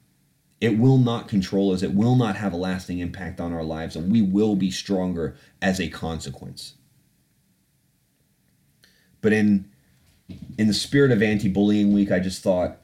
it 0.63 0.79
will 0.79 0.97
not 0.97 1.27
control 1.27 1.73
us, 1.73 1.83
it 1.83 1.93
will 1.93 2.15
not 2.15 2.37
have 2.37 2.53
a 2.53 2.57
lasting 2.57 2.99
impact 2.99 3.41
on 3.41 3.51
our 3.51 3.65
lives, 3.65 3.97
and 3.97 4.09
we 4.09 4.21
will 4.21 4.55
be 4.55 4.71
stronger 4.71 5.35
as 5.61 5.77
a 5.77 5.89
consequence. 5.89 6.75
But 9.19 9.33
in 9.33 9.65
in 10.57 10.67
the 10.67 10.73
spirit 10.73 11.11
of 11.11 11.21
anti-bullying 11.21 11.91
week, 11.91 12.13
I 12.13 12.19
just 12.19 12.41
thought 12.41 12.77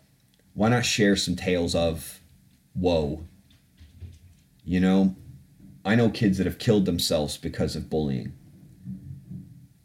why 0.53 0.67
not 0.67 0.83
share 0.83 1.15
some 1.15 1.37
tales 1.37 1.73
of 1.73 2.19
woe? 2.75 3.23
You 4.65 4.81
know, 4.81 5.15
I 5.85 5.95
know 5.95 6.09
kids 6.09 6.37
that 6.37 6.47
have 6.47 6.59
killed 6.59 6.85
themselves 6.85 7.37
because 7.37 7.77
of 7.77 7.89
bullying. 7.89 8.33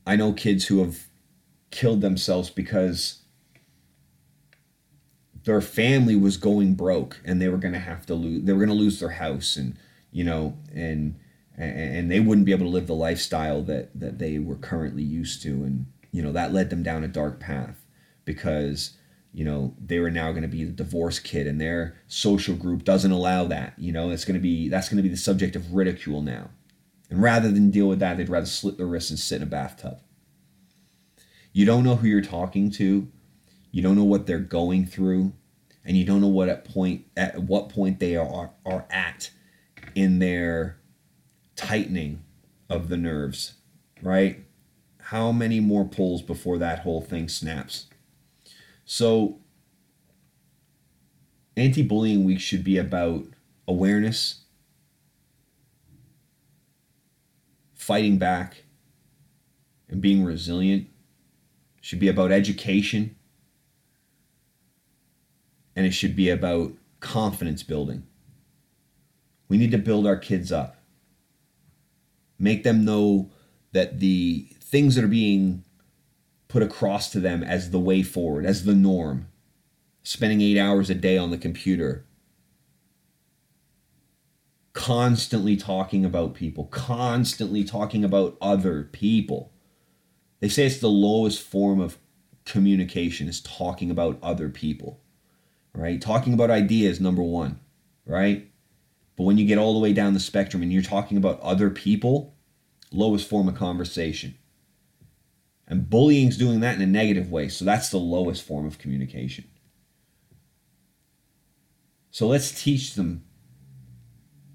I 0.04 0.16
know 0.16 0.32
kids 0.32 0.66
who 0.66 0.80
have 0.80 1.06
killed 1.70 2.00
themselves 2.00 2.50
because 2.50 3.20
their 5.44 5.60
family 5.60 6.16
was 6.16 6.36
going 6.36 6.74
broke 6.74 7.20
and 7.24 7.40
they 7.40 7.48
were 7.48 7.58
going 7.58 7.74
to 7.74 7.80
have 7.80 8.06
to 8.06 8.14
lose 8.14 8.44
they 8.44 8.52
were 8.52 8.64
going 8.64 8.68
to 8.68 8.74
lose 8.74 9.00
their 9.00 9.10
house 9.10 9.56
and 9.56 9.76
you 10.10 10.24
know 10.24 10.56
and 10.74 11.14
and 11.56 12.10
they 12.10 12.20
wouldn't 12.20 12.46
be 12.46 12.52
able 12.52 12.66
to 12.66 12.72
live 12.72 12.86
the 12.86 12.94
lifestyle 12.94 13.62
that 13.62 13.88
that 13.98 14.18
they 14.18 14.38
were 14.38 14.56
currently 14.56 15.02
used 15.02 15.42
to. 15.42 15.50
And 15.50 15.86
you 16.10 16.22
know 16.22 16.32
that 16.32 16.52
led 16.52 16.70
them 16.70 16.82
down 16.82 17.04
a 17.04 17.08
dark 17.08 17.38
path 17.38 17.84
because 18.24 18.96
you 19.32 19.44
know 19.44 19.74
they 19.84 19.98
were 19.98 20.10
now 20.10 20.30
going 20.30 20.42
to 20.42 20.48
be 20.48 20.64
the 20.64 20.72
divorce 20.72 21.18
kid 21.18 21.46
and 21.46 21.60
their 21.60 21.96
social 22.08 22.56
group 22.56 22.84
doesn't 22.84 23.10
allow 23.10 23.44
that 23.44 23.74
you 23.78 23.92
know? 23.92 24.10
It's 24.10 24.24
going 24.24 24.34
to 24.34 24.40
be 24.40 24.68
that's 24.68 24.88
going 24.88 24.96
to 24.96 25.02
be 25.02 25.08
the 25.08 25.16
subject 25.16 25.54
of 25.54 25.74
ridicule 25.74 26.22
now. 26.22 26.50
And 27.10 27.22
rather 27.22 27.50
than 27.50 27.70
deal 27.70 27.88
with 27.88 28.00
that 28.00 28.16
they'd 28.16 28.28
rather 28.28 28.46
slit 28.46 28.76
their 28.76 28.86
wrists 28.86 29.10
and 29.10 29.18
sit 29.18 29.36
in 29.36 29.42
a 29.44 29.46
bathtub. 29.46 30.00
You 31.52 31.64
don't 31.64 31.84
know 31.84 31.96
who 31.96 32.08
you're 32.08 32.20
talking 32.20 32.70
to 32.72 33.08
you 33.74 33.82
don't 33.82 33.96
know 33.96 34.04
what 34.04 34.26
they're 34.26 34.38
going 34.38 34.86
through 34.86 35.32
and 35.84 35.96
you 35.96 36.04
don't 36.04 36.20
know 36.20 36.28
what 36.28 36.48
at 36.48 36.64
point 36.64 37.04
at 37.16 37.42
what 37.42 37.68
point 37.68 38.00
they 38.00 38.16
are 38.16 38.50
are 38.64 38.86
at 38.90 39.30
in 39.94 40.18
their 40.18 40.78
tightening 41.56 42.22
of 42.68 42.88
the 42.88 42.96
nerves 42.96 43.54
right 44.02 44.44
how 44.98 45.30
many 45.30 45.60
more 45.60 45.84
pulls 45.84 46.22
before 46.22 46.58
that 46.58 46.80
whole 46.80 47.00
thing 47.00 47.28
snaps 47.28 47.86
so, 48.84 49.40
anti 51.56 51.82
bullying 51.82 52.24
week 52.24 52.40
should 52.40 52.64
be 52.64 52.76
about 52.76 53.26
awareness, 53.66 54.42
fighting 57.74 58.18
back, 58.18 58.64
and 59.88 60.00
being 60.00 60.24
resilient. 60.24 60.88
should 61.80 62.00
be 62.00 62.08
about 62.08 62.32
education. 62.32 63.16
And 65.76 65.86
it 65.86 65.92
should 65.92 66.14
be 66.14 66.30
about 66.30 66.72
confidence 67.00 67.62
building. 67.62 68.06
We 69.48 69.56
need 69.56 69.72
to 69.72 69.78
build 69.78 70.06
our 70.06 70.16
kids 70.16 70.50
up. 70.52 70.76
Make 72.38 72.62
them 72.62 72.84
know 72.84 73.30
that 73.72 74.00
the 74.00 74.48
things 74.60 74.94
that 74.94 75.04
are 75.04 75.08
being 75.08 75.64
put 76.48 76.62
across 76.62 77.10
to 77.10 77.20
them 77.20 77.42
as 77.42 77.70
the 77.70 77.80
way 77.80 78.02
forward, 78.02 78.46
as 78.46 78.64
the 78.64 78.74
norm. 78.74 79.28
Spending 80.02 80.40
eight 80.40 80.58
hours 80.58 80.90
a 80.90 80.94
day 80.94 81.16
on 81.16 81.30
the 81.30 81.38
computer, 81.38 82.04
constantly 84.74 85.56
talking 85.56 86.04
about 86.04 86.34
people, 86.34 86.64
constantly 86.66 87.64
talking 87.64 88.04
about 88.04 88.36
other 88.40 88.82
people. 88.92 89.50
They 90.40 90.48
say 90.50 90.66
it's 90.66 90.78
the 90.78 90.88
lowest 90.88 91.40
form 91.40 91.80
of 91.80 91.96
communication 92.44 93.28
is 93.28 93.40
talking 93.40 93.90
about 93.90 94.18
other 94.22 94.50
people, 94.50 95.00
right? 95.74 96.00
Talking 96.00 96.32
about 96.32 96.50
ideas, 96.50 97.00
number 97.00 97.22
one, 97.22 97.60
right? 98.06 98.48
But 99.16 99.24
when 99.24 99.38
you 99.38 99.46
get 99.46 99.58
all 99.58 99.74
the 99.74 99.80
way 99.80 99.92
down 99.92 100.14
the 100.14 100.20
spectrum 100.20 100.62
and 100.62 100.72
you're 100.72 100.82
talking 100.82 101.16
about 101.16 101.40
other 101.40 101.70
people, 101.70 102.34
lowest 102.90 103.28
form 103.28 103.48
of 103.48 103.54
conversation. 103.54 104.36
And 105.66 105.88
bullying's 105.88 106.36
doing 106.36 106.60
that 106.60 106.76
in 106.76 106.82
a 106.82 106.86
negative 106.86 107.30
way. 107.30 107.48
So 107.48 107.64
that's 107.64 107.88
the 107.88 107.98
lowest 107.98 108.42
form 108.42 108.66
of 108.66 108.78
communication. 108.78 109.44
So 112.10 112.26
let's 112.28 112.62
teach 112.62 112.94
them 112.94 113.24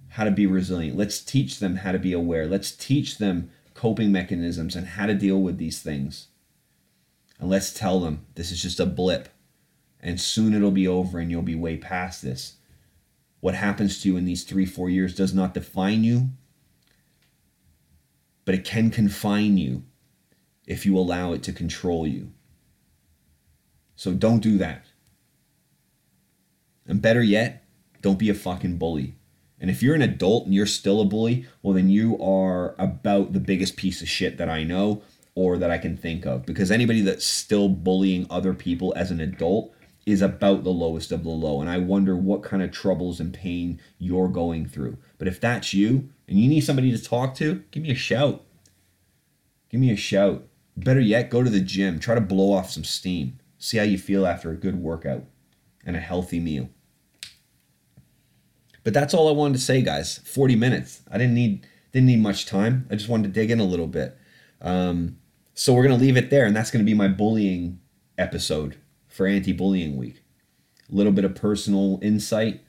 how 0.09 0.23
to 0.23 0.31
be 0.31 0.45
resilient. 0.45 0.97
Let's 0.97 1.21
teach 1.21 1.59
them 1.59 1.77
how 1.77 1.91
to 1.91 1.99
be 1.99 2.13
aware. 2.13 2.47
Let's 2.47 2.71
teach 2.71 3.17
them 3.17 3.51
coping 3.73 4.11
mechanisms 4.11 4.75
and 4.75 4.87
how 4.87 5.05
to 5.07 5.13
deal 5.13 5.41
with 5.41 5.57
these 5.57 5.81
things. 5.81 6.27
And 7.39 7.49
let's 7.49 7.73
tell 7.73 7.99
them 7.99 8.25
this 8.35 8.51
is 8.51 8.61
just 8.61 8.79
a 8.79 8.85
blip 8.85 9.29
and 9.99 10.19
soon 10.19 10.53
it'll 10.53 10.71
be 10.71 10.87
over 10.87 11.19
and 11.19 11.29
you'll 11.29 11.41
be 11.41 11.55
way 11.55 11.77
past 11.77 12.21
this. 12.21 12.55
What 13.39 13.55
happens 13.55 14.01
to 14.01 14.09
you 14.09 14.17
in 14.17 14.25
these 14.25 14.43
three, 14.43 14.65
four 14.65 14.89
years 14.89 15.15
does 15.15 15.33
not 15.33 15.53
define 15.53 16.03
you, 16.03 16.29
but 18.45 18.55
it 18.55 18.65
can 18.65 18.89
confine 18.89 19.57
you 19.57 19.83
if 20.65 20.85
you 20.85 20.97
allow 20.97 21.33
it 21.33 21.43
to 21.43 21.53
control 21.53 22.05
you. 22.05 22.31
So 23.95 24.13
don't 24.13 24.39
do 24.39 24.57
that. 24.57 24.85
And 26.87 27.01
better 27.01 27.21
yet, 27.21 27.63
don't 28.01 28.19
be 28.19 28.29
a 28.29 28.33
fucking 28.33 28.77
bully. 28.77 29.15
And 29.59 29.69
if 29.69 29.83
you're 29.83 29.95
an 29.95 30.01
adult 30.01 30.45
and 30.45 30.53
you're 30.53 30.65
still 30.65 31.01
a 31.01 31.05
bully, 31.05 31.45
well, 31.61 31.73
then 31.73 31.89
you 31.89 32.17
are 32.21 32.75
about 32.79 33.33
the 33.33 33.41
biggest 33.41 33.75
piece 33.75 34.01
of 34.01 34.07
shit 34.07 34.37
that 34.37 34.49
I 34.49 34.63
know 34.63 35.01
or 35.35 35.57
that 35.57 35.69
I 35.69 35.77
can 35.77 35.97
think 35.97 36.25
of. 36.25 36.45
Because 36.45 36.71
anybody 36.71 37.01
that's 37.01 37.25
still 37.25 37.67
bullying 37.67 38.25
other 38.29 38.53
people 38.53 38.93
as 38.95 39.11
an 39.11 39.19
adult 39.19 39.73
is 40.05 40.21
about 40.21 40.63
the 40.63 40.69
lowest 40.71 41.11
of 41.11 41.23
the 41.23 41.29
low. 41.29 41.61
And 41.61 41.69
I 41.69 41.77
wonder 41.77 42.15
what 42.15 42.43
kind 42.43 42.63
of 42.63 42.71
troubles 42.71 43.19
and 43.19 43.33
pain 43.33 43.79
you're 43.97 44.27
going 44.27 44.65
through. 44.65 44.97
But 45.17 45.27
if 45.27 45.39
that's 45.39 45.73
you 45.73 46.09
and 46.27 46.39
you 46.39 46.47
need 46.49 46.61
somebody 46.61 46.91
to 46.95 47.03
talk 47.03 47.35
to, 47.35 47.63
give 47.71 47.83
me 47.83 47.91
a 47.91 47.95
shout. 47.95 48.43
give 49.69 49.79
me 49.79 49.91
a 49.91 49.95
shout. 49.95 50.47
Better 50.75 50.99
yet, 50.99 51.29
go 51.29 51.43
to 51.43 51.49
the 51.49 51.59
gym. 51.59 51.99
Try 51.99 52.15
to 52.15 52.21
blow 52.21 52.53
off 52.53 52.71
some 52.71 52.83
steam. 52.83 53.39
See 53.57 53.77
how 53.77 53.83
you 53.83 53.97
feel 53.97 54.25
after 54.25 54.49
a 54.49 54.55
good 54.55 54.81
workout 54.81 55.25
and 55.85 55.95
a 55.95 55.99
healthy 55.99 56.39
meal. 56.39 56.69
But 58.83 58.93
that's 58.93 59.13
all 59.13 59.27
I 59.27 59.33
wanted 59.33 59.55
to 59.55 59.59
say, 59.59 59.81
guys. 59.81 60.19
40 60.19 60.55
minutes. 60.55 61.01
I 61.11 61.17
didn't 61.17 61.33
need 61.33 61.67
didn't 61.91 62.07
need 62.07 62.21
much 62.21 62.45
time. 62.45 62.87
I 62.89 62.95
just 62.95 63.09
wanted 63.09 63.33
to 63.33 63.39
dig 63.39 63.51
in 63.51 63.59
a 63.59 63.65
little 63.65 63.87
bit. 63.87 64.17
Um, 64.61 65.17
so 65.53 65.73
we're 65.73 65.83
gonna 65.83 65.95
leave 65.97 66.17
it 66.17 66.29
there, 66.29 66.45
and 66.45 66.55
that's 66.55 66.71
gonna 66.71 66.83
be 66.83 66.93
my 66.93 67.07
bullying 67.07 67.79
episode 68.17 68.77
for 69.19 69.27
anti-bullying 69.27 69.97
week. 69.97 70.23
A 70.89 70.95
little 70.95 71.11
bit 71.11 71.25
of 71.25 71.35
personal 71.35 71.99
insight, 72.01 72.61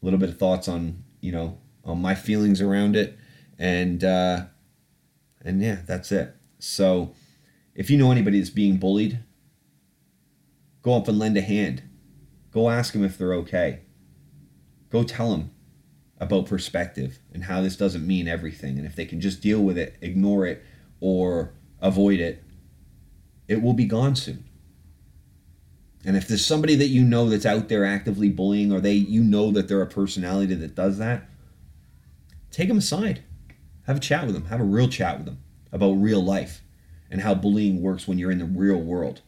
a 0.00 0.04
little 0.06 0.18
bit 0.18 0.30
of 0.30 0.38
thoughts 0.38 0.66
on 0.66 1.04
you 1.20 1.30
know 1.30 1.58
on 1.84 2.00
my 2.00 2.14
feelings 2.14 2.62
around 2.62 2.96
it, 2.96 3.18
and 3.58 4.02
uh, 4.02 4.46
and 5.42 5.60
yeah, 5.60 5.80
that's 5.86 6.10
it. 6.10 6.34
So 6.60 7.12
if 7.74 7.90
you 7.90 7.98
know 7.98 8.10
anybody 8.10 8.38
that's 8.38 8.48
being 8.48 8.78
bullied, 8.78 9.18
go 10.80 10.96
up 10.96 11.08
and 11.08 11.18
lend 11.18 11.36
a 11.36 11.42
hand. 11.42 11.82
Go 12.52 12.70
ask 12.70 12.94
them 12.94 13.04
if 13.04 13.18
they're 13.18 13.34
okay. 13.34 13.80
Go 14.88 15.02
tell 15.02 15.32
them 15.32 15.50
about 16.16 16.46
perspective 16.46 17.18
and 17.34 17.44
how 17.44 17.60
this 17.60 17.76
doesn't 17.76 18.06
mean 18.06 18.28
everything. 18.28 18.78
And 18.78 18.86
if 18.86 18.96
they 18.96 19.04
can 19.04 19.20
just 19.20 19.42
deal 19.42 19.60
with 19.60 19.76
it, 19.76 19.98
ignore 20.00 20.46
it, 20.46 20.64
or 21.00 21.52
avoid 21.82 22.18
it, 22.18 22.42
it 23.46 23.60
will 23.60 23.74
be 23.74 23.84
gone 23.84 24.16
soon. 24.16 24.47
And 26.08 26.16
if 26.16 26.26
there's 26.26 26.46
somebody 26.46 26.74
that 26.76 26.88
you 26.88 27.04
know 27.04 27.28
that's 27.28 27.44
out 27.44 27.68
there 27.68 27.84
actively 27.84 28.30
bullying, 28.30 28.72
or 28.72 28.80
they 28.80 28.94
you 28.94 29.22
know 29.22 29.50
that 29.50 29.68
they're 29.68 29.82
a 29.82 29.86
personality 29.86 30.54
that 30.54 30.74
does 30.74 30.96
that, 30.96 31.28
take 32.50 32.68
them 32.68 32.78
aside. 32.78 33.22
Have 33.86 33.98
a 33.98 34.00
chat 34.00 34.24
with 34.24 34.34
them. 34.34 34.46
Have 34.46 34.62
a 34.62 34.64
real 34.64 34.88
chat 34.88 35.18
with 35.18 35.26
them 35.26 35.42
about 35.70 36.00
real 36.00 36.24
life 36.24 36.62
and 37.10 37.20
how 37.20 37.34
bullying 37.34 37.82
works 37.82 38.08
when 38.08 38.16
you're 38.16 38.30
in 38.30 38.38
the 38.38 38.46
real 38.46 38.80
world. 38.80 39.20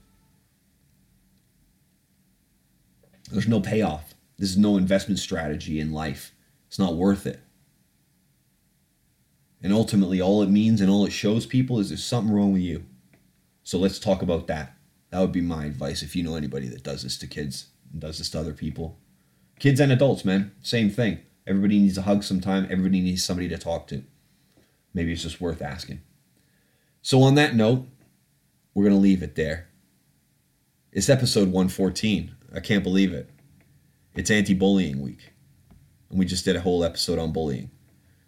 There's 3.31 3.47
no 3.47 3.61
payoff. 3.61 4.15
This 4.39 4.49
is 4.49 4.57
no 4.57 4.79
investment 4.79 5.19
strategy 5.19 5.81
in 5.81 5.93
life. 5.93 6.33
It's 6.69 6.79
not 6.79 6.95
worth 6.95 7.27
it. 7.27 7.41
And 9.63 9.75
ultimately, 9.75 10.23
all 10.23 10.41
it 10.41 10.49
means 10.49 10.81
and 10.81 10.91
all 10.91 11.05
it 11.05 11.13
shows 11.13 11.45
people 11.45 11.79
is 11.79 11.91
there's 11.91 12.03
something 12.03 12.33
wrong 12.33 12.55
with 12.55 12.63
you. 12.63 12.87
So 13.65 13.79
let's 13.79 13.99
talk 13.99 14.23
about 14.23 14.47
that. 14.47 14.79
That 15.11 15.21
would 15.21 15.33
be 15.33 15.41
my 15.41 15.65
advice 15.65 16.03
if 16.03 16.15
you 16.15 16.23
know 16.23 16.37
anybody 16.37 16.69
that 16.69 16.83
does 16.83 17.03
this 17.03 17.19
to 17.19 17.27
kids 17.27 17.69
and 17.93 18.01
does 18.01 18.19
this 18.19 18.31
to 18.31 18.41
other 18.41 18.53
people. 18.53 18.99
Kids 19.59 19.81
and 19.81 19.93
adults, 19.93 20.25
man, 20.25 20.53
same 20.63 20.91
thing. 20.91 21.19
Everybody 21.47 21.79
needs 21.79 21.99
a 21.99 22.03
hug 22.03 22.23
sometime. 22.23 22.65
Everybody 22.71 23.01
needs 23.01 23.25
somebody 23.25 23.49
to 23.49 23.59
talk 23.59 23.89
to. 23.89 24.05
Maybe 24.95 25.13
it's 25.13 25.23
just 25.23 25.41
worth 25.41 25.63
asking. 25.63 26.01
So, 27.03 27.23
on 27.23 27.35
that 27.35 27.55
note, 27.55 27.87
we're 28.75 28.85
going 28.85 28.95
to 28.95 29.01
leave 29.01 29.23
it 29.23 29.35
there. 29.35 29.69
It's 30.93 31.09
episode 31.09 31.49
114. 31.49 32.35
I 32.55 32.61
can't 32.61 32.85
believe 32.85 33.13
it. 33.13 33.31
It's 34.15 34.31
anti 34.31 34.55
bullying 34.55 35.01
week 35.01 35.33
and 36.11 36.19
we 36.19 36.27
just 36.27 36.45
did 36.45 36.57
a 36.57 36.61
whole 36.61 36.85
episode 36.85 37.19
on 37.19 37.33
bullying. 37.33 37.71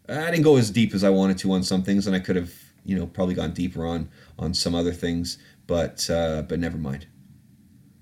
I 0.09 0.30
didn't 0.30 0.43
go 0.43 0.57
as 0.57 0.70
deep 0.70 0.95
as 0.95 1.05
I 1.05 1.11
wanted 1.11 1.39
to 1.39 1.53
on 1.53 1.62
some 1.62 1.83
things, 1.83 2.07
and 2.07 2.16
I 2.16 2.20
could 2.20 2.37
have, 2.37 2.53
you 2.85 2.99
know, 2.99 3.07
probably 3.07 3.35
gone 3.35 3.53
deeper 3.53 3.87
on 3.87 4.09
on 4.39 4.55
some 4.55 4.74
other 4.74 4.93
things, 4.93 5.39
but 5.66 6.08
uh, 6.10 6.42
but 6.42 6.58
never 6.58 6.78
mind. 6.78 7.06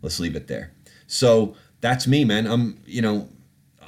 Let's 0.03 0.19
leave 0.21 0.37
it 0.37 0.47
there. 0.47 0.73
So 1.07 1.57
that's 1.81 2.07
me, 2.07 2.25
man. 2.25 2.47
I'm, 2.47 2.81
you 2.87 3.03
know, 3.03 3.29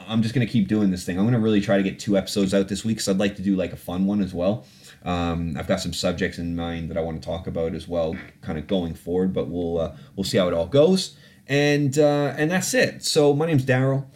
I'm 0.06 0.22
just 0.22 0.34
gonna 0.34 0.46
keep 0.46 0.68
doing 0.68 0.90
this 0.90 1.04
thing. 1.04 1.18
I'm 1.18 1.24
gonna 1.24 1.38
really 1.40 1.60
try 1.60 1.76
to 1.76 1.82
get 1.82 1.98
two 1.98 2.16
episodes 2.16 2.52
out 2.52 2.68
this 2.68 2.84
week 2.84 2.96
because 2.96 3.08
I'd 3.08 3.18
like 3.18 3.36
to 3.36 3.42
do 3.42 3.56
like 3.56 3.72
a 3.72 3.76
fun 3.76 4.06
one 4.06 4.20
as 4.20 4.34
well. 4.34 4.66
Um, 5.04 5.56
I've 5.58 5.66
got 5.66 5.80
some 5.80 5.92
subjects 5.92 6.38
in 6.38 6.54
mind 6.54 6.90
that 6.90 6.96
I 6.96 7.00
want 7.00 7.20
to 7.20 7.26
talk 7.26 7.46
about 7.46 7.74
as 7.74 7.88
well, 7.88 8.16
kind 8.40 8.58
of 8.58 8.66
going 8.66 8.94
forward. 8.94 9.32
But 9.32 9.48
we'll 9.48 9.78
uh, 9.78 9.96
we'll 10.16 10.24
see 10.24 10.38
how 10.38 10.48
it 10.48 10.54
all 10.54 10.66
goes. 10.66 11.16
And 11.46 11.98
uh, 11.98 12.34
and 12.36 12.50
that's 12.50 12.74
it. 12.74 13.04
So 13.04 13.34
my 13.34 13.46
name's 13.46 13.64
Daryl. 13.64 14.06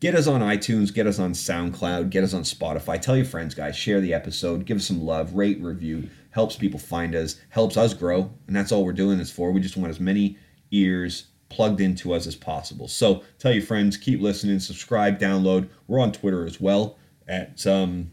Get 0.00 0.14
us 0.14 0.28
on 0.28 0.40
iTunes, 0.42 0.94
get 0.94 1.08
us 1.08 1.18
on 1.18 1.32
SoundCloud, 1.32 2.10
get 2.10 2.22
us 2.22 2.32
on 2.32 2.42
Spotify. 2.42 3.00
Tell 3.00 3.16
your 3.16 3.26
friends, 3.26 3.52
guys. 3.52 3.74
Share 3.74 4.00
the 4.00 4.14
episode, 4.14 4.64
give 4.64 4.76
us 4.76 4.86
some 4.86 5.04
love, 5.04 5.34
rate, 5.34 5.60
review. 5.60 6.08
Helps 6.38 6.54
people 6.54 6.78
find 6.78 7.16
us, 7.16 7.34
helps 7.48 7.76
us 7.76 7.92
grow, 7.92 8.30
and 8.46 8.54
that's 8.54 8.70
all 8.70 8.84
we're 8.84 8.92
doing 8.92 9.18
this 9.18 9.28
for. 9.28 9.50
We 9.50 9.60
just 9.60 9.76
want 9.76 9.90
as 9.90 9.98
many 9.98 10.38
ears 10.70 11.26
plugged 11.48 11.80
into 11.80 12.14
us 12.14 12.28
as 12.28 12.36
possible. 12.36 12.86
So 12.86 13.24
tell 13.40 13.50
your 13.50 13.64
friends, 13.64 13.96
keep 13.96 14.20
listening, 14.20 14.60
subscribe, 14.60 15.18
download. 15.18 15.68
We're 15.88 15.98
on 15.98 16.12
Twitter 16.12 16.46
as 16.46 16.60
well 16.60 16.96
at 17.26 17.66
um, 17.66 18.12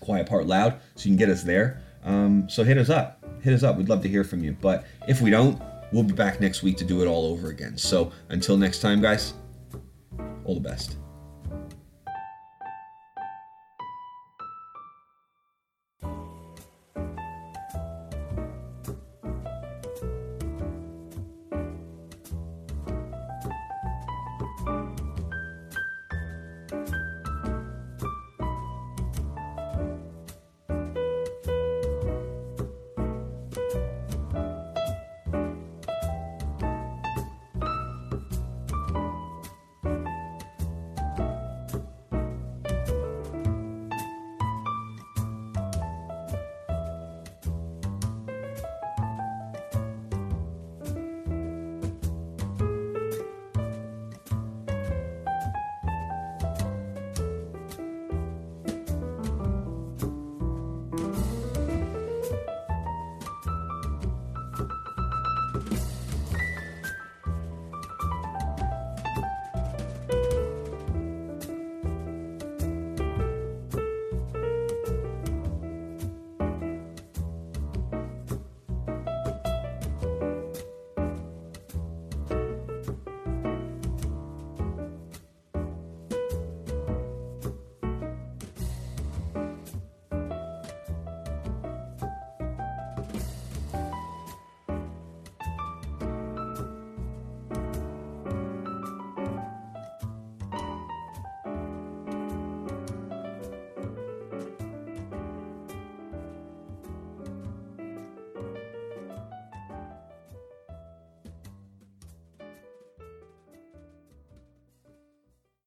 Quiet 0.00 0.26
Part 0.26 0.46
Loud, 0.46 0.80
so 0.94 1.02
you 1.06 1.10
can 1.10 1.18
get 1.18 1.28
us 1.28 1.42
there. 1.42 1.82
Um, 2.02 2.48
so 2.48 2.64
hit 2.64 2.78
us 2.78 2.88
up, 2.88 3.22
hit 3.42 3.52
us 3.52 3.62
up. 3.62 3.76
We'd 3.76 3.90
love 3.90 4.00
to 4.04 4.08
hear 4.08 4.24
from 4.24 4.42
you. 4.42 4.56
But 4.58 4.86
if 5.06 5.20
we 5.20 5.28
don't, 5.28 5.60
we'll 5.92 6.04
be 6.04 6.14
back 6.14 6.40
next 6.40 6.62
week 6.62 6.78
to 6.78 6.84
do 6.86 7.02
it 7.02 7.06
all 7.06 7.26
over 7.26 7.50
again. 7.50 7.76
So 7.76 8.10
until 8.30 8.56
next 8.56 8.80
time, 8.80 9.02
guys 9.02 9.34
all 10.46 10.54
the 10.54 10.66
best. 10.66 10.96